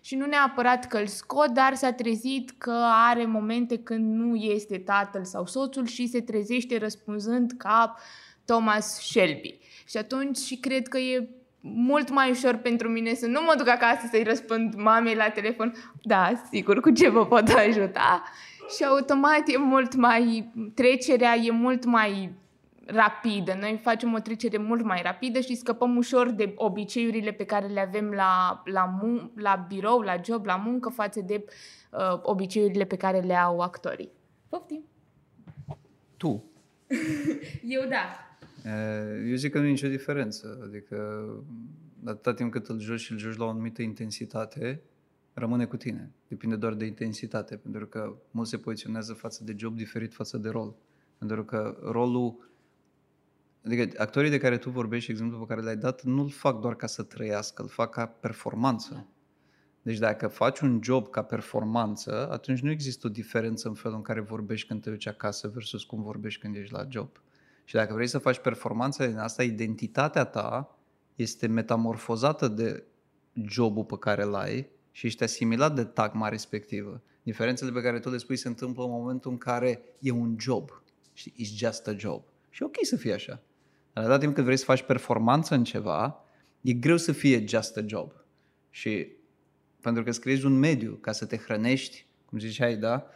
și 0.00 0.14
nu 0.14 0.26
neapărat 0.26 0.86
că 0.86 0.98
îl 0.98 1.06
scot, 1.06 1.48
dar 1.48 1.74
s-a 1.74 1.92
trezit 1.92 2.50
că 2.58 2.82
are 3.08 3.26
momente 3.26 3.78
când 3.78 4.14
nu 4.14 4.34
este 4.34 4.78
tatăl 4.78 5.24
sau 5.24 5.46
soțul 5.46 5.86
și 5.86 6.06
se 6.06 6.20
trezește 6.20 6.78
răspunzând 6.78 7.52
ca 7.56 7.96
Thomas 8.44 9.00
Shelby. 9.00 9.58
Și 9.86 9.96
atunci 9.96 10.36
și 10.36 10.56
cred 10.56 10.88
că 10.88 10.98
e 10.98 11.28
mult 11.60 12.10
mai 12.10 12.30
ușor 12.30 12.54
pentru 12.56 12.88
mine 12.88 13.14
să 13.14 13.26
nu 13.26 13.40
mă 13.42 13.54
duc 13.56 13.68
acasă 13.68 14.06
să-i 14.10 14.22
răspund 14.22 14.74
mamei 14.74 15.14
la 15.14 15.28
telefon, 15.28 15.74
da, 16.02 16.32
sigur, 16.50 16.80
cu 16.80 16.90
ce 16.90 17.08
vă 17.08 17.26
pot 17.26 17.48
ajuta? 17.48 18.22
Și 18.68 18.84
automat 18.84 19.42
e 19.46 19.56
mult 19.58 19.94
mai, 19.94 20.52
trecerea 20.74 21.34
e 21.36 21.50
mult 21.50 21.84
mai 21.84 22.34
rapidă. 22.86 23.56
Noi 23.60 23.80
facem 23.82 24.12
o 24.14 24.18
trecere 24.18 24.58
mult 24.58 24.82
mai 24.84 25.00
rapidă 25.02 25.40
și 25.40 25.54
scăpăm 25.54 25.96
ușor 25.96 26.30
de 26.30 26.52
obiceiurile 26.56 27.30
pe 27.32 27.44
care 27.44 27.66
le 27.66 27.80
avem 27.80 28.10
la, 28.10 28.62
la, 28.64 28.98
mun- 29.02 29.30
la 29.34 29.64
birou, 29.68 30.00
la 30.00 30.14
job, 30.24 30.44
la 30.44 30.56
muncă, 30.56 30.88
față 30.88 31.20
de 31.20 31.44
uh, 31.90 32.18
obiceiurile 32.22 32.84
pe 32.84 32.96
care 32.96 33.20
le 33.20 33.34
au 33.34 33.60
actorii. 33.60 34.10
Poftim! 34.48 34.84
Tu. 36.16 36.44
Eu 37.76 37.88
da. 37.88 38.20
Eh, 38.70 39.28
Eu 39.28 39.34
zic 39.34 39.52
că 39.52 39.58
nu 39.58 39.66
e 39.66 39.70
nicio 39.70 39.88
diferență. 39.88 40.60
Adică 40.64 41.26
atâta 42.04 42.34
timp 42.34 42.52
cât 42.52 42.66
îl 42.66 42.78
joci 42.80 43.00
și 43.00 43.12
îl 43.12 43.18
joci 43.18 43.36
la 43.36 43.44
o 43.44 43.48
anumită 43.48 43.82
intensitate, 43.82 44.80
rămâne 45.38 45.64
cu 45.64 45.76
tine. 45.76 46.10
Depinde 46.28 46.56
doar 46.56 46.74
de 46.74 46.84
intensitate, 46.84 47.56
pentru 47.56 47.86
că 47.86 48.16
mulți 48.30 48.50
se 48.50 48.58
poziționează 48.58 49.12
față 49.12 49.44
de 49.44 49.54
job 49.56 49.76
diferit 49.76 50.14
față 50.14 50.38
de 50.38 50.48
rol. 50.48 50.74
Pentru 51.18 51.44
că 51.44 51.78
rolul 51.82 52.54
Adică 53.64 54.02
actorii 54.02 54.30
de 54.30 54.38
care 54.38 54.58
tu 54.58 54.70
vorbești, 54.70 55.10
exemplu 55.10 55.38
pe 55.38 55.44
care 55.46 55.60
l-ai 55.60 55.76
dat, 55.76 56.02
nu-l 56.02 56.30
fac 56.30 56.60
doar 56.60 56.76
ca 56.76 56.86
să 56.86 57.02
trăiască, 57.02 57.62
îl 57.62 57.68
fac 57.68 57.90
ca 57.90 58.06
performanță. 58.06 59.06
Deci 59.82 59.98
dacă 59.98 60.28
faci 60.28 60.60
un 60.60 60.80
job 60.82 61.10
ca 61.10 61.22
performanță, 61.22 62.30
atunci 62.30 62.60
nu 62.60 62.70
există 62.70 63.06
o 63.06 63.10
diferență 63.10 63.68
în 63.68 63.74
felul 63.74 63.96
în 63.96 64.02
care 64.02 64.20
vorbești 64.20 64.68
când 64.68 64.82
te 64.82 64.90
duci 64.90 65.06
acasă 65.06 65.48
versus 65.48 65.84
cum 65.84 66.02
vorbești 66.02 66.40
când 66.40 66.56
ești 66.56 66.72
la 66.72 66.86
job. 66.88 67.08
Și 67.64 67.74
dacă 67.74 67.94
vrei 67.94 68.06
să 68.06 68.18
faci 68.18 68.38
performanță 68.38 69.06
din 69.06 69.18
asta, 69.18 69.42
identitatea 69.42 70.24
ta 70.24 70.78
este 71.14 71.46
metamorfozată 71.46 72.48
de 72.48 72.84
jobul 73.32 73.84
pe 73.84 73.96
care 73.98 74.22
îl 74.22 74.34
ai 74.34 74.68
și 74.96 75.06
ești 75.06 75.22
asimilat 75.22 75.74
de 75.74 75.84
tagma 75.84 76.28
respectivă. 76.28 77.02
Diferențele 77.22 77.70
pe 77.70 77.82
care 77.82 77.98
tu 77.98 78.10
le 78.10 78.16
spui 78.16 78.36
se 78.36 78.48
întâmplă 78.48 78.84
în 78.84 78.90
momentul 78.90 79.30
în 79.30 79.38
care 79.38 79.82
e 79.98 80.10
un 80.10 80.36
job. 80.38 80.82
Știi, 81.12 81.32
it's 81.32 81.56
just 81.56 81.86
a 81.86 81.92
job. 81.96 82.22
Și 82.50 82.62
e 82.62 82.66
ok 82.66 82.76
să 82.82 82.96
fie 82.96 83.12
așa. 83.12 83.42
Dar 83.92 84.04
atâta 84.04 84.18
timp 84.18 84.34
cât 84.34 84.44
vrei 84.44 84.56
să 84.56 84.64
faci 84.64 84.82
performanță 84.82 85.54
în 85.54 85.64
ceva, 85.64 86.24
e 86.60 86.72
greu 86.72 86.96
să 86.96 87.12
fie 87.12 87.46
just 87.46 87.76
a 87.76 87.84
job. 87.86 88.12
Și 88.70 89.08
pentru 89.80 90.02
că 90.02 90.08
îți 90.08 90.20
creezi 90.20 90.44
un 90.44 90.58
mediu 90.58 90.92
ca 90.92 91.12
să 91.12 91.26
te 91.26 91.36
hrănești, 91.36 92.06
cum 92.24 92.38
ziceai, 92.38 92.76
da? 92.76 93.06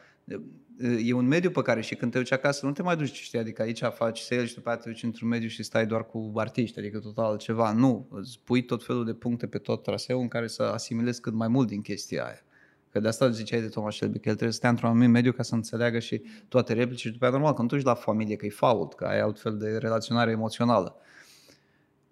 E 0.82 1.12
un 1.12 1.26
mediu 1.26 1.50
pe 1.50 1.62
care 1.62 1.80
și 1.80 1.94
când 1.94 2.12
te 2.12 2.18
duci 2.18 2.32
acasă 2.32 2.66
nu 2.66 2.72
te 2.72 2.82
mai 2.82 2.96
duci, 2.96 3.12
știi, 3.12 3.38
adică 3.38 3.62
aici 3.62 3.82
faci 3.94 4.18
sales 4.18 4.48
și 4.48 4.54
după 4.54 4.68
aceea 4.68 4.82
te 4.82 4.90
duci 4.90 5.02
într-un 5.02 5.28
mediu 5.28 5.48
și 5.48 5.62
stai 5.62 5.86
doar 5.86 6.06
cu 6.06 6.32
artiști, 6.34 6.78
adică 6.78 6.98
total 6.98 7.24
altceva. 7.24 7.72
Nu, 7.72 8.08
îți 8.10 8.40
pui 8.44 8.64
tot 8.64 8.84
felul 8.84 9.04
de 9.04 9.12
puncte 9.12 9.46
pe 9.46 9.58
tot 9.58 9.82
traseul 9.82 10.20
în 10.20 10.28
care 10.28 10.46
să 10.46 10.62
asimilezi 10.62 11.20
cât 11.20 11.32
mai 11.32 11.48
mult 11.48 11.68
din 11.68 11.80
chestia 11.80 12.24
aia. 12.24 12.42
Că 12.90 13.00
de 13.00 13.08
asta 13.08 13.30
ziceai 13.30 13.60
de 13.60 13.68
Thomas 13.68 13.94
Shelby, 13.94 14.18
că 14.18 14.28
el 14.28 14.34
trebuie 14.34 14.52
să 14.52 14.56
stea 14.56 14.70
într-un 14.70 14.88
anumit 14.88 15.08
mediu 15.08 15.32
ca 15.32 15.42
să 15.42 15.54
înțeleagă 15.54 15.98
și 15.98 16.22
toate 16.48 16.72
replici 16.72 17.00
și 17.00 17.10
după 17.10 17.24
aceea 17.24 17.38
normal, 17.38 17.56
când 17.56 17.68
tu 17.68 17.74
ești 17.74 17.86
la 17.86 17.94
familie, 17.94 18.36
că 18.36 18.46
e 18.46 18.50
fault, 18.50 18.94
că 18.94 19.04
ai 19.04 19.20
altfel 19.20 19.58
de 19.58 19.76
relaționare 19.78 20.30
emoțională. 20.30 20.96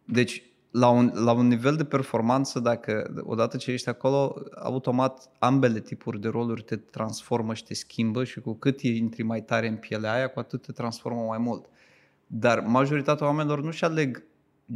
Deci, 0.05 0.43
la 0.71 0.89
un, 0.89 1.12
la 1.14 1.33
un 1.33 1.47
nivel 1.47 1.77
de 1.77 1.85
performanță, 1.85 2.61
dacă 2.61 3.23
odată 3.25 3.57
ce 3.57 3.73
ești 3.73 3.89
acolo, 3.89 4.43
automat 4.55 5.31
ambele 5.39 5.81
tipuri 5.81 6.21
de 6.21 6.29
roluri 6.29 6.62
te 6.62 6.77
transformă 6.77 7.55
și 7.55 7.64
te 7.64 7.75
schimbă 7.75 8.25
și 8.25 8.41
cu 8.41 8.55
cât 8.55 8.81
intri 8.81 9.23
mai 9.23 9.43
tare 9.43 9.69
în 9.69 9.77
pielea 9.77 10.12
aia, 10.12 10.29
cu 10.29 10.39
atât 10.39 10.62
te 10.62 10.73
transformă 10.73 11.21
mai 11.21 11.39
mult. 11.39 11.66
Dar 12.27 12.61
majoritatea 12.61 13.27
oamenilor 13.27 13.62
nu-și 13.62 13.85
aleg 13.85 14.23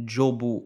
jobul, 0.05 0.63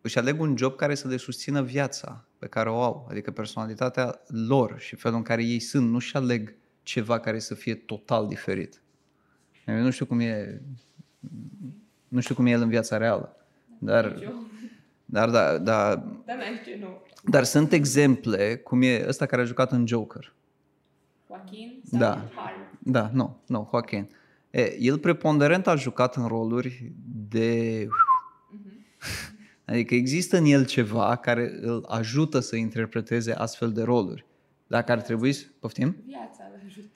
își 0.00 0.18
aleg 0.18 0.40
un 0.40 0.56
job 0.56 0.76
care 0.76 0.94
să 0.94 1.08
le 1.08 1.16
susțină 1.16 1.62
viața 1.62 2.24
pe 2.38 2.46
care 2.46 2.70
o 2.70 2.82
au, 2.82 3.06
adică 3.10 3.30
personalitatea 3.30 4.20
lor 4.26 4.78
și 4.78 4.96
felul 4.96 5.16
în 5.16 5.22
care 5.22 5.44
ei 5.44 5.60
sunt, 5.60 5.90
nu-și 5.90 6.16
aleg 6.16 6.54
ceva 6.82 7.20
care 7.20 7.38
să 7.38 7.54
fie 7.54 7.74
total 7.74 8.26
diferit. 8.26 8.82
Eu 9.66 9.80
nu 9.80 9.90
știu 9.90 10.06
cum 10.06 10.20
e, 10.20 10.62
nu 12.08 12.20
știu 12.20 12.34
cum 12.34 12.46
e 12.46 12.50
el 12.50 12.62
în 12.62 12.68
viața 12.68 12.96
reală. 12.96 13.36
Dar, 13.78 14.18
dar, 15.04 15.30
da, 15.30 15.58
da, 15.58 15.94
Da, 16.26 16.34
n 16.34 16.64
ce 16.64 16.78
nu. 16.80 17.02
dar 17.24 17.44
sunt 17.44 17.72
exemple, 17.72 18.56
cum 18.56 18.82
e 18.82 19.04
ăsta 19.08 19.26
care 19.26 19.42
a 19.42 19.44
jucat 19.44 19.72
în 19.72 19.86
Joker. 19.86 20.34
Joaquin 21.26 21.82
Da. 21.90 22.28
Da, 22.78 23.10
nu, 23.12 23.36
nu, 23.46 23.68
Joaquin. 23.70 24.08
E, 24.50 24.76
el 24.80 24.98
preponderent 24.98 25.66
a 25.66 25.74
jucat 25.74 26.16
în 26.16 26.26
roluri 26.26 26.92
de... 27.28 27.88
Adică 29.64 29.94
există 29.94 30.36
în 30.36 30.44
el 30.44 30.66
ceva 30.66 31.16
care 31.16 31.58
îl 31.60 31.84
ajută 31.88 32.38
să 32.40 32.56
interpreteze 32.56 33.32
astfel 33.32 33.72
de 33.72 33.82
roluri. 33.82 34.26
Dacă 34.66 34.92
ar 34.92 35.00
trebui 35.00 35.32
să... 35.32 35.44
Poftim? 35.58 35.96
Viața 36.06 36.44
îl 36.52 36.60
ajută. 36.66 36.95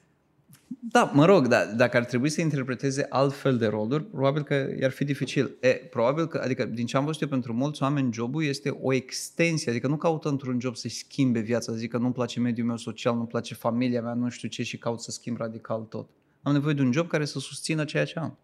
Da, 0.83 1.11
mă 1.15 1.25
rog, 1.25 1.47
da, 1.47 1.65
dacă 1.65 1.97
ar 1.97 2.05
trebui 2.05 2.29
să 2.29 2.41
interpreteze 2.41 3.07
altfel 3.09 3.59
de 3.59 3.67
roluri, 3.67 4.05
probabil 4.05 4.43
că 4.43 4.69
i-ar 4.81 4.91
fi 4.91 5.05
dificil. 5.05 5.57
E, 5.61 5.69
probabil 5.69 6.27
că, 6.27 6.41
adică 6.45 6.65
din 6.65 6.87
ce 6.87 6.97
am 6.97 7.05
văzut 7.05 7.21
eu 7.21 7.29
pentru 7.29 7.53
mulți 7.53 7.83
oameni, 7.83 8.13
jobul 8.13 8.45
este 8.45 8.79
o 8.81 8.93
extensie, 8.93 9.71
adică 9.71 9.87
nu 9.87 9.97
caută 9.97 10.29
într-un 10.29 10.61
job 10.61 10.77
să-și 10.77 10.97
schimbe 10.97 11.41
viața, 11.41 11.73
zic 11.73 11.91
că 11.91 11.99
nu-mi 11.99 12.13
place 12.13 12.41
mediul 12.41 12.67
meu 12.67 12.77
social, 12.77 13.15
nu-mi 13.15 13.27
place 13.27 13.55
familia 13.55 14.03
mea, 14.03 14.15
nu 14.15 14.29
știu 14.29 14.49
ce 14.49 14.63
și 14.63 14.79
caut 14.79 15.01
să 15.01 15.11
schimb 15.11 15.37
radical 15.37 15.81
tot. 15.81 16.09
Am 16.43 16.53
nevoie 16.53 16.75
de 16.75 16.83
un 16.83 16.93
job 16.93 17.09
care 17.09 17.25
să 17.25 17.39
susțină 17.39 17.85
ceea 17.85 18.05
ce 18.05 18.19
am. 18.19 18.39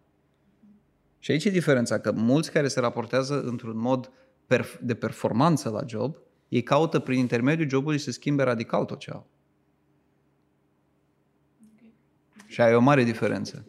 Și 1.19 1.31
aici 1.31 1.45
e 1.45 1.49
diferența, 1.49 1.99
că 1.99 2.11
mulți 2.11 2.51
care 2.51 2.67
se 2.67 2.79
raportează 2.79 3.41
într-un 3.41 3.77
mod 3.79 4.11
perf- 4.45 4.79
de 4.81 4.93
performanță 4.93 5.69
la 5.69 5.83
job, 5.87 6.15
ei 6.49 6.63
caută 6.63 6.99
prin 6.99 7.19
intermediul 7.19 7.69
jobului 7.69 7.97
să 7.97 8.11
schimbe 8.11 8.43
radical 8.43 8.85
tot 8.85 8.99
ce 8.99 9.11
au. 9.11 9.27
Și 12.47 12.61
ai 12.61 12.75
o 12.75 12.79
mare 12.79 13.03
diferență. 13.03 13.65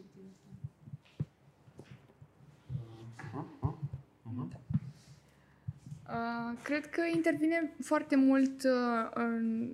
Uh, 6.09 6.57
cred 6.63 6.89
că 6.89 7.01
intervine 7.15 7.73
foarte 7.83 8.15
mult 8.15 8.63
uh, 8.63 9.09
în, 9.13 9.69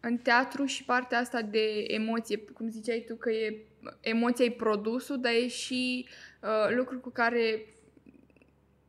în 0.00 0.16
teatru 0.16 0.64
și 0.64 0.84
partea 0.84 1.18
asta 1.18 1.42
de 1.42 1.84
emoție. 1.86 2.38
Cum 2.38 2.70
ziceai 2.70 3.04
tu 3.06 3.14
că 3.14 3.30
e 3.30 3.56
emoția 4.00 4.44
e 4.44 4.50
produsul, 4.50 5.20
dar 5.20 5.32
e 5.32 5.48
și 5.48 6.06
uh, 6.42 6.74
lucru 6.76 6.98
cu 6.98 7.10
care 7.10 7.66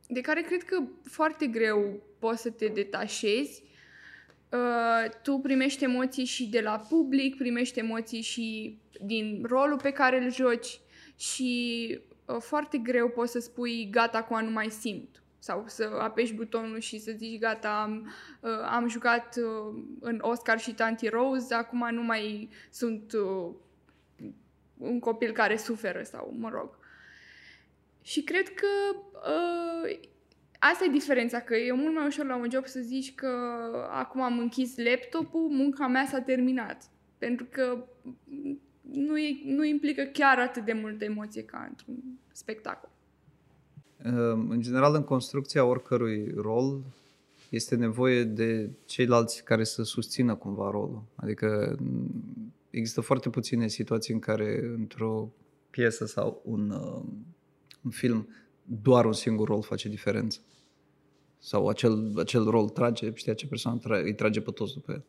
de 0.08 0.20
care 0.20 0.40
cred 0.40 0.62
că 0.62 0.82
foarte 1.02 1.46
greu 1.46 2.02
poți 2.18 2.42
să 2.42 2.50
te 2.50 2.66
detașezi. 2.66 3.62
Uh, 4.52 5.10
tu 5.22 5.38
primești 5.38 5.84
emoții 5.84 6.24
și 6.24 6.48
de 6.48 6.60
la 6.60 6.78
public, 6.88 7.36
primești 7.36 7.78
emoții 7.78 8.20
și 8.20 8.78
din 9.00 9.44
rolul 9.48 9.78
pe 9.82 9.90
care 9.90 10.24
îl 10.24 10.32
joci 10.32 10.80
și 11.16 12.00
uh, 12.24 12.36
foarte 12.40 12.78
greu 12.78 13.08
poți 13.08 13.32
să 13.32 13.38
spui 13.38 13.88
gata, 13.90 14.18
acum 14.18 14.44
nu 14.44 14.50
mai 14.50 14.70
simt 14.70 15.22
sau 15.38 15.64
să 15.66 15.90
apeși 16.00 16.34
butonul 16.34 16.78
și 16.78 16.98
să 16.98 17.12
zici 17.16 17.38
gata, 17.38 17.80
am, 17.82 18.12
uh, 18.40 18.50
am 18.70 18.88
jucat 18.88 19.36
uh, 19.36 19.82
în 20.00 20.18
Oscar 20.20 20.58
și 20.58 20.74
Tanti 20.74 21.08
Rose, 21.08 21.54
acum 21.54 21.88
nu 21.90 22.02
mai 22.02 22.48
sunt 22.70 23.12
uh, 23.12 23.54
un 24.78 24.98
copil 24.98 25.32
care 25.32 25.56
suferă 25.56 26.02
sau, 26.02 26.34
mă 26.38 26.48
rog. 26.48 26.78
Și 28.02 28.22
cred 28.22 28.48
că 28.48 28.66
uh, 29.12 29.98
asta 30.58 30.84
e 30.84 30.92
diferența, 30.92 31.40
că 31.40 31.56
e 31.56 31.72
mult 31.72 31.94
mai 31.94 32.06
ușor 32.06 32.26
la 32.26 32.36
un 32.36 32.48
job 32.52 32.66
să 32.66 32.80
zici 32.80 33.14
că 33.14 33.28
acum 33.90 34.22
am 34.22 34.38
închis 34.38 34.76
laptopul, 34.76 35.48
munca 35.50 35.86
mea 35.86 36.06
s-a 36.06 36.20
terminat. 36.20 36.90
Pentru 37.18 37.46
că 37.50 37.84
nu, 38.92 39.18
e, 39.18 39.40
nu 39.44 39.64
implică 39.64 40.02
chiar 40.02 40.38
atât 40.38 40.64
de 40.64 40.72
multă 40.72 41.04
emoție 41.04 41.42
ca 41.42 41.66
într-un 41.68 41.94
spectacol. 42.32 42.90
În 44.48 44.60
general, 44.60 44.94
în 44.94 45.04
construcția 45.04 45.64
oricărui 45.64 46.32
rol, 46.36 46.82
este 47.48 47.76
nevoie 47.76 48.24
de 48.24 48.70
ceilalți 48.84 49.44
care 49.44 49.64
să 49.64 49.82
susțină 49.82 50.34
cumva 50.34 50.70
rolul. 50.70 51.02
Adică 51.14 51.76
m, 51.80 52.10
există 52.70 53.00
foarte 53.00 53.30
puține 53.30 53.68
situații 53.68 54.14
în 54.14 54.20
care 54.20 54.74
într-o 54.76 55.32
piesă 55.70 56.06
sau 56.06 56.42
un, 56.44 56.70
uh, 56.70 57.02
un 57.82 57.90
film 57.90 58.28
doar 58.68 59.04
un 59.04 59.12
singur 59.12 59.48
rol 59.48 59.62
face 59.62 59.88
diferență. 59.88 60.40
Sau 61.38 61.68
acel, 61.68 62.18
acel 62.18 62.44
rol 62.44 62.68
trage, 62.68 63.12
știi, 63.14 63.30
acea 63.30 63.46
persoană 63.48 63.78
tra- 63.78 64.02
îi 64.02 64.14
trage 64.14 64.40
pe 64.40 64.50
toți 64.50 64.74
după 64.74 64.92
el. 64.92 65.04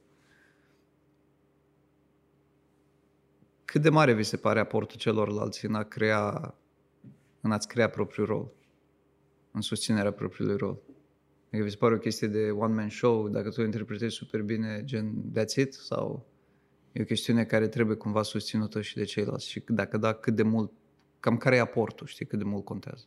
Cât 3.66 3.82
de 3.82 3.90
mare 3.90 4.14
vi 4.14 4.24
se 4.24 4.38
pare 4.38 4.60
aportul 4.60 4.98
celorlalți 4.98 5.66
în 5.66 5.76
a 5.76 5.84
crea, 5.84 6.56
în 7.42 7.52
a-ți 7.52 7.68
crea 7.68 7.90
propriul 7.90 8.28
rol? 8.28 8.52
În 9.52 9.62
susținerea 9.62 10.12
propriului 10.12 10.58
rol? 10.58 10.80
Adică 11.48 11.64
vi 11.64 11.70
se 11.70 11.78
pare 11.78 11.94
o 11.94 11.98
chestie 11.98 12.28
de 12.28 12.52
one-man 12.52 12.90
show, 12.90 13.30
dacă 13.30 13.50
tu 13.50 13.62
interpretezi 13.62 14.16
super 14.16 14.42
bine, 14.42 14.82
gen 14.84 15.32
that's 15.38 15.56
it? 15.56 15.74
Sau 15.74 16.26
e 16.92 17.02
o 17.02 17.06
chestiune 17.06 17.46
care 17.46 17.68
trebuie 17.68 17.96
cumva 17.96 18.22
susținută 18.24 18.82
și 18.82 18.96
de 18.96 19.04
ceilalți? 19.04 19.50
Și 19.50 19.64
dacă 19.68 19.98
da, 19.98 20.14
cât 20.14 20.36
de 20.36 20.44
mult, 20.44 20.72
cam 21.20 21.38
care 21.38 21.56
e 21.56 21.60
aportul, 21.60 22.08
știi, 22.08 22.26
cât 22.26 22.38
de 22.38 22.46
mult 22.46 22.66
contează? 22.66 23.04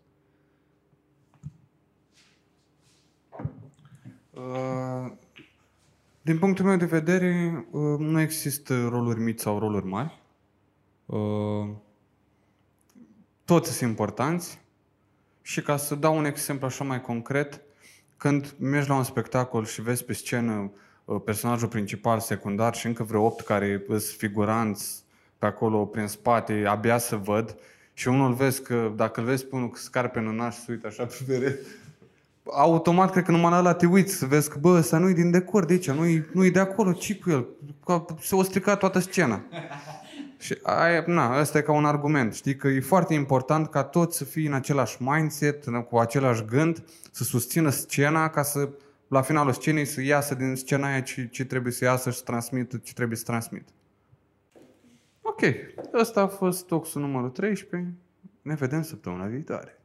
Din 6.22 6.38
punctul 6.38 6.64
meu 6.64 6.76
de 6.76 6.84
vedere, 6.84 7.64
uh, 7.70 7.98
nu 7.98 8.20
există 8.20 8.88
roluri 8.88 9.20
mici 9.20 9.40
sau 9.40 9.58
roluri 9.58 9.86
mari. 9.86 10.20
Uh, 11.06 11.68
Toți 13.44 13.72
sunt 13.72 13.88
importanți 13.90 14.60
și 15.42 15.62
ca 15.62 15.76
să 15.76 15.94
dau 15.94 16.16
un 16.16 16.24
exemplu 16.24 16.66
așa 16.66 16.84
mai 16.84 17.00
concret, 17.00 17.60
când 18.16 18.54
mergi 18.58 18.88
la 18.88 18.96
un 18.96 19.02
spectacol 19.02 19.64
și 19.64 19.82
vezi 19.82 20.04
pe 20.04 20.12
scenă 20.12 20.72
uh, 21.04 21.20
personajul 21.24 21.68
principal, 21.68 22.20
secundar 22.20 22.74
și 22.74 22.86
încă 22.86 23.02
vreo 23.02 23.24
opt 23.24 23.44
care 23.44 23.84
sunt 23.86 24.00
figuranți 24.00 25.04
pe 25.38 25.46
acolo 25.46 25.86
prin 25.86 26.06
spate, 26.06 26.64
abia 26.66 26.98
să 26.98 27.16
văd 27.16 27.56
și 27.92 28.08
unul 28.08 28.28
îl 28.28 28.34
vezi 28.34 28.62
că 28.62 28.92
dacă 28.96 29.20
îl 29.20 29.26
vezi 29.26 29.46
pe 29.46 29.56
unul 29.56 29.68
cu 29.68 29.76
scarpe 29.76 30.18
în 30.18 30.34
nas 30.34 30.54
și 30.54 30.64
se 30.64 30.72
uită 30.72 30.86
așa 30.86 31.04
pe 31.04 31.24
perete, 31.26 31.58
automat 32.50 33.10
cred 33.10 33.24
că 33.24 33.30
numai 33.30 33.50
la 33.50 33.58
ăla 33.58 33.74
te 33.74 33.86
uiți 33.86 34.14
să 34.14 34.26
vezi 34.26 34.50
că 34.50 34.58
bă, 34.58 34.68
ăsta 34.68 34.98
nu-i 34.98 35.14
din 35.14 35.30
decor 35.30 35.64
de 35.64 35.72
aici, 35.72 35.90
nu-i, 35.90 36.24
nu-i 36.32 36.50
de 36.50 36.58
acolo, 36.58 36.92
ci 36.92 37.18
cu 37.18 37.30
el. 37.30 37.46
Că 37.84 38.04
se 38.20 38.34
o 38.34 38.42
stricat 38.42 38.78
toată 38.78 38.98
scena. 38.98 39.42
Și 40.38 40.58
aia, 40.62 41.04
na, 41.06 41.40
ăsta 41.40 41.58
e 41.58 41.62
ca 41.62 41.72
un 41.72 41.84
argument. 41.84 42.34
Știi 42.34 42.56
că 42.56 42.68
e 42.68 42.80
foarte 42.80 43.14
important 43.14 43.68
ca 43.70 43.82
toți 43.82 44.16
să 44.16 44.24
fie 44.24 44.46
în 44.46 44.52
același 44.54 45.02
mindset, 45.02 45.64
în- 45.64 45.82
cu 45.82 45.98
același 45.98 46.44
gând, 46.44 46.84
să 47.10 47.24
susțină 47.24 47.70
scena 47.70 48.28
ca 48.28 48.42
să 48.42 48.68
la 49.08 49.22
finalul 49.22 49.52
scenei 49.52 49.84
să 49.84 50.02
iasă 50.02 50.34
din 50.34 50.54
scena 50.56 50.86
aia 50.86 51.00
ce, 51.00 51.28
ce 51.28 51.44
trebuie 51.44 51.72
să 51.72 51.84
iasă 51.84 52.10
și 52.10 52.16
să 52.16 52.22
transmită 52.24 52.76
ce 52.76 52.92
trebuie 52.92 53.16
să 53.16 53.24
transmit. 53.24 53.68
Ok, 55.22 55.40
ăsta 56.00 56.20
a 56.20 56.26
fost 56.26 56.66
toxul 56.66 57.00
numărul 57.00 57.30
13. 57.30 57.92
Ne 58.42 58.54
vedem 58.54 58.82
săptămâna 58.82 59.24
viitoare. 59.26 59.81